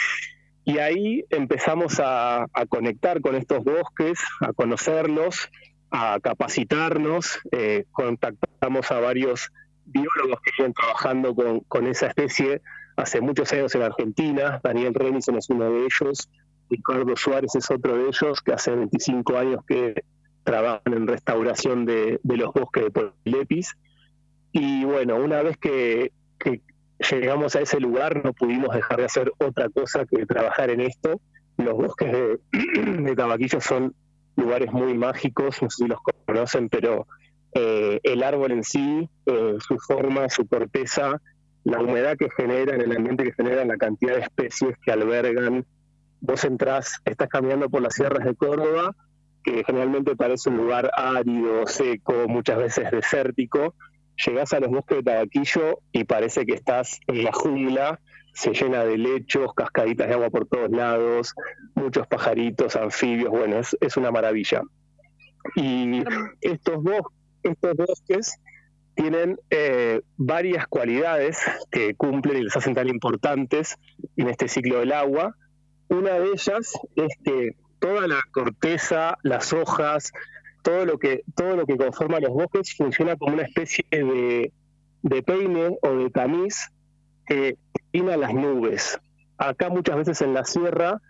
Y 0.65 0.79
ahí 0.79 1.25
empezamos 1.31 2.01
a, 2.03 2.47
conectar 2.69 3.21
con 3.21 3.35
estos 3.35 3.63
bosques, 3.63 4.19
a 4.41 4.53
conocerlos, 4.53 5.51
a 5.91 6.19
capacitarnos. 6.23 7.39
Eh, 7.53 7.85
contactamos 7.93 8.91
a 8.91 9.01
varios 9.01 9.53
biólogos 9.85 10.41
que 10.43 10.53
vienen 10.57 10.73
trabajando 10.73 11.35
con, 11.35 11.61
con, 11.61 11.87
esa 11.87 12.07
especie 12.07 12.63
hace 12.97 13.21
muchos 13.21 13.53
años 13.53 13.75
en 13.75 13.83
Argentina. 13.83 14.61
Daniel 14.63 14.95
Renison 14.95 15.37
es 15.37 15.51
uno 15.51 15.71
de 15.71 15.85
ellos. 15.85 16.31
Ricardo 16.71 17.15
Suárez 17.17 17.55
es 17.57 17.71
otro 17.71 17.97
de 17.97 18.09
ellos, 18.09 18.41
que 18.41 18.53
hace 18.53 18.75
25 18.75 19.37
años 19.37 19.65
que 19.67 20.03
trabajan 20.45 20.93
en 20.93 21.07
restauración 21.07 21.85
de, 21.85 22.21
de 22.23 22.37
los 22.37 22.53
bosques 22.53 22.85
de 22.85 22.91
Polepis. 22.91 23.77
Y 24.53 24.85
bueno, 24.85 25.17
una 25.17 25.43
vez 25.43 25.57
que, 25.57 26.13
que 26.39 26.63
llegamos 26.99 27.57
a 27.57 27.61
ese 27.61 27.81
lugar 27.81 28.25
no 28.25 28.33
pudimos 28.33 28.75
dejar 28.75 28.99
de 28.99 29.05
hacer 29.07 29.33
otra 29.39 29.69
cosa 29.69 30.05
que 30.07 30.27
trabajar 30.27 30.71
en 30.71 30.81
esto. 30.81 31.21
Los 31.57 31.75
bosques 31.75 32.13
de, 32.13 32.39
de 33.03 33.17
Tabaquillo 33.17 33.61
son 33.61 33.95
lugares 34.37 34.73
muy 34.73 34.95
mágicos, 34.95 35.63
no 35.63 35.71
sé 35.71 35.85
si 35.85 35.89
los 35.89 35.99
conocen, 36.27 36.69
pero 36.69 37.07
eh, 37.55 38.01
el 38.03 38.23
árbol 38.23 38.53
en 38.53 38.65
sí, 38.65 39.09
eh, 39.27 39.57
su 39.61 39.79
forma, 39.79 40.29
su 40.29 40.47
corteza, 40.47 41.21
la 41.63 41.81
humedad 41.81 42.17
que 42.17 42.29
genera 42.37 42.75
en 42.75 42.83
el 42.83 42.97
ambiente 42.97 43.25
que 43.25 43.33
genera, 43.33 43.65
la 43.65 43.77
cantidad 43.77 44.17
de 44.17 44.23
especies 44.23 44.77
que 44.85 44.91
albergan. 44.91 45.65
Vos 46.21 46.45
entrás, 46.45 47.01
estás 47.05 47.29
caminando 47.29 47.69
por 47.69 47.83
las 47.83 47.95
sierras 47.95 48.25
de 48.25 48.35
Córdoba, 48.35 48.95
que 49.45 49.63
generalmente 49.65 50.17
parece 50.17 50.51
un 50.51 50.57
lugar 50.57 50.91
árido, 50.97 51.67
seco, 51.67 52.27
muchas 52.27 52.59
veces 52.59 52.91
desértico, 52.91 53.75
llegás 54.17 54.53
a 54.53 54.61
los 54.61 54.71
bosques 54.71 54.99
de 54.99 55.03
tabaquillo 55.05 55.81
y 55.93 56.05
parece 56.05 56.47
que 56.47 56.55
estás 56.55 57.01
en 57.07 57.25
la 57.25 57.33
jungla, 57.33 58.01
se 58.35 58.53
llena 58.53 58.85
de 58.85 58.99
lechos, 58.99 59.55
cascaditas 59.55 60.09
de 60.09 60.15
agua 60.15 60.31
por 60.31 60.47
todos 60.47 60.71
lados, 60.71 61.35
muchos 61.75 62.07
pajaritos, 62.07 62.77
anfibios, 62.77 63.31
bueno, 63.31 63.59
es, 63.59 63.97
una 63.97 64.11
maravilla. 64.11 64.63
Y 65.57 66.03
estos, 66.41 66.83
bosques 67.77 68.35
tienen 68.95 69.39
eh, 69.51 70.01
varias 70.17 70.67
cualidades 70.67 71.39
que 71.71 71.95
cumplen 71.95 72.39
y 72.39 72.43
les 72.45 72.57
hacen 72.57 72.75
tan 72.75 72.89
importantes 72.89 73.77
en 74.17 74.29
este 74.29 74.49
ciclo 74.49 74.81
del 74.81 74.93
agua. 74.93 75.37
Una 75.89 76.19
de 76.19 76.31
ellas 76.31 76.73
es 76.97 77.17
que 77.25 77.57
toda 77.79 78.09
la 78.09 78.21
corteza, 78.33 79.19
las 79.23 79.53
hojas, 79.53 80.13
todo 80.65 80.87
lo 80.87 80.99
que, 80.99 81.25
todo 81.37 81.57
lo 81.57 81.67
que 81.67 81.77
conforma 81.77 82.21
los 82.21 82.33
bosques 82.33 82.75
funciona 82.75 83.17
como 83.17 83.35
una 83.35 83.43
especie 83.43 83.85
de, 83.91 85.23
peine 85.23 85.77
o 85.83 85.91
de 85.91 86.11
tamiz 86.11 86.73
que 87.27 87.59
a 87.93 88.17
las 88.17 88.35
nubes. 88.35 88.99
Acá 89.37 89.69
muchas 89.69 89.97
veces 89.97 90.23
en 90.23 90.33
la 90.33 90.45
sierra 90.45 91.01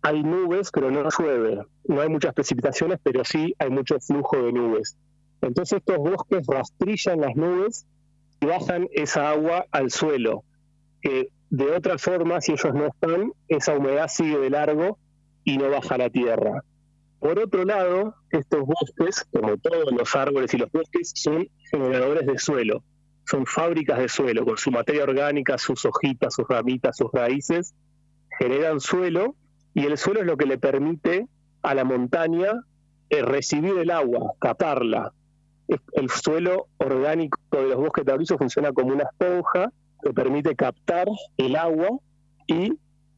hay 0.00 0.22
nubes, 0.22 0.70
pero 0.72 0.90
no 0.90 1.06
llueve. 1.10 1.62
No 1.84 2.00
hay 2.00 2.08
muchas 2.08 2.32
precipitaciones, 2.32 2.98
pero 3.02 3.24
sí 3.24 3.54
hay 3.58 3.68
mucho 3.68 4.00
flujo 4.00 4.42
de 4.42 4.52
nubes. 4.52 4.96
Entonces 5.42 5.78
estos 5.78 5.98
bosques 5.98 6.46
rastrillan 6.46 7.20
las 7.20 7.36
nubes 7.36 7.86
y 8.40 8.46
bajan 8.46 8.88
esa 8.92 9.30
agua 9.30 9.66
al 9.70 9.90
suelo, 9.90 10.44
que 11.02 11.28
de 11.50 11.70
otra 11.72 11.98
forma, 11.98 12.40
si 12.40 12.52
ellos 12.52 12.74
no 12.74 12.86
están, 12.86 13.32
esa 13.48 13.76
humedad 13.76 14.08
sigue 14.08 14.38
de 14.38 14.50
largo 14.50 14.98
y 15.44 15.58
no 15.58 15.68
baja 15.68 15.96
a 15.96 15.98
la 15.98 16.10
tierra. 16.10 16.64
Por 17.20 17.38
otro 17.38 17.64
lado, 17.64 18.14
estos 18.30 18.64
bosques, 18.64 19.26
como 19.32 19.56
todos 19.56 19.92
los 19.92 20.14
árboles 20.14 20.54
y 20.54 20.58
los 20.58 20.70
bosques, 20.70 21.12
son 21.14 21.48
generadores 21.70 22.26
de 22.26 22.38
suelo, 22.38 22.84
son 23.26 23.44
fábricas 23.44 23.98
de 23.98 24.08
suelo, 24.08 24.44
con 24.44 24.56
su 24.56 24.70
materia 24.70 25.02
orgánica, 25.02 25.58
sus 25.58 25.84
hojitas, 25.84 26.34
sus 26.34 26.46
ramitas, 26.48 26.96
sus 26.96 27.10
raíces, 27.12 27.74
generan 28.38 28.80
suelo 28.80 29.34
y 29.74 29.84
el 29.84 29.98
suelo 29.98 30.20
es 30.20 30.26
lo 30.26 30.36
que 30.36 30.46
le 30.46 30.58
permite 30.58 31.26
a 31.62 31.74
la 31.74 31.84
montaña 31.84 32.52
eh, 33.10 33.22
recibir 33.22 33.76
el 33.78 33.90
agua, 33.90 34.34
caparla. 34.38 35.12
El 35.92 36.08
suelo 36.08 36.68
orgánico 36.78 37.38
de 37.50 37.68
los 37.68 37.76
bosques 37.76 38.04
taurinos 38.04 38.38
funciona 38.38 38.72
como 38.72 38.94
una 38.94 39.04
esponja 39.04 39.70
que 40.02 40.12
permite 40.12 40.56
captar 40.56 41.08
el 41.36 41.56
agua 41.56 41.98
y 42.46 42.72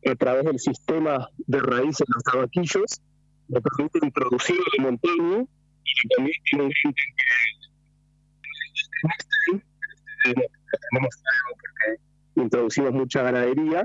a 0.08 0.14
través 0.16 0.44
del 0.44 0.58
sistema 0.58 1.28
de 1.46 1.60
raíces 1.60 2.06
de 2.06 2.14
los 2.14 2.24
tabaquillos 2.24 3.00
me 3.50 3.60
permite 3.60 3.98
introducir 4.02 4.56
el 4.78 4.84
montaña 4.84 5.44
y 5.84 6.08
también 6.14 6.36
tiene 6.44 6.64
un 6.64 6.72
que 10.22 10.34
tenemos 10.90 11.22
porque 11.50 12.00
introducimos 12.36 12.92
mucha 12.92 13.22
ganadería, 13.22 13.84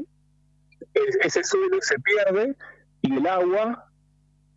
ese 0.94 1.44
suelo 1.44 1.78
se 1.82 1.96
pierde 2.00 2.56
y 3.02 3.16
el 3.16 3.26
agua, 3.28 3.90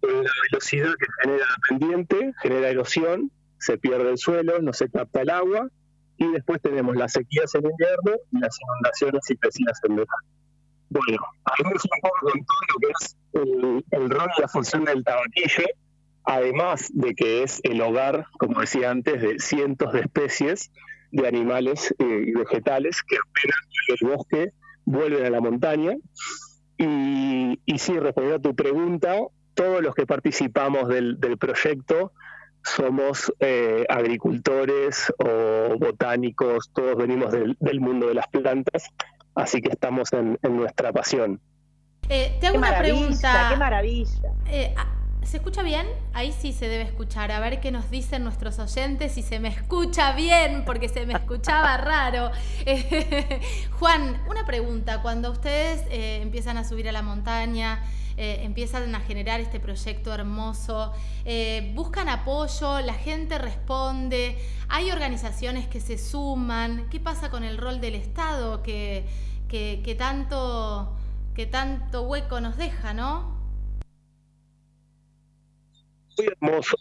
con 0.00 0.24
la 0.24 0.30
velocidad 0.50 0.94
que 0.98 1.06
genera 1.22 1.46
la 1.46 1.56
pendiente, 1.68 2.34
genera 2.42 2.68
erosión, 2.68 3.30
se 3.58 3.78
pierde 3.78 4.10
el 4.10 4.18
suelo, 4.18 4.60
no 4.60 4.72
se 4.72 4.90
capta 4.90 5.22
el 5.22 5.30
agua, 5.30 5.68
y 6.16 6.30
después 6.32 6.60
tenemos 6.60 6.96
las 6.96 7.12
sequías 7.12 7.54
en 7.54 7.64
invierno 7.64 8.12
y 8.32 8.40
las 8.40 8.58
inundaciones 8.60 9.30
y 9.30 9.36
crecidas 9.36 9.80
en 9.84 9.96
verano. 9.96 10.37
Bueno, 10.90 11.18
hablamos 11.44 11.84
un 11.84 12.00
poco 12.00 12.16
con 12.20 12.44
todo 12.44 12.58
lo 12.72 12.78
que 12.80 12.92
es 13.00 13.16
el, 13.90 14.10
rol 14.10 14.30
y 14.36 14.40
la 14.40 14.48
función 14.48 14.84
del 14.84 15.04
tabaquillo, 15.04 15.64
además 16.24 16.90
de 16.94 17.14
que 17.14 17.42
es 17.42 17.60
el 17.62 17.80
hogar, 17.82 18.26
como 18.38 18.60
decía 18.60 18.90
antes, 18.90 19.20
de 19.20 19.38
cientos 19.38 19.92
de 19.92 20.00
especies 20.00 20.70
de 21.10 21.26
animales 21.26 21.94
eh, 21.98 22.24
y 22.26 22.32
vegetales 22.32 23.02
que 23.02 23.16
apenas 23.16 23.58
el 23.88 24.08
bosque 24.08 24.52
vuelven 24.84 25.26
a 25.26 25.30
la 25.30 25.40
montaña. 25.40 25.96
Y, 26.78 27.58
sí, 27.78 27.98
respondiendo 27.98 28.36
a 28.36 28.50
tu 28.50 28.54
pregunta, 28.54 29.16
todos 29.54 29.82
los 29.82 29.94
que 29.94 30.06
participamos 30.06 30.88
del, 30.88 31.18
proyecto 31.38 32.12
somos 32.62 33.32
eh, 33.40 33.84
agricultores 33.88 35.12
o 35.18 35.76
botánicos, 35.78 36.70
todos 36.72 36.96
venimos 36.96 37.32
del 37.32 37.80
mundo 37.80 38.08
de 38.08 38.14
las 38.14 38.28
plantas 38.28 38.90
así 39.38 39.60
que 39.60 39.70
estamos 39.70 40.12
en, 40.12 40.38
nuestra 40.42 40.92
pasión. 40.92 41.40
Eh, 42.08 42.36
te 42.40 42.46
hago 42.46 42.58
una 42.58 42.78
pregunta. 42.78 43.48
Qué 43.50 43.56
maravilla. 43.56 44.32
Eh, 44.46 44.74
ah, 44.76 44.86
¿Se 45.22 45.36
escucha 45.36 45.62
bien? 45.62 45.86
Ahí 46.14 46.32
sí 46.32 46.52
se 46.52 46.68
debe 46.68 46.84
escuchar. 46.84 47.30
A 47.32 47.40
ver 47.40 47.60
qué 47.60 47.70
nos 47.70 47.90
dicen 47.90 48.24
nuestros 48.24 48.58
oyentes 48.58 49.12
si 49.12 49.22
se 49.22 49.40
me 49.40 49.48
escucha 49.48 50.12
bien, 50.12 50.64
porque 50.64 50.88
se 50.88 51.04
me 51.06 51.12
escuchaba 51.12 51.76
raro. 51.78 52.30
Juan, 53.78 54.22
una 54.28 54.46
pregunta. 54.46 55.02
Cuando 55.02 55.30
ustedes 55.30 55.84
eh, 55.90 56.20
empiezan 56.22 56.56
a 56.56 56.64
subir 56.64 56.88
a 56.88 56.92
la 56.92 57.02
montaña, 57.02 57.82
eh, 58.18 58.40
empiezan 58.42 58.94
a 58.94 59.00
generar 59.00 59.40
este 59.40 59.60
proyecto 59.60 60.12
hermoso, 60.12 60.92
buscan 61.74 62.08
apoyo, 62.08 62.80
la 62.80 62.94
gente 62.94 63.38
responde, 63.38 64.36
hay 64.68 64.90
organizaciones 64.90 65.66
que 65.66 65.80
se 65.80 65.98
suman. 65.98 66.88
¿Qué 66.90 67.00
pasa 67.00 67.30
con 67.30 67.44
el 67.44 67.56
rol 67.56 67.80
del 67.80 67.94
Estado 67.94 68.62
que, 68.62 69.06
que, 69.48 69.94
tanto 69.96 70.96
que 71.34 71.46
tanto 71.46 72.02
hueco 72.02 72.40
nos 72.40 72.56
deja, 72.56 72.92
¿no? 72.92 73.36
Muy 76.16 76.26
hermoso. 76.26 76.76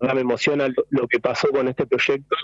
Me 0.00 0.20
emociona 0.20 0.68
lo 0.90 1.08
que 1.08 1.18
pasó 1.18 1.48
con 1.48 1.68
este 1.68 1.86
proyecto, 1.86 2.36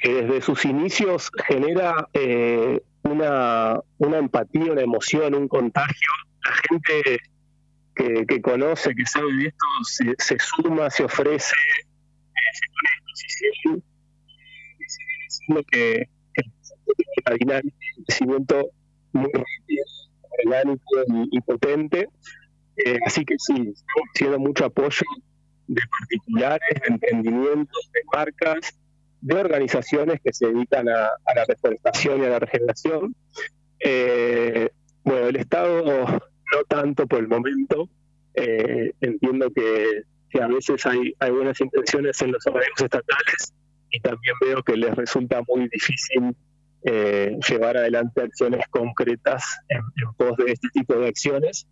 que 0.00 0.22
desde 0.22 0.40
sus 0.40 0.64
inicios 0.64 1.30
genera 1.46 2.08
eh, 2.14 2.82
una, 3.02 3.80
una 3.98 4.18
empatía, 4.18 4.72
una 4.72 4.80
emoción, 4.80 5.34
un 5.34 5.48
contagio. 5.48 6.10
La 6.44 6.52
gente 6.68 7.20
que, 7.98 8.24
que 8.26 8.40
conoce, 8.40 8.94
que 8.94 9.04
sabe 9.04 9.32
de 9.34 9.46
esto, 9.48 9.66
se, 10.18 10.38
suma, 10.38 10.88
se 10.88 11.04
ofrece, 11.04 11.54
eh, 11.54 12.50
se 12.54 12.66
pone 12.72 12.88
a 12.88 12.94
disposición 12.94 13.82
diciendo 15.28 15.62
que, 15.70 16.08
que 16.34 16.42
una 17.26 17.36
dinámica 17.36 17.76
de 17.96 18.04
crecimiento 18.04 18.70
muy 19.12 19.24
rápida, 19.24 19.84
orgánico 20.44 21.02
y, 21.08 21.36
y 21.36 21.40
potente. 21.40 22.08
Eh, 22.76 22.98
así 23.04 23.24
que 23.24 23.34
sí, 23.38 23.54
estamos 23.54 24.08
haciendo 24.14 24.38
mucho 24.38 24.64
apoyo 24.64 25.04
de 25.66 25.82
particulares, 26.00 26.80
de 26.80 26.94
emprendimientos, 26.94 27.90
de 27.92 28.00
marcas, 28.12 28.78
de 29.20 29.34
organizaciones 29.34 30.20
que 30.22 30.32
se 30.32 30.46
dedican 30.46 30.88
a, 30.88 31.06
a 31.06 31.34
la 31.34 31.44
reforestación 31.44 32.22
y 32.22 32.24
a 32.26 32.28
la 32.28 32.38
regeneración. 32.38 33.14
Eh, 33.80 34.70
bueno, 35.02 35.26
el 35.26 35.36
Estado 35.36 36.20
no 36.52 36.64
tanto 36.64 37.06
por 37.06 37.20
el 37.20 37.28
momento. 37.28 37.88
Eh, 38.34 38.92
entiendo 39.00 39.50
que, 39.50 40.02
que, 40.30 40.42
a 40.42 40.46
veces 40.46 40.84
hay, 40.86 41.14
hay 41.18 41.30
buenas 41.30 41.60
intenciones 41.60 42.20
en 42.22 42.32
los 42.32 42.46
organismos 42.46 42.82
estatales 42.82 43.54
y 43.90 44.00
también 44.00 44.34
veo 44.40 44.62
que 44.62 44.76
les 44.76 44.94
resulta 44.94 45.42
muy 45.48 45.68
difícil 45.68 46.36
eh, 46.84 47.36
llevar 47.48 47.76
adelante 47.76 48.22
acciones 48.22 48.64
concretas 48.70 49.58
en, 49.68 49.78
en, 49.78 50.14
pos 50.16 50.36
de 50.36 50.52
este 50.52 50.68
tipo 50.72 50.94
de 50.94 51.08
acciones. 51.08 51.66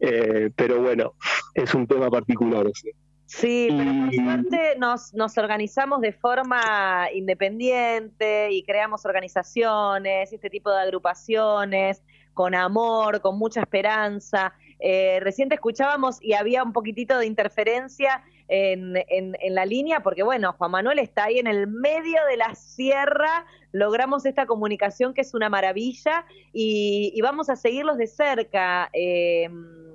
Eh, 0.00 0.50
pero 0.56 0.80
bueno, 0.80 1.14
es 1.54 1.74
un 1.74 1.86
tema 1.86 2.10
particular. 2.10 2.66
¿sí? 2.74 2.90
Sí, 3.30 3.68
pero 3.70 3.92
por 3.94 4.14
suerte 4.24 4.76
nos, 4.76 5.14
nos 5.14 5.38
organizamos 5.38 6.00
de 6.00 6.12
forma 6.12 7.06
independiente 7.14 8.50
y 8.50 8.64
creamos 8.64 9.04
organizaciones, 9.06 10.32
este 10.32 10.50
tipo 10.50 10.68
de 10.68 10.80
agrupaciones, 10.80 12.02
con 12.34 12.54
amor, 12.54 13.20
con 13.20 13.38
mucha 13.38 13.60
esperanza. 13.60 14.54
Eh, 14.78 15.18
recién 15.20 15.48
te 15.48 15.56
escuchábamos 15.56 16.22
y 16.22 16.32
había 16.32 16.62
un 16.62 16.72
poquitito 16.72 17.18
de 17.18 17.26
interferencia 17.26 18.24
en, 18.48 18.96
en, 18.96 19.36
en, 19.40 19.54
la 19.54 19.64
línea, 19.64 20.02
porque 20.02 20.22
bueno, 20.22 20.54
Juan 20.54 20.70
Manuel 20.72 20.98
está 20.98 21.24
ahí 21.24 21.38
en 21.38 21.46
el 21.46 21.66
medio 21.66 22.18
de 22.28 22.36
la 22.36 22.54
sierra, 22.54 23.46
logramos 23.72 24.26
esta 24.26 24.46
comunicación 24.46 25.14
que 25.14 25.20
es 25.20 25.34
una 25.34 25.48
maravilla 25.48 26.24
y, 26.52 27.12
y 27.14 27.20
vamos 27.20 27.48
a 27.48 27.56
seguirlos 27.56 27.96
de 27.96 28.08
cerca, 28.08 28.90
eh, 28.92 29.48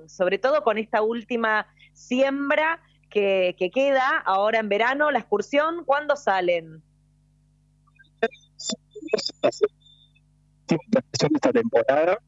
sobre 0.06 0.38
todo 0.38 0.62
con 0.62 0.78
esta 0.78 1.02
última 1.02 1.66
siembra 1.92 2.80
que, 3.10 3.54
que, 3.58 3.70
queda 3.70 4.22
ahora 4.24 4.60
en 4.60 4.68
verano, 4.68 5.10
la 5.10 5.18
excursión, 5.18 5.84
¿cuándo 5.84 6.16
salen? 6.16 6.82
Esta 10.68 11.52
temporada 11.52 12.18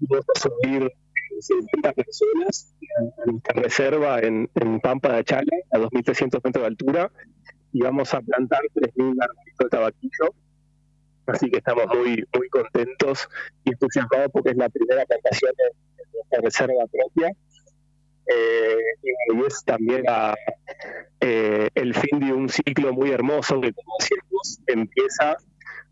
vamos 0.00 0.26
a 0.34 0.38
subir 0.38 0.92
50 1.40 1.92
personas 1.92 2.74
a 2.98 3.30
nuestra 3.30 3.62
reserva 3.62 4.20
en, 4.20 4.48
en, 4.54 4.80
Pampa 4.80 5.12
de 5.12 5.18
Achale, 5.18 5.64
a 5.70 5.78
2.300 5.78 6.40
metros 6.42 6.62
de 6.62 6.66
altura, 6.66 7.10
y 7.72 7.80
vamos 7.80 8.12
a 8.14 8.20
plantar 8.20 8.60
3.000 8.74 9.16
arbolitos 9.20 9.58
de 9.58 9.68
tabaquillo. 9.68 10.34
Así 11.26 11.50
que 11.50 11.58
estamos 11.58 11.86
muy 11.88 12.24
muy 12.34 12.48
contentos 12.48 13.28
y 13.64 13.70
entusiasmados 13.70 14.30
porque 14.32 14.50
es 14.50 14.56
la 14.56 14.68
primera 14.68 15.04
plantación 15.04 15.52
de, 15.58 15.64
nuestra 16.14 16.40
reserva 16.40 16.86
propia. 16.86 17.32
Eh, 18.28 18.78
y 19.04 19.46
es 19.46 19.64
también 19.64 20.04
eh, 21.20 21.68
el 21.74 21.94
fin 21.94 22.20
de 22.20 22.32
un 22.32 22.48
ciclo 22.48 22.92
muy 22.92 23.10
hermoso 23.10 23.60
que, 23.60 23.72
como 23.72 23.94
decíamos, 23.98 24.60
empieza 24.66 25.36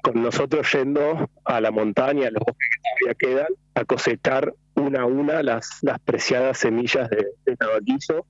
con 0.04 0.22
nosotros 0.22 0.70
yendo 0.70 1.30
a 1.44 1.60
la 1.62 1.70
montaña, 1.70 2.28
a 2.28 2.30
los 2.30 2.44
bosques 2.44 2.68
que 2.68 2.78
todavía 3.00 3.14
quedan, 3.18 3.46
a 3.74 3.86
cosechar 3.86 4.54
una 4.74 5.00
a 5.00 5.06
una 5.06 5.42
las, 5.42 5.78
las 5.80 5.98
preciadas 6.00 6.58
semillas 6.58 7.08
de, 7.08 7.28
de 7.46 7.56
tabaquillo. 7.56 8.26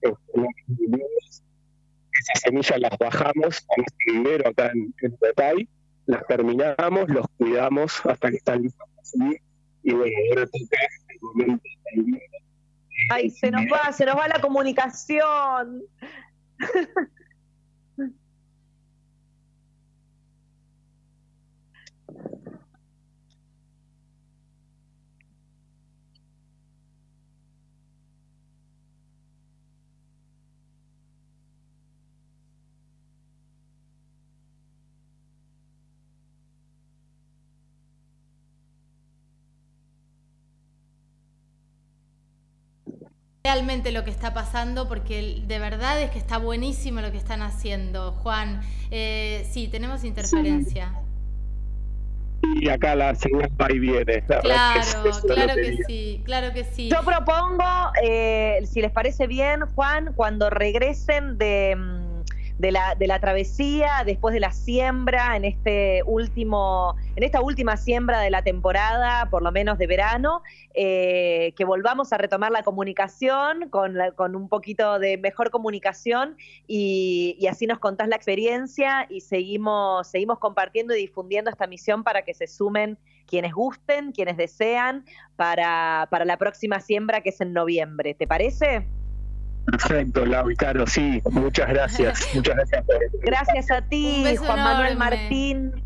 Esas 0.00 0.16
semillas 2.42 2.80
las 2.80 2.96
bajamos 2.96 3.58
a 3.58 3.76
nuestro 3.76 4.06
vivero 4.06 4.48
acá 4.48 4.70
en, 4.72 4.94
en 5.02 5.18
Betay, 5.20 5.68
las 6.06 6.26
terminamos, 6.26 7.10
los 7.10 7.26
cuidamos 7.36 8.00
hasta 8.06 8.30
que 8.30 8.38
están 8.38 8.62
listos 8.62 8.88
para 8.88 9.04
subir 9.04 9.42
y 9.82 9.92
bueno, 9.92 10.16
ahora 10.30 10.46
toca 10.46 10.78
el 11.08 11.20
momento 11.20 11.68
Ay, 13.10 13.28
se 13.30 13.50
nos 13.50 13.62
va, 13.62 13.92
se 13.92 14.06
nos 14.06 14.16
va 14.16 14.28
la 14.28 14.40
comunicación. 14.40 15.82
realmente 43.44 43.90
lo 43.90 44.04
que 44.04 44.10
está 44.10 44.32
pasando 44.32 44.88
porque 44.88 45.42
de 45.46 45.58
verdad 45.58 46.00
es 46.00 46.10
que 46.10 46.18
está 46.18 46.38
buenísimo 46.38 47.00
lo 47.00 47.10
que 47.10 47.18
están 47.18 47.42
haciendo, 47.42 48.12
Juan. 48.12 48.60
Eh, 48.90 49.46
sí, 49.50 49.68
tenemos 49.68 50.04
interferencia. 50.04 50.92
Y 52.60 52.68
acá 52.68 52.96
la 52.96 53.14
señal 53.14 53.50
va 53.60 53.70
y 53.70 53.78
viene. 53.78 54.22
Claro, 54.22 54.80
es, 55.04 55.20
claro 55.20 55.54
que 55.54 55.78
sí, 55.86 56.22
claro 56.24 56.52
que 56.52 56.64
sí. 56.64 56.88
Yo 56.88 57.02
propongo, 57.04 57.64
eh, 58.02 58.60
si 58.66 58.80
les 58.80 58.90
parece 58.90 59.26
bien, 59.26 59.60
Juan, 59.74 60.12
cuando 60.14 60.50
regresen 60.50 61.38
de 61.38 61.76
de 62.58 62.72
la, 62.72 62.94
de 62.94 63.06
la 63.06 63.18
travesía, 63.18 64.02
después 64.04 64.32
de 64.32 64.40
la 64.40 64.52
siembra, 64.52 65.36
en 65.36 65.44
este 65.44 66.02
último, 66.04 66.96
en 67.16 67.22
esta 67.22 67.40
última 67.40 67.76
siembra 67.76 68.20
de 68.20 68.30
la 68.30 68.42
temporada, 68.42 69.28
por 69.30 69.42
lo 69.42 69.52
menos 69.52 69.78
de 69.78 69.86
verano, 69.86 70.42
eh, 70.74 71.52
que 71.56 71.64
volvamos 71.64 72.12
a 72.12 72.18
retomar 72.18 72.52
la 72.52 72.62
comunicación 72.62 73.68
con, 73.68 73.94
la, 73.94 74.12
con 74.12 74.36
un 74.36 74.48
poquito 74.48 74.98
de 74.98 75.18
mejor 75.18 75.50
comunicación 75.50 76.36
y, 76.66 77.36
y, 77.38 77.46
así 77.46 77.66
nos 77.66 77.78
contás 77.78 78.08
la 78.08 78.16
experiencia 78.16 79.06
y 79.08 79.20
seguimos, 79.20 80.08
seguimos 80.08 80.38
compartiendo 80.38 80.94
y 80.94 80.98
difundiendo 80.98 81.50
esta 81.50 81.66
misión 81.66 82.04
para 82.04 82.22
que 82.22 82.34
se 82.34 82.46
sumen 82.46 82.98
quienes 83.26 83.52
gusten, 83.52 84.12
quienes 84.12 84.36
desean, 84.36 85.04
para, 85.36 86.06
para 86.10 86.24
la 86.24 86.36
próxima 86.36 86.80
siembra 86.80 87.22
que 87.22 87.30
es 87.30 87.40
en 87.40 87.52
noviembre. 87.52 88.14
¿Te 88.14 88.26
parece? 88.26 88.86
Perfecto, 89.64 90.26
Lau 90.26 90.50
y 90.50 90.56
Caro, 90.56 90.86
sí, 90.86 91.22
muchas 91.30 91.68
gracias. 91.68 92.28
muchas 92.34 92.56
gracias 92.56 92.84
por 92.84 93.20
Gracias 93.20 93.70
a 93.70 93.82
ti, 93.82 94.24
Juan 94.36 94.58
enorme. 94.58 94.64
Manuel 94.64 94.96
Martín. 94.96 95.82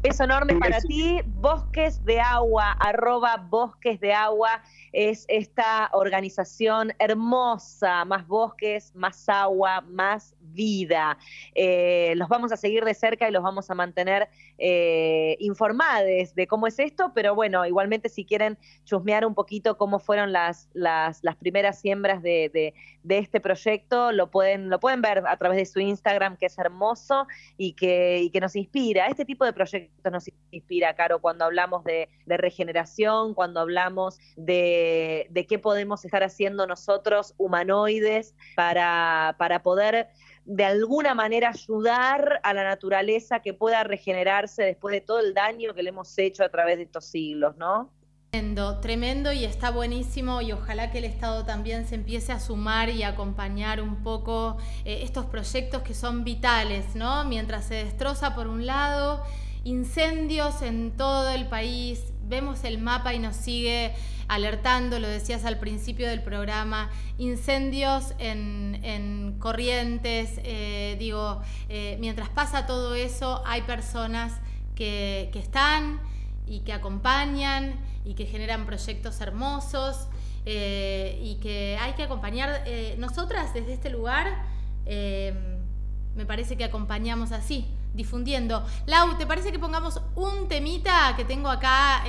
Beso 0.00 0.24
enorme 0.24 0.54
para 0.54 0.78
ti. 0.78 1.20
Bosques 1.26 2.04
de 2.04 2.20
Agua, 2.20 2.70
arroba 2.72 3.36
Bosques 3.36 3.98
de 3.98 4.12
Agua, 4.12 4.62
es 4.92 5.24
esta 5.26 5.90
organización 5.92 6.92
hermosa, 7.00 8.04
más 8.04 8.24
bosques, 8.28 8.94
más 8.94 9.28
agua, 9.28 9.80
más 9.80 10.36
vida. 10.40 11.18
Eh, 11.54 12.14
los 12.14 12.28
vamos 12.28 12.52
a 12.52 12.56
seguir 12.56 12.84
de 12.84 12.94
cerca 12.94 13.28
y 13.28 13.32
los 13.32 13.42
vamos 13.42 13.70
a 13.70 13.74
mantener 13.74 14.28
eh, 14.58 15.36
informados 15.38 16.34
de 16.34 16.46
cómo 16.48 16.66
es 16.66 16.78
esto, 16.78 17.12
pero 17.14 17.34
bueno, 17.34 17.64
igualmente 17.64 18.08
si 18.08 18.24
quieren 18.24 18.58
chusmear 18.84 19.24
un 19.24 19.34
poquito 19.34 19.76
cómo 19.76 19.98
fueron 19.98 20.32
las, 20.32 20.68
las, 20.74 21.20
las 21.22 21.36
primeras 21.36 21.80
siembras 21.80 22.22
de, 22.22 22.50
de, 22.52 22.74
de, 23.02 23.18
este 23.18 23.40
proyecto, 23.40 24.12
lo 24.12 24.30
pueden, 24.30 24.68
lo 24.68 24.80
pueden 24.80 25.00
ver 25.00 25.22
a 25.26 25.36
través 25.36 25.58
de 25.58 25.66
su 25.66 25.80
Instagram, 25.80 26.36
que 26.36 26.46
es 26.46 26.58
hermoso 26.58 27.26
y 27.56 27.74
que, 27.74 28.18
y 28.20 28.30
que 28.30 28.40
nos 28.40 28.56
inspira. 28.56 29.06
Este 29.06 29.24
tipo 29.24 29.44
de 29.44 29.52
proyectos 29.52 30.12
nos 30.12 30.30
inspira, 30.50 30.94
Caro, 30.94 31.20
cuando 31.20 31.44
hablamos 31.44 31.84
de, 31.84 32.08
de 32.26 32.36
regeneración, 32.36 33.34
cuando 33.34 33.60
hablamos 33.60 34.18
de, 34.36 35.26
de, 35.30 35.46
qué 35.46 35.58
podemos 35.58 36.04
estar 36.04 36.22
haciendo 36.22 36.66
nosotros, 36.66 37.34
humanoides, 37.38 38.34
para, 38.56 39.36
para 39.38 39.62
poder 39.62 40.08
de 40.48 40.64
alguna 40.64 41.14
manera 41.14 41.50
ayudar 41.50 42.40
a 42.42 42.54
la 42.54 42.64
naturaleza 42.64 43.40
que 43.40 43.52
pueda 43.52 43.84
regenerarse 43.84 44.62
después 44.62 44.94
de 44.94 45.02
todo 45.02 45.20
el 45.20 45.34
daño 45.34 45.74
que 45.74 45.82
le 45.82 45.90
hemos 45.90 46.16
hecho 46.16 46.42
a 46.42 46.48
través 46.48 46.78
de 46.78 46.84
estos 46.84 47.04
siglos, 47.04 47.54
¿no? 47.58 47.92
Tremendo, 48.30 48.80
tremendo 48.80 49.30
y 49.30 49.44
está 49.44 49.70
buenísimo 49.70 50.40
y 50.40 50.52
ojalá 50.52 50.90
que 50.90 50.98
el 50.98 51.04
Estado 51.04 51.44
también 51.44 51.86
se 51.86 51.96
empiece 51.96 52.32
a 52.32 52.40
sumar 52.40 52.88
y 52.88 53.02
acompañar 53.02 53.82
un 53.82 54.02
poco 54.02 54.56
eh, 54.86 55.00
estos 55.02 55.26
proyectos 55.26 55.82
que 55.82 55.92
son 55.92 56.24
vitales, 56.24 56.94
¿no? 56.94 57.24
Mientras 57.24 57.66
se 57.66 57.84
destroza 57.84 58.34
por 58.34 58.46
un 58.46 58.64
lado, 58.64 59.22
incendios 59.64 60.62
en 60.62 60.96
todo 60.96 61.28
el 61.28 61.46
país, 61.48 62.14
vemos 62.28 62.64
el 62.64 62.78
mapa 62.78 63.14
y 63.14 63.18
nos 63.18 63.36
sigue 63.36 63.94
alertando, 64.28 64.98
lo 64.98 65.08
decías 65.08 65.44
al 65.44 65.58
principio 65.58 66.06
del 66.08 66.22
programa, 66.22 66.90
incendios 67.16 68.12
en, 68.18 69.36
corrientes, 69.38 70.38
eh, 70.44 70.96
digo, 70.98 71.40
eh, 71.68 71.96
mientras 72.00 72.28
pasa 72.28 72.66
todo 72.66 72.94
eso 72.94 73.42
hay 73.46 73.62
personas 73.62 74.32
que, 74.74 75.30
están 75.34 76.00
y 76.46 76.60
que 76.60 76.72
acompañan 76.72 77.74
y 78.04 78.14
que 78.14 78.26
generan 78.26 78.66
proyectos 78.66 79.20
hermosos 79.20 80.08
eh, 80.44 81.18
y 81.22 81.36
que 81.36 81.78
hay 81.80 81.92
que 81.92 82.02
acompañar. 82.02 82.64
nosotras 82.98 83.54
desde 83.54 83.72
este 83.72 83.90
lugar 83.90 84.44
me 84.86 86.26
parece 86.26 86.56
que 86.56 86.64
acompañamos 86.64 87.32
así, 87.32 87.66
difundiendo. 87.94 88.64
Lau, 88.86 89.16
¿te 89.16 89.26
parece 89.26 89.52
que 89.52 89.58
pongamos 89.58 90.00
un 90.14 90.48
temita 90.48 91.14
que 91.16 91.24
tengo 91.24 91.48
acá 91.48 92.02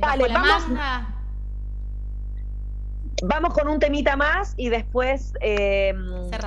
bajo 0.00 0.26
la 0.26 0.38
manga? 0.38 1.14
Vamos 3.22 3.54
con 3.54 3.68
un 3.68 3.78
temita 3.78 4.16
más 4.16 4.54
y 4.56 4.68
después 4.68 5.32
eh, 5.40 5.94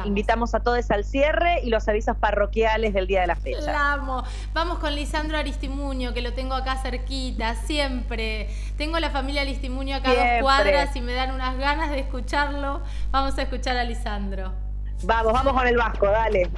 invitamos 0.03 0.53
a 0.53 0.59
todos 0.59 0.91
al 0.91 1.05
cierre 1.05 1.61
y 1.63 1.69
los 1.69 1.87
avisos 1.87 2.17
parroquiales 2.17 2.93
del 2.93 3.07
día 3.07 3.21
de 3.21 3.27
la 3.27 3.35
fecha. 3.35 3.97
Vamos 4.53 4.79
con 4.79 4.93
Lisandro 4.93 5.37
Aristimuño, 5.37 6.13
que 6.13 6.21
lo 6.21 6.33
tengo 6.33 6.55
acá 6.55 6.75
cerquita, 6.77 7.55
siempre. 7.55 8.49
Tengo 8.77 8.99
la 8.99 9.09
familia 9.09 9.41
Aristimuño 9.41 9.95
acá 9.95 10.11
a 10.11 10.13
dos 10.13 10.41
cuadras 10.41 10.95
y 10.95 11.01
me 11.01 11.13
dan 11.13 11.33
unas 11.33 11.57
ganas 11.57 11.89
de 11.89 11.99
escucharlo. 11.99 12.81
Vamos 13.11 13.37
a 13.37 13.43
escuchar 13.43 13.77
a 13.77 13.83
Lisandro. 13.83 14.53
Vamos, 15.03 15.33
vamos 15.33 15.53
con 15.53 15.67
el 15.67 15.77
Vasco, 15.77 16.07
dale. 16.07 16.49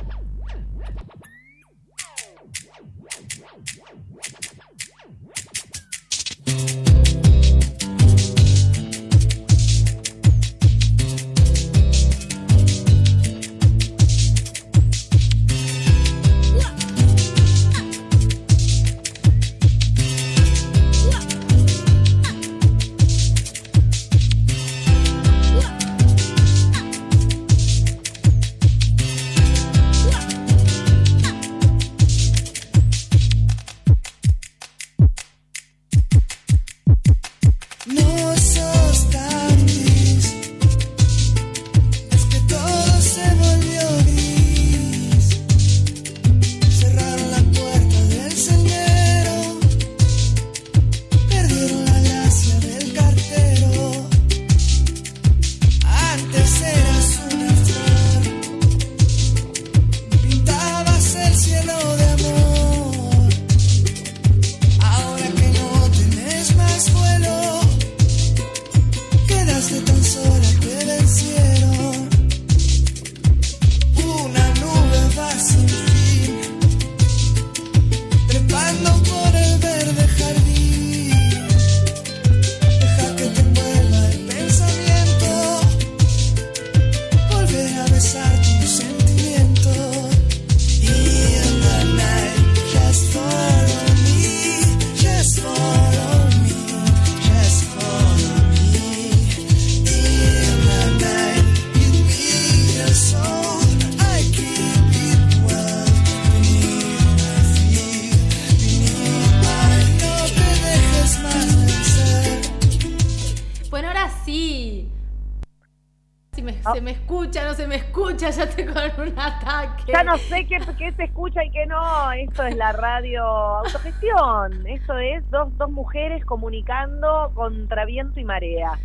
Radio 122.72 123.24
autogestión. 123.24 124.66
Esto 124.68 124.98
es 124.98 125.30
dos, 125.30 125.56
dos 125.58 125.70
mujeres 125.72 126.24
comunicando 126.26 127.32
contra 127.34 127.86
viento 127.86 128.20
y 128.20 128.24
marea. 128.24 128.78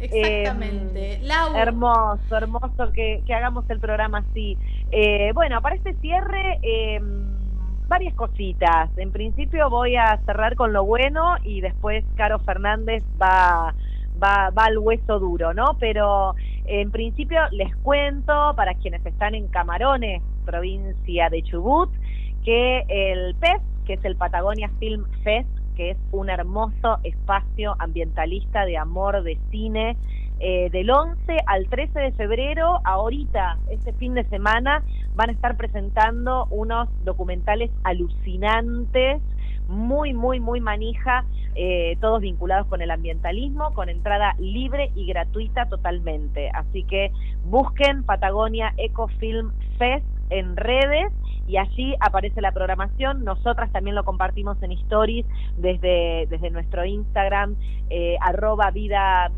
Exactamente. 0.00 1.14
Eh, 1.14 1.20
hermoso, 1.56 2.36
hermoso 2.36 2.92
que, 2.92 3.22
hagamos 3.34 3.68
el 3.70 3.80
programa 3.80 4.18
así. 4.18 4.56
Eh, 4.90 5.32
bueno, 5.34 5.60
para 5.60 5.76
este 5.76 5.94
cierre, 5.94 6.58
em, 6.62 7.26
varias 7.88 8.14
cositas. 8.14 8.90
En 8.96 9.10
principio 9.10 9.68
voy 9.70 9.96
a 9.96 10.18
cerrar 10.24 10.54
con 10.54 10.72
lo 10.72 10.84
bueno 10.84 11.36
y 11.42 11.60
después 11.60 12.04
Caro 12.16 12.38
Fernández 12.40 13.02
va, 13.20 13.74
va, 14.22 14.50
va 14.50 14.64
al 14.64 14.78
hueso 14.78 15.18
duro, 15.18 15.54
¿no? 15.54 15.76
Pero 15.80 16.34
en 16.66 16.90
principio 16.90 17.40
les 17.50 17.74
cuento 17.76 18.52
para 18.54 18.74
quienes 18.74 19.04
están 19.06 19.34
en 19.34 19.48
Camarones, 19.48 20.22
provincia 20.44 21.30
de 21.30 21.42
Chubut, 21.42 21.90
que 22.48 22.86
el 22.88 23.34
PES, 23.34 23.60
que 23.84 23.92
es 23.92 24.04
el 24.06 24.16
Patagonia 24.16 24.70
Film 24.78 25.04
Fest, 25.22 25.50
que 25.76 25.90
es 25.90 25.98
un 26.12 26.30
hermoso 26.30 26.96
espacio 27.04 27.76
ambientalista 27.78 28.64
de 28.64 28.78
amor 28.78 29.22
de 29.22 29.38
cine, 29.50 29.98
eh, 30.40 30.70
del 30.70 30.90
11 30.90 31.36
al 31.46 31.68
13 31.68 32.00
de 32.00 32.12
febrero, 32.12 32.80
ahorita, 32.84 33.58
este 33.68 33.92
fin 33.92 34.14
de 34.14 34.24
semana, 34.28 34.82
van 35.14 35.28
a 35.28 35.32
estar 35.32 35.58
presentando 35.58 36.46
unos 36.48 36.88
documentales 37.04 37.70
alucinantes, 37.84 39.20
muy, 39.68 40.14
muy, 40.14 40.40
muy 40.40 40.62
manija, 40.62 41.26
eh, 41.54 41.98
todos 42.00 42.22
vinculados 42.22 42.66
con 42.68 42.80
el 42.80 42.90
ambientalismo, 42.90 43.74
con 43.74 43.90
entrada 43.90 44.34
libre 44.38 44.90
y 44.94 45.04
gratuita 45.04 45.66
totalmente. 45.66 46.48
Así 46.54 46.84
que 46.84 47.12
busquen 47.44 48.04
Patagonia 48.04 48.72
Ecofilm 48.78 49.52
Fest 49.76 50.17
en 50.30 50.56
redes 50.56 51.12
y 51.48 51.56
allí 51.56 51.94
aparece 52.00 52.40
la 52.42 52.52
programación. 52.52 53.24
Nosotras 53.24 53.72
también 53.72 53.96
lo 53.96 54.04
compartimos 54.04 54.62
en 54.62 54.72
stories 54.72 55.24
desde, 55.56 56.26
desde 56.28 56.50
nuestro 56.50 56.84
Instagram, 56.84 57.56
eh, 57.90 58.16
arroba 58.20 58.70
vida 58.70 59.32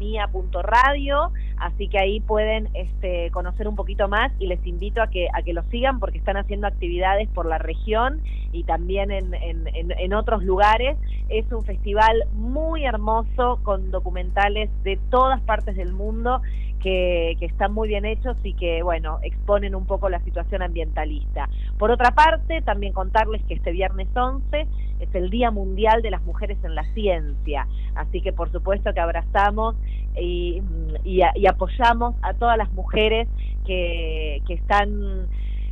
radio, 0.63 1.31
así 1.59 1.89
que 1.89 1.99
ahí 1.99 2.21
pueden 2.21 2.69
este, 2.75 3.31
conocer 3.31 3.69
un 3.69 3.77
poquito 3.77 4.09
más 4.09 4.33
y 4.41 4.49
les 4.49 4.65
invito 4.67 5.01
a 5.01 5.07
que, 5.07 5.29
a 5.33 5.43
que 5.43 5.53
lo 5.53 5.63
sigan 5.71 6.01
porque 6.01 6.19
están 6.19 6.37
haciendo 6.37 6.67
actividades 6.67 7.29
por 7.29 7.47
la 7.47 7.59
región 7.59 8.21
y 8.53 8.65
también 8.65 9.13
en, 9.13 9.33
en, 9.35 9.69
en 9.73 10.15
otros 10.15 10.43
lugares. 10.43 10.99
Es 11.29 11.51
un 11.53 11.63
festival 11.63 12.25
muy 12.33 12.85
hermoso 12.85 13.61
con 13.63 13.93
documentales 13.93 14.69
de 14.83 14.99
todas 15.11 15.41
partes 15.43 15.77
del 15.77 15.93
mundo 15.93 16.43
que, 16.81 17.37
están 17.41 17.73
muy 17.73 17.89
bien 17.89 18.05
hechos 18.05 18.37
y 18.43 18.55
que, 18.55 18.83
bueno, 18.83 19.19
exponen 19.23 19.75
un 19.75 19.87
poco 19.87 20.09
la 20.09 20.21
situación 20.21 20.63
ambientalista. 20.63 21.49
Por 21.79 21.91
otra 21.91 22.11
parte, 22.13 22.63
también 22.63 22.93
contarles 22.93 23.43
que 23.45 23.55
este 23.55 23.73
viernes 23.73 24.09
11 24.15 24.67
es 25.01 25.15
el 25.15 25.31
Día 25.31 25.51
Mundial 25.51 26.03
de 26.03 26.11
las 26.11 26.23
Mujeres 26.23 26.59
en 26.65 26.75
la 26.75 26.85
Ciencia, 26.93 27.67
así 27.95 28.21
que 28.21 28.33
por 28.33 28.51
supuesto 28.53 28.93
que 28.93 29.01
abrazamos 29.01 29.77
y, 30.21 30.63
y, 31.05 31.47
apoyamos 31.47 32.15
a 32.23 32.35
todas 32.35 32.59
las 32.59 32.73
mujeres 32.73 33.29
que, 33.65 34.43
que 34.47 34.55
están 34.55 35.29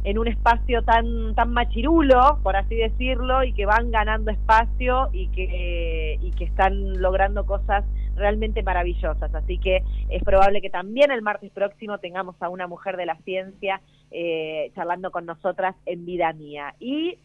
en 0.09 0.19
un 0.19 0.27
espacio 0.27 0.83
tan 0.85 1.35
tan 1.35 1.53
machirulo, 1.53 2.39
por 2.43 2.57
así 2.57 2.77
decirlo, 2.77 3.45
y 3.45 3.53
que 3.53 3.67
van 3.67 3.91
ganando 3.91 4.31
espacio 4.31 5.11
y 5.13 5.29
que, 5.29 6.19
y 6.23 6.31
que 6.31 6.45
están 6.45 6.99
logrando 6.99 7.45
cosas 7.45 7.85
realmente 8.17 8.63
maravillosas. 8.63 9.35
Así 9.35 9.59
que 9.59 9.83
es 10.09 10.25
probable 10.25 10.63
que 10.63 10.71
también 10.71 11.11
el 11.11 11.21
martes 11.21 11.53
próximo 11.53 11.99
tengamos 11.99 12.37
a 12.41 12.49
una 12.49 12.67
mujer 12.67 12.97
de 12.97 13.05
la 13.05 13.17
ciencia 13.17 13.83
eh, 14.11 14.73
charlando 14.75 15.11
con 15.11 15.27
nosotras 15.27 15.77
en 15.85 16.07
Vida 16.07 16.33
Mía. 16.33 16.75
Y 16.81 17.19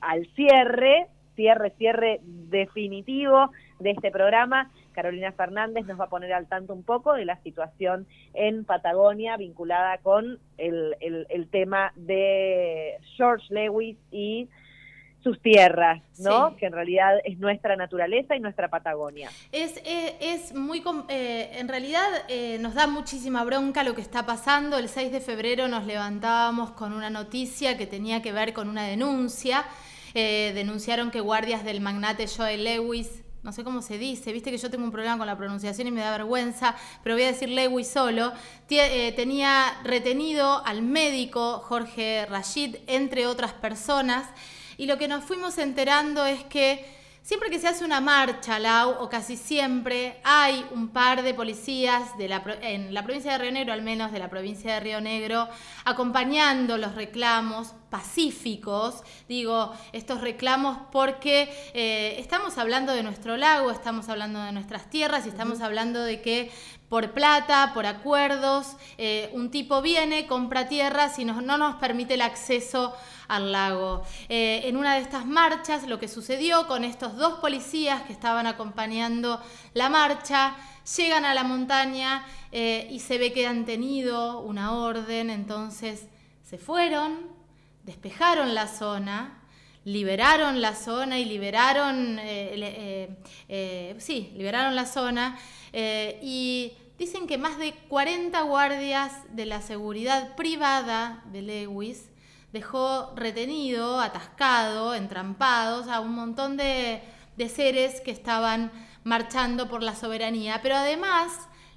al 0.00 0.26
cierre, 0.34 1.06
cierre, 1.36 1.70
cierre 1.78 2.18
definitivo 2.24 3.52
de 3.78 3.92
este 3.92 4.10
programa. 4.10 4.72
Carolina 4.94 5.32
Fernández 5.32 5.84
nos 5.86 6.00
va 6.00 6.04
a 6.04 6.08
poner 6.08 6.32
al 6.32 6.46
tanto 6.46 6.72
un 6.72 6.82
poco 6.82 7.12
de 7.12 7.24
la 7.24 7.36
situación 7.42 8.06
en 8.32 8.64
Patagonia 8.64 9.36
vinculada 9.36 9.98
con 9.98 10.38
el, 10.56 10.96
el, 11.00 11.48
tema 11.48 11.92
de 11.96 12.96
George 13.16 13.46
Lewis 13.50 13.98
y 14.10 14.48
sus 15.22 15.40
tierras, 15.40 16.02
¿no? 16.18 16.54
Que 16.56 16.66
en 16.66 16.72
realidad 16.72 17.18
es 17.24 17.38
nuestra 17.38 17.76
naturaleza 17.76 18.36
y 18.36 18.40
nuestra 18.40 18.68
Patagonia. 18.68 19.30
Es, 19.52 19.80
es, 19.84 20.54
muy, 20.54 20.82
eh, 21.08 21.50
en 21.54 21.68
realidad 21.68 22.06
eh, 22.28 22.58
nos 22.60 22.74
da 22.74 22.86
muchísima 22.86 23.42
bronca 23.42 23.82
lo 23.84 23.94
que 23.94 24.02
está 24.02 24.26
pasando. 24.26 24.76
El 24.76 24.88
6 24.88 25.12
de 25.12 25.20
febrero 25.20 25.66
nos 25.66 25.86
levantábamos 25.86 26.72
con 26.72 26.92
una 26.92 27.08
noticia 27.08 27.78
que 27.78 27.86
tenía 27.86 28.20
que 28.20 28.32
ver 28.32 28.52
con 28.52 28.68
una 28.68 28.84
denuncia. 28.84 29.64
Eh, 30.12 30.52
denunciaron 30.54 31.10
que 31.10 31.20
guardias 31.20 31.64
del 31.64 31.80
magnate 31.80 32.26
Joel 32.28 32.62
Lewis 32.62 33.23
no 33.44 33.52
sé 33.52 33.62
cómo 33.62 33.82
se 33.82 33.98
dice, 33.98 34.32
viste 34.32 34.50
que 34.50 34.56
yo 34.56 34.70
tengo 34.70 34.84
un 34.84 34.90
problema 34.90 35.18
con 35.18 35.26
la 35.26 35.36
pronunciación 35.36 35.86
y 35.86 35.90
me 35.90 36.00
da 36.00 36.10
vergüenza, 36.12 36.74
pero 37.02 37.14
voy 37.14 37.24
a 37.24 37.26
decir 37.26 37.50
Lewis 37.50 37.88
solo, 37.88 38.32
tenía 38.66 39.80
retenido 39.84 40.64
al 40.64 40.80
médico 40.80 41.58
Jorge 41.58 42.24
Rashid, 42.24 42.76
entre 42.86 43.26
otras 43.26 43.52
personas, 43.52 44.26
y 44.78 44.86
lo 44.86 44.96
que 44.96 45.08
nos 45.08 45.24
fuimos 45.24 45.58
enterando 45.58 46.24
es 46.24 46.42
que 46.44 46.86
siempre 47.24 47.48
que 47.48 47.58
se 47.58 47.66
hace 47.66 47.86
una 47.86 48.02
marcha, 48.02 48.58
Lau, 48.58 48.96
o 49.00 49.08
casi 49.08 49.38
siempre, 49.38 50.20
hay 50.24 50.64
un 50.72 50.88
par 50.88 51.22
de 51.22 51.32
policías 51.32 52.16
de 52.18 52.28
la, 52.28 52.44
en 52.60 52.92
la 52.92 53.02
provincia 53.02 53.32
de 53.32 53.38
Río 53.38 53.50
Negro, 53.50 53.72
al 53.72 53.80
menos 53.80 54.12
de 54.12 54.18
la 54.18 54.28
provincia 54.28 54.74
de 54.74 54.80
Río 54.80 55.00
Negro, 55.00 55.48
acompañando 55.86 56.76
los 56.76 56.94
reclamos 56.94 57.74
pacíficos, 57.88 59.02
digo, 59.26 59.72
estos 59.92 60.20
reclamos 60.20 60.76
porque 60.92 61.48
eh, 61.72 62.16
estamos 62.18 62.58
hablando 62.58 62.92
de 62.92 63.02
nuestro 63.02 63.38
lago, 63.38 63.70
estamos 63.70 64.10
hablando 64.10 64.42
de 64.42 64.52
nuestras 64.52 64.90
tierras 64.90 65.24
y 65.24 65.30
estamos 65.30 65.62
hablando 65.62 66.02
de 66.02 66.20
que 66.20 66.52
por 66.90 67.12
plata, 67.12 67.70
por 67.72 67.86
acuerdos, 67.86 68.76
eh, 68.98 69.30
un 69.32 69.50
tipo 69.50 69.80
viene, 69.80 70.26
compra 70.26 70.68
tierras 70.68 71.18
y 71.18 71.24
no 71.24 71.40
nos 71.40 71.76
permite 71.76 72.14
el 72.14 72.22
acceso 72.22 72.94
al 73.28 73.52
lago. 73.52 74.02
Eh, 74.28 74.62
en 74.64 74.76
una 74.76 74.94
de 74.94 75.00
estas 75.00 75.26
marchas, 75.26 75.86
lo 75.86 75.98
que 75.98 76.08
sucedió 76.08 76.66
con 76.66 76.84
estos 76.84 77.16
dos 77.16 77.40
policías 77.40 78.02
que 78.02 78.12
estaban 78.12 78.46
acompañando 78.46 79.40
la 79.72 79.88
marcha, 79.88 80.56
llegan 80.96 81.24
a 81.24 81.34
la 81.34 81.44
montaña 81.44 82.26
eh, 82.52 82.88
y 82.90 83.00
se 83.00 83.18
ve 83.18 83.32
que 83.32 83.46
han 83.46 83.64
tenido 83.64 84.40
una 84.40 84.74
orden, 84.74 85.30
entonces 85.30 86.06
se 86.42 86.58
fueron, 86.58 87.20
despejaron 87.84 88.54
la 88.54 88.68
zona, 88.68 89.40
liberaron 89.84 90.60
la 90.60 90.74
zona 90.74 91.18
y 91.18 91.24
liberaron, 91.24 92.18
eh, 92.20 93.16
sí, 93.98 94.32
liberaron 94.36 94.76
la 94.76 94.86
zona 94.86 95.38
y 95.72 96.72
dicen 96.98 97.26
que 97.26 97.38
más 97.38 97.58
de 97.58 97.74
40 97.88 98.40
guardias 98.42 99.12
de 99.30 99.46
la 99.46 99.60
seguridad 99.60 100.36
privada 100.36 101.22
de 101.32 101.42
Lewis 101.42 102.08
dejó 102.54 103.12
retenido, 103.16 104.00
atascado, 104.00 104.94
entrampados 104.94 105.88
a 105.88 105.98
un 105.98 106.14
montón 106.14 106.56
de, 106.56 107.02
seres 107.48 108.00
que 108.00 108.12
estaban 108.12 108.70
marchando 109.02 109.68
por 109.68 109.82
la 109.82 109.96
soberanía. 109.96 110.60
Pero 110.62 110.76
además, 110.76 111.32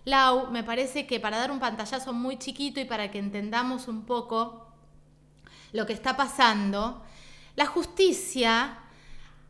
Lau, 0.05 0.51
me 0.51 0.63
parece 0.63 1.07
que 1.07 1.19
para 1.19 1.39
dar 1.39 1.49
un 1.49 1.59
pantallazo 1.59 2.13
muy 2.13 2.37
chiquito 2.37 2.79
y 2.79 2.85
para 2.85 3.09
que 3.09 3.17
entendamos 3.17 3.87
un 3.87 4.05
poco 4.05 4.67
lo 5.71 5.87
que 5.87 5.93
está 5.93 6.15
pasando, 6.15 7.03
la 7.55 7.65
justicia 7.65 8.77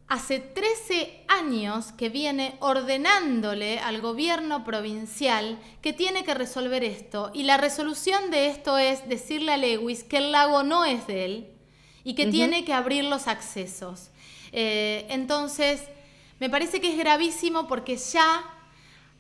hace 0.08 0.40
13 0.40 1.26
años 1.28 1.92
que 1.92 2.10
viene 2.10 2.56
ordenándole 2.60 3.80
al 3.80 4.00
gobierno 4.00 4.64
provincial 4.64 5.60
que 5.82 5.94
tiene 5.94 6.24
que 6.24 6.34
resolver 6.34 6.84
esto. 6.84 7.32
Y 7.34 7.44
la 7.44 7.58
resolución 7.58 8.32
de 8.32 8.48
esto 8.48 8.78
es 8.78 9.08
decirle 9.10 9.54
a 9.54 9.58
Lewis 9.58 10.04
que 10.04 10.18
el 10.18 10.32
lago 10.32 10.64
no 10.64 10.86
es 10.86 11.08
de 11.08 11.26
él 11.26 11.52
y 12.04 12.16
que 12.16 12.28
tiene 12.28 12.64
que 12.64 12.74
abrir 12.74 13.04
los 13.04 13.28
accesos. 13.28 14.12
Eh, 14.54 15.06
entonces, 15.10 15.84
me 16.40 16.50
parece 16.50 16.80
que 16.80 16.92
es 16.92 16.98
gravísimo 16.98 17.68
porque 17.68 17.98
ya 17.98 18.44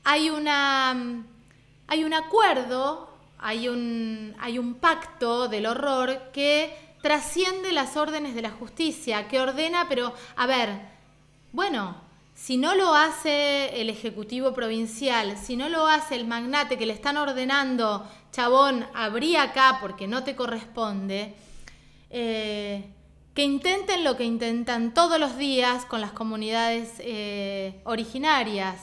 hay, 0.05 0.29
una, 0.29 1.25
hay 1.87 2.03
un 2.05 2.13
acuerdo, 2.13 3.09
hay 3.39 3.67
un, 3.67 4.35
hay 4.39 4.57
un 4.57 4.75
pacto 4.75 5.49
del 5.49 5.65
horror 5.65 6.31
que 6.31 6.86
trasciende 7.01 7.71
las 7.71 7.97
órdenes 7.97 8.35
de 8.35 8.41
la 8.41 8.51
justicia, 8.51 9.27
que 9.27 9.39
ordena, 9.39 9.87
pero, 9.89 10.13
a 10.35 10.45
ver, 10.45 10.79
bueno, 11.51 11.95
si 12.33 12.57
no 12.57 12.75
lo 12.75 12.93
hace 12.93 13.81
el 13.81 13.89
Ejecutivo 13.89 14.53
Provincial, 14.53 15.37
si 15.37 15.55
no 15.55 15.69
lo 15.69 15.87
hace 15.87 16.15
el 16.15 16.27
magnate 16.27 16.77
que 16.77 16.85
le 16.85 16.93
están 16.93 17.17
ordenando, 17.17 18.07
chabón, 18.31 18.85
abrí 18.93 19.35
acá 19.35 19.79
porque 19.81 20.07
no 20.07 20.23
te 20.23 20.35
corresponde, 20.35 21.33
eh, 22.09 22.93
que 23.33 23.43
intenten 23.43 24.03
lo 24.03 24.17
que 24.17 24.23
intentan 24.23 24.93
todos 24.93 25.19
los 25.19 25.37
días 25.37 25.85
con 25.85 26.01
las 26.01 26.11
comunidades 26.11 26.93
eh, 26.99 27.81
originarias. 27.83 28.81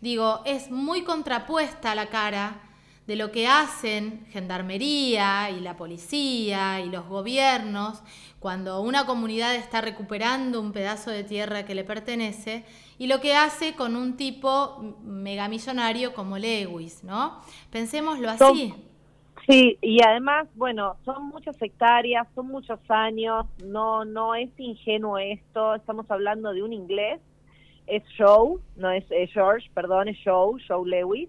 Digo, 0.00 0.42
es 0.44 0.70
muy 0.70 1.02
contrapuesta 1.02 1.94
la 1.94 2.06
cara 2.06 2.65
de 3.06 3.16
lo 3.16 3.30
que 3.30 3.46
hacen 3.46 4.26
Gendarmería 4.30 5.50
y 5.50 5.60
la 5.60 5.76
policía 5.76 6.80
y 6.80 6.90
los 6.90 7.06
gobiernos 7.06 8.02
cuando 8.40 8.80
una 8.80 9.06
comunidad 9.06 9.54
está 9.54 9.80
recuperando 9.80 10.60
un 10.60 10.72
pedazo 10.72 11.10
de 11.10 11.24
tierra 11.24 11.64
que 11.64 11.74
le 11.74 11.84
pertenece 11.84 12.64
y 12.98 13.06
lo 13.06 13.20
que 13.20 13.34
hace 13.34 13.74
con 13.74 13.96
un 13.96 14.16
tipo 14.16 14.96
megamillonario 15.02 16.14
como 16.14 16.38
Lewis, 16.38 17.04
¿no? 17.04 17.40
Pensémoslo 17.70 18.30
así. 18.30 18.74
Sí, 19.46 19.78
y 19.80 20.02
además, 20.02 20.48
bueno, 20.56 20.96
son 21.04 21.28
muchas 21.28 21.60
hectáreas, 21.62 22.26
son 22.34 22.48
muchos 22.48 22.80
años, 22.88 23.46
no 23.64 24.04
no 24.04 24.34
es 24.34 24.50
ingenuo 24.58 25.18
esto, 25.18 25.76
estamos 25.76 26.10
hablando 26.10 26.52
de 26.52 26.64
un 26.64 26.72
inglés, 26.72 27.20
es 27.86 28.02
Joe, 28.18 28.58
no 28.74 28.90
es 28.90 29.04
George, 29.32 29.70
perdón, 29.72 30.08
es 30.08 30.18
Joe, 30.24 30.60
Joe 30.66 30.88
Lewis, 30.88 31.28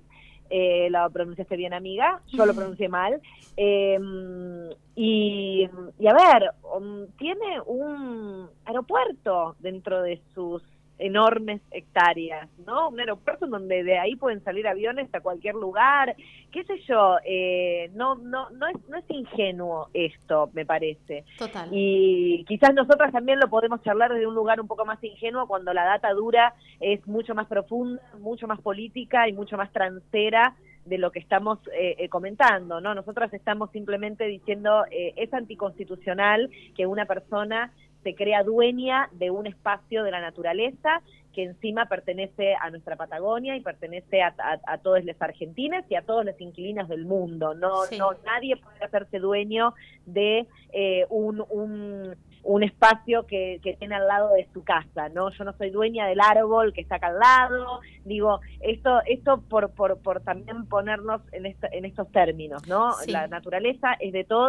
eh, 0.49 0.89
la 0.89 1.09
pronunciaste 1.09 1.55
bien 1.55 1.73
amiga, 1.73 2.21
yo 2.27 2.45
lo 2.45 2.53
pronuncié 2.53 2.89
mal. 2.89 3.21
Em, 3.55 4.69
y, 4.95 5.67
y, 5.99 6.07
a 6.07 6.13
ver, 6.13 6.51
um, 6.75 7.07
tiene 7.17 7.59
un 7.65 8.49
aeropuerto 8.65 9.55
dentro 9.59 10.01
de 10.01 10.21
sus 10.33 10.61
enormes 10.99 11.61
hectáreas, 11.71 12.49
¿no? 12.65 12.89
Un 12.89 12.99
aeropuerto 12.99 13.45
en 13.45 13.51
donde 13.51 13.83
de 13.83 13.99
ahí 13.99 14.15
pueden 14.15 14.43
salir 14.43 14.67
aviones 14.67 15.13
a 15.13 15.21
cualquier 15.21 15.55
lugar, 15.55 16.15
qué 16.51 16.63
sé 16.63 16.79
yo, 16.87 17.17
eh, 17.23 17.91
no, 17.93 18.15
no, 18.15 18.49
no, 18.51 18.67
es, 18.67 18.75
no 18.89 18.97
es 18.97 19.05
ingenuo 19.09 19.89
esto, 19.93 20.49
me 20.53 20.65
parece. 20.65 21.23
Total. 21.37 21.69
Y 21.71 22.43
quizás 22.47 22.73
nosotras 22.73 23.11
también 23.11 23.39
lo 23.39 23.49
podemos 23.49 23.81
charlar 23.83 24.13
desde 24.13 24.27
un 24.27 24.35
lugar 24.35 24.59
un 24.59 24.67
poco 24.67 24.85
más 24.85 25.03
ingenuo 25.03 25.47
cuando 25.47 25.73
la 25.73 25.85
data 25.85 26.11
dura 26.13 26.55
es 26.79 27.05
mucho 27.07 27.35
más 27.35 27.47
profunda, 27.47 28.01
mucho 28.19 28.47
más 28.47 28.59
política 28.61 29.27
y 29.27 29.33
mucho 29.33 29.57
más 29.57 29.71
transera 29.71 30.55
de 30.85 30.97
lo 30.97 31.11
que 31.11 31.19
estamos 31.19 31.59
eh, 31.77 31.95
eh, 31.99 32.07
comentando, 32.07 32.79
¿no? 32.79 32.95
Nosotras 32.95 33.33
estamos 33.33 33.69
simplemente 33.71 34.25
diciendo 34.25 34.85
es 34.89 35.33
anticonstitucional 35.33 36.49
que 36.77 36.87
una 36.87 37.05
persona 37.05 37.73
se 38.08 38.16
crea 38.16 38.41
dueña 38.41 39.10
de 39.12 39.32
un 39.32 39.47
espacio 39.47 40.05
de 40.05 40.12
la 40.12 40.22
naturaleza 40.22 41.01
que 41.34 41.43
encima 41.43 41.88
pertenece 41.88 42.55
a 42.55 42.70
nuestra 42.70 42.95
Patagonia 42.95 43.58
y 43.58 43.60
pertenece 43.60 44.22
a, 44.22 44.78
todos 44.82 45.03
los 45.03 45.22
argentinos 45.22 45.84
y 45.89 45.95
a 45.95 46.03
todos 46.03 46.24
los 46.24 46.39
inquilinos 46.39 46.88
del 46.88 47.03
mundo. 47.03 47.53
No, 47.53 47.82
no 47.97 48.12
nadie 48.26 48.55
puede 48.55 48.86
hacerse 48.86 49.20
dueño 49.20 49.74
de 50.05 50.47
eh, 50.72 51.05
un, 51.10 51.43
un, 51.49 52.16
un, 52.47 52.63
espacio 52.63 53.25
que, 53.25 53.59
que, 53.63 53.73
tiene 53.73 53.95
al 53.95 54.07
lado 54.07 54.33
de 54.33 54.47
su 54.53 54.63
casa. 54.63 55.09
No, 55.09 55.29
yo 55.31 55.43
no 55.43 55.53
soy 55.53 55.69
dueña 55.69 56.07
del 56.07 56.19
árbol 56.19 56.73
que 56.73 56.81
está 56.81 56.95
acá 56.95 57.07
al 57.07 57.19
lado. 57.19 57.81
Digo, 58.05 58.39
esto, 58.61 59.01
esto 59.05 59.41
por, 59.49 59.71
por, 59.71 59.99
por 59.99 60.21
también 60.21 60.65
ponernos 60.65 61.21
en, 61.31 61.45
en 61.45 61.85
estos 61.85 62.11
términos, 62.11 62.67
¿no? 62.67 62.91
La 63.07 63.27
naturaleza 63.27 63.93
es 63.99 64.13
de 64.13 64.23
todos 64.23 64.47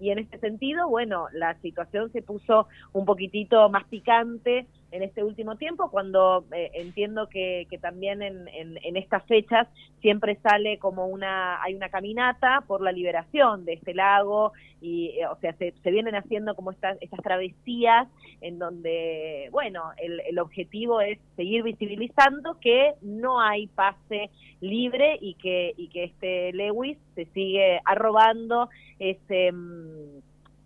y 0.00 0.10
en 0.10 0.18
este 0.18 0.38
sentido, 0.38 0.88
bueno, 0.88 1.26
la 1.32 1.54
situación 1.60 2.10
se 2.12 2.22
puso 2.22 2.68
un 2.92 3.04
poquitito 3.04 3.68
más 3.68 3.84
picante 3.84 4.66
en 4.92 5.02
este 5.02 5.22
último 5.22 5.56
tiempo, 5.56 5.90
cuando 5.90 6.44
eh, 6.52 6.70
entiendo 6.74 7.28
que, 7.28 7.66
que 7.70 7.78
también 7.78 8.22
en, 8.22 8.48
en, 8.48 8.96
estas 8.96 9.24
fechas 9.26 9.68
siempre 10.00 10.36
sale 10.42 10.78
como 10.78 11.06
una, 11.06 11.62
hay 11.62 11.74
una 11.74 11.88
caminata 11.88 12.64
por 12.66 12.80
la 12.80 12.92
liberación 12.92 13.64
de 13.64 13.74
este 13.74 13.94
lago 13.94 14.52
y, 14.80 15.18
eh, 15.18 15.26
o 15.26 15.36
sea, 15.36 15.52
se, 15.54 15.74
se, 15.82 15.90
vienen 15.90 16.16
haciendo 16.16 16.54
como 16.54 16.72
estas, 16.72 16.98
estas 17.00 17.20
travesías 17.22 18.08
en 18.40 18.58
donde, 18.58 19.48
bueno, 19.52 19.92
el, 19.98 20.20
el 20.20 20.38
objetivo 20.38 21.00
es 21.00 21.18
seguir 21.36 21.62
visibilizando 21.62 22.58
que 22.60 22.94
no 23.02 23.40
hay 23.40 23.68
pase 23.68 24.30
libre 24.60 25.18
y 25.20 25.34
que, 25.34 25.74
y 25.76 25.88
que 25.88 26.04
este 26.04 26.52
Lewis 26.52 26.98
se 27.14 27.26
sigue 27.26 27.80
arrobando 27.84 28.68
ese, 28.98 29.52
mm, 29.52 30.18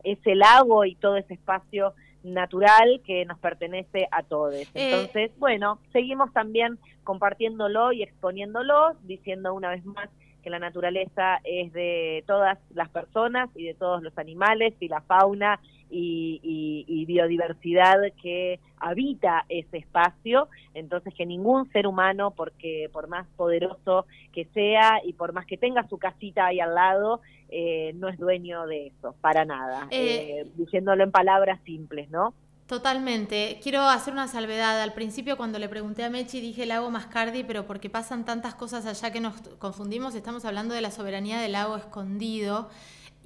ese 0.04 0.34
lago 0.34 0.84
y 0.84 0.94
todo 0.94 1.16
ese 1.16 1.34
espacio 1.34 1.94
natural 2.24 3.00
que 3.04 3.24
nos 3.24 3.38
pertenece 3.38 4.08
a 4.10 4.22
todos. 4.22 4.54
Eh, 4.54 4.70
Entonces, 4.74 5.30
bueno, 5.38 5.78
seguimos 5.92 6.32
también 6.32 6.78
compartiéndolo 7.04 7.92
y 7.92 8.02
exponiéndolo, 8.02 8.94
diciendo 9.02 9.54
una 9.54 9.70
vez 9.70 9.84
más 9.84 10.08
que 10.42 10.50
la 10.50 10.58
naturaleza 10.58 11.40
es 11.44 11.72
de 11.72 12.24
todas 12.26 12.58
las 12.74 12.88
personas 12.90 13.48
y 13.54 13.64
de 13.64 13.74
todos 13.74 14.02
los 14.02 14.16
animales 14.18 14.74
y 14.80 14.88
la 14.88 15.00
fauna 15.00 15.58
y, 15.94 16.40
y- 16.42 16.84
y 16.88 17.04
biodiversidad 17.06 17.98
que 18.20 18.58
habita 18.78 19.44
ese 19.48 19.78
espacio, 19.78 20.48
entonces 20.74 21.14
que 21.14 21.24
ningún 21.24 21.70
ser 21.72 21.86
humano, 21.86 22.32
porque 22.32 22.90
por 22.92 23.06
más 23.08 23.26
poderoso 23.36 24.06
que 24.32 24.44
sea 24.54 25.00
y 25.04 25.12
por 25.12 25.32
más 25.32 25.46
que 25.46 25.56
tenga 25.56 25.86
su 25.88 25.96
casita 25.98 26.46
ahí 26.46 26.58
al 26.60 26.74
lado, 26.74 27.20
eh, 27.48 27.92
no 27.94 28.08
es 28.08 28.18
dueño 28.18 28.66
de 28.66 28.88
eso, 28.88 29.14
para 29.20 29.44
nada, 29.44 29.86
Eh, 29.90 30.40
Eh, 30.40 30.46
diciéndolo 30.56 31.04
en 31.04 31.12
palabras 31.12 31.60
simples, 31.64 32.10
¿no? 32.10 32.34
Totalmente. 32.66 33.58
Quiero 33.62 33.82
hacer 33.82 34.14
una 34.14 34.26
salvedad. 34.26 34.80
Al 34.82 34.94
principio 34.94 35.36
cuando 35.36 35.58
le 35.58 35.68
pregunté 35.68 36.02
a 36.02 36.08
Mechi 36.10 36.40
dije 36.40 36.64
lago 36.66 36.90
Mascardi, 36.90 37.44
pero 37.44 37.66
porque 37.66 37.90
pasan 37.90 38.24
tantas 38.24 38.54
cosas 38.54 38.86
allá 38.86 39.12
que 39.12 39.20
nos 39.20 39.34
confundimos, 39.58 40.14
estamos 40.14 40.44
hablando 40.46 40.74
de 40.74 40.80
la 40.80 40.90
soberanía 40.90 41.38
del 41.40 41.52
lago 41.52 41.76
escondido. 41.76 42.70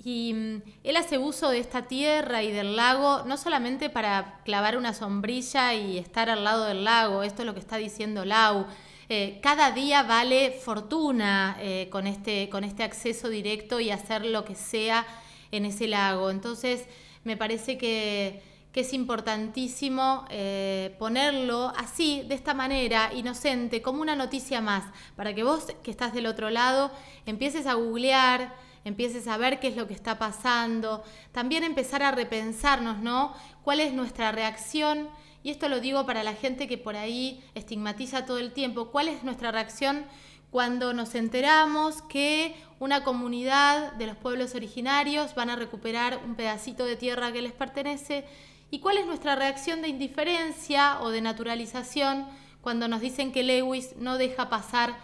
Y 0.05 0.33
mm, 0.35 0.63
él 0.85 0.97
hace 0.97 1.19
uso 1.19 1.51
de 1.51 1.59
esta 1.59 1.89
tierra 1.89 2.43
y 2.43 2.53
del 2.53 2.77
lago 2.77 3.25
no 3.27 3.37
solamente 3.37 3.91
para 3.91 4.41
clavar 4.45 4.77
una 4.77 4.95
sombrilla 4.95 5.75
y 5.75 5.99
estar 5.99 6.31
al 6.31 6.45
lado 6.45 6.65
del 6.65 6.85
lago, 6.85 7.23
esto 7.23 7.43
es 7.43 7.47
lo 7.47 7.55
que 7.55 7.61
está 7.61 7.77
diciendo 7.77 8.25
Lau. 8.25 8.67
Eh, 9.11 9.41
cada 9.43 9.71
día 9.71 10.03
vale 10.03 10.51
fortuna 10.51 11.57
eh, 11.61 11.89
con, 11.91 12.07
este, 12.07 12.49
con 12.51 12.63
este 12.63 12.83
acceso 12.83 13.29
directo 13.31 13.81
y 13.81 13.91
hacer 13.91 14.27
lo 14.27 14.45
que 14.45 14.55
sea 14.55 15.07
en 15.51 15.65
ese 15.65 15.89
lago. 15.89 16.31
Entonces, 16.31 16.85
me 17.25 17.37
parece 17.37 17.79
que, 17.79 18.43
que 18.73 18.81
es 18.81 18.93
importantísimo 18.93 20.27
eh, 20.31 20.95
ponerlo 20.99 21.73
así, 21.77 22.23
de 22.29 22.35
esta 22.35 22.53
manera, 22.53 23.11
inocente, 23.15 23.81
como 23.81 24.03
una 24.03 24.15
noticia 24.15 24.61
más, 24.61 24.85
para 25.17 25.35
que 25.35 25.43
vos 25.43 25.67
que 25.83 25.91
estás 25.91 26.13
del 26.13 26.27
otro 26.27 26.51
lado 26.51 26.91
empieces 27.25 27.67
a 27.67 27.75
googlear, 27.75 28.55
empieces 28.89 29.29
a 29.29 29.37
ver 29.37 29.61
qué 29.61 29.69
es 29.69 29.77
lo 29.77 29.87
que 29.87 29.95
está 29.95 30.19
pasando, 30.19 31.05
también 31.33 31.65
empezar 31.65 32.03
a 32.03 32.11
repensarnos, 32.11 32.99
¿no? 32.99 33.35
¿Cuál 33.63 33.81
es 33.81 33.93
nuestra 33.93 34.33
reacción? 34.33 35.09
Y 35.43 35.51
esto 35.51 35.69
lo 35.69 35.81
digo 35.81 36.05
para 36.05 36.25
la 36.25 36.35
gente 36.35 36.67
que 36.67 36.79
por 36.79 36.97
ahí 36.97 37.45
estigmatiza 37.55 38.27
todo 38.27 38.39
el 38.39 38.53
tiempo, 38.53 38.91
¿cuál 38.91 39.09
es 39.09 39.23
nuestra 39.23 39.53
reacción 39.53 40.05
cuando 40.51 40.95
nos 40.95 41.15
enteramos 41.15 42.03
que 42.03 42.57
una 42.81 43.05
comunidad 43.05 43.93
de 43.93 44.07
los 44.07 44.17
pueblos 44.17 44.55
originarios 44.55 45.35
van 45.35 45.51
a 45.51 45.57
recuperar 45.57 46.21
un 46.25 46.35
pedacito 46.35 46.85
de 46.85 46.97
tierra 46.97 47.33
que 47.33 47.43
les 47.43 47.53
pertenece? 47.53 48.25
¿Y 48.71 48.81
cuál 48.81 48.99
es 48.99 49.07
nuestra 49.07 49.37
reacción 49.37 49.81
de 49.81 49.89
indiferencia 49.89 51.01
o 51.01 51.11
de 51.11 51.21
naturalización 51.21 52.27
cuando 52.61 52.89
nos 52.89 53.01
dicen 53.01 53.33
que 53.33 53.43
Lewis 53.43 53.95
no 53.97 54.19
deja 54.19 54.49
pasar 54.51 54.97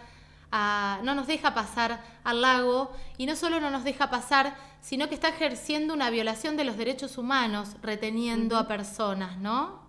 a- 0.57 1.01
no 1.03 1.17
nos 1.17 1.27
deja 1.27 1.53
pasar 1.53 1.99
al 2.23 2.41
lago 2.41 2.93
y 3.19 3.27
no 3.27 3.35
solo 3.35 3.61
no 3.61 3.71
nos 3.71 3.83
deja 3.83 4.09
pasar, 4.09 4.55
sino 4.81 5.09
que 5.09 5.15
está 5.15 5.29
ejerciendo 5.31 5.93
una 5.93 6.11
violación 6.11 6.57
de 6.57 6.65
los 6.65 6.77
derechos 6.77 7.19
humanos, 7.19 7.77
reteniendo 7.83 8.57
a 8.57 8.69
personas, 8.69 9.37
¿no? 9.39 9.83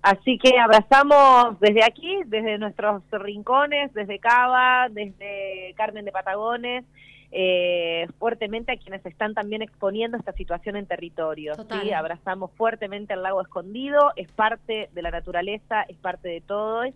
Así 0.00 0.38
que 0.38 0.56
abrazamos 0.60 1.58
desde 1.58 1.82
aquí, 1.84 2.18
desde 2.26 2.56
nuestros 2.58 3.02
rincones, 3.10 3.92
desde 3.94 4.20
Cava, 4.20 4.86
desde 4.90 5.74
Carmen 5.76 6.04
de 6.04 6.12
Patagones, 6.12 6.84
eh, 7.32 8.06
fuertemente 8.20 8.70
a 8.72 8.76
quienes 8.76 9.04
están 9.04 9.34
también 9.34 9.60
exponiendo 9.60 10.16
esta 10.16 10.32
situación 10.32 10.76
en 10.76 10.86
territorio. 10.86 11.54
¿sí? 11.82 11.92
Abrazamos 11.92 12.52
fuertemente 12.56 13.12
al 13.12 13.22
lago 13.24 13.42
escondido, 13.42 14.12
es 14.14 14.30
parte 14.30 14.88
de 14.92 15.02
la 15.02 15.10
naturaleza, 15.10 15.82
es 15.88 15.96
parte 15.96 16.28
de 16.28 16.40
todos, 16.42 16.86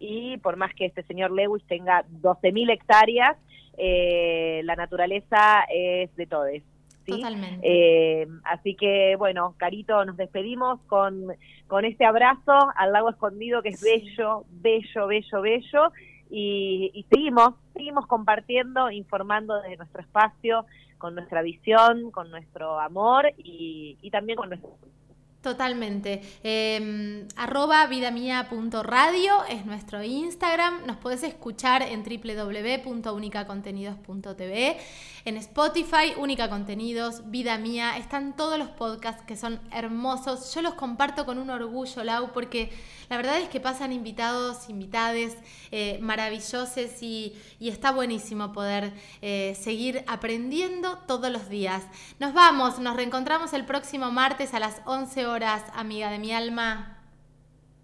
y 0.00 0.38
por 0.38 0.56
más 0.56 0.74
que 0.74 0.86
este 0.86 1.02
señor 1.04 1.30
Lewis 1.30 1.62
tenga 1.68 2.04
12.000 2.22 2.72
hectáreas, 2.72 3.36
eh, 3.76 4.62
la 4.64 4.74
naturaleza 4.74 5.64
es 5.72 6.14
de 6.16 6.26
todos. 6.26 6.50
¿sí? 7.04 7.12
Totalmente. 7.12 7.60
Eh, 7.62 8.26
así 8.44 8.74
que, 8.74 9.14
bueno, 9.16 9.54
Carito, 9.58 10.04
nos 10.04 10.16
despedimos 10.16 10.80
con, 10.86 11.26
con 11.68 11.84
este 11.84 12.06
abrazo 12.06 12.52
al 12.76 12.92
lago 12.92 13.10
escondido 13.10 13.62
que 13.62 13.68
es 13.68 13.82
bello, 13.82 14.44
bello, 14.50 15.06
bello, 15.06 15.40
bello. 15.42 15.92
Y, 16.30 16.90
y 16.94 17.02
seguimos, 17.04 17.54
seguimos 17.74 18.06
compartiendo, 18.06 18.90
informando 18.90 19.60
desde 19.60 19.76
nuestro 19.76 20.00
espacio, 20.00 20.64
con 20.96 21.14
nuestra 21.14 21.42
visión, 21.42 22.10
con 22.10 22.30
nuestro 22.30 22.78
amor 22.80 23.32
y, 23.36 23.98
y 24.00 24.10
también 24.10 24.36
con 24.36 24.48
nuestro... 24.48 24.70
Totalmente. 25.40 26.20
Eh, 26.44 27.26
arroba 27.36 27.86
vidamia.radio 27.86 29.44
es 29.48 29.64
nuestro 29.64 30.02
Instagram. 30.02 30.84
Nos 30.86 30.98
podés 30.98 31.22
escuchar 31.22 31.80
en 31.80 32.02
www.unicacontenidos.tv. 32.02 34.76
En 35.24 35.36
Spotify, 35.36 36.14
Única 36.16 36.48
Contenidos, 36.48 37.30
Vida 37.30 37.58
Mía. 37.58 37.98
Están 37.98 38.34
todos 38.36 38.58
los 38.58 38.68
podcasts 38.68 39.22
que 39.26 39.36
son 39.36 39.60
hermosos. 39.70 40.54
Yo 40.54 40.62
los 40.62 40.74
comparto 40.74 41.26
con 41.26 41.38
un 41.38 41.50
orgullo, 41.50 42.02
Lau, 42.04 42.32
porque 42.32 42.70
la 43.10 43.18
verdad 43.18 43.38
es 43.38 43.48
que 43.50 43.60
pasan 43.60 43.92
invitados, 43.92 44.70
invitades 44.70 45.36
eh, 45.72 45.98
maravillosos 46.00 47.02
y, 47.02 47.36
y 47.58 47.68
está 47.68 47.92
buenísimo 47.92 48.52
poder 48.52 48.92
eh, 49.20 49.54
seguir 49.56 50.04
aprendiendo 50.06 50.96
todos 51.06 51.30
los 51.30 51.50
días. 51.50 51.86
Nos 52.18 52.32
vamos, 52.32 52.78
nos 52.78 52.96
reencontramos 52.96 53.52
el 53.52 53.66
próximo 53.66 54.10
martes 54.10 54.54
a 54.54 54.60
las 54.60 54.80
11 54.86 55.26
horas, 55.26 55.64
amiga 55.74 56.10
de 56.10 56.18
mi 56.18 56.32
alma. 56.32 56.96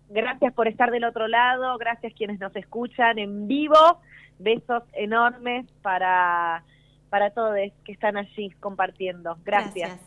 Gracias 0.08 0.54
por 0.54 0.68
estar 0.68 0.90
del 0.90 1.04
otro 1.04 1.28
lado, 1.28 1.76
gracias 1.76 2.14
quienes 2.14 2.38
nos 2.40 2.54
escuchan 2.56 3.18
en 3.18 3.46
vivo. 3.46 4.00
Besos 4.38 4.82
enormes 4.92 5.66
para, 5.82 6.62
para 7.10 7.30
todos 7.30 7.56
que 7.84 7.92
están 7.92 8.16
allí 8.16 8.50
compartiendo. 8.60 9.36
gracias. 9.44 9.74
Gracias. 9.74 10.05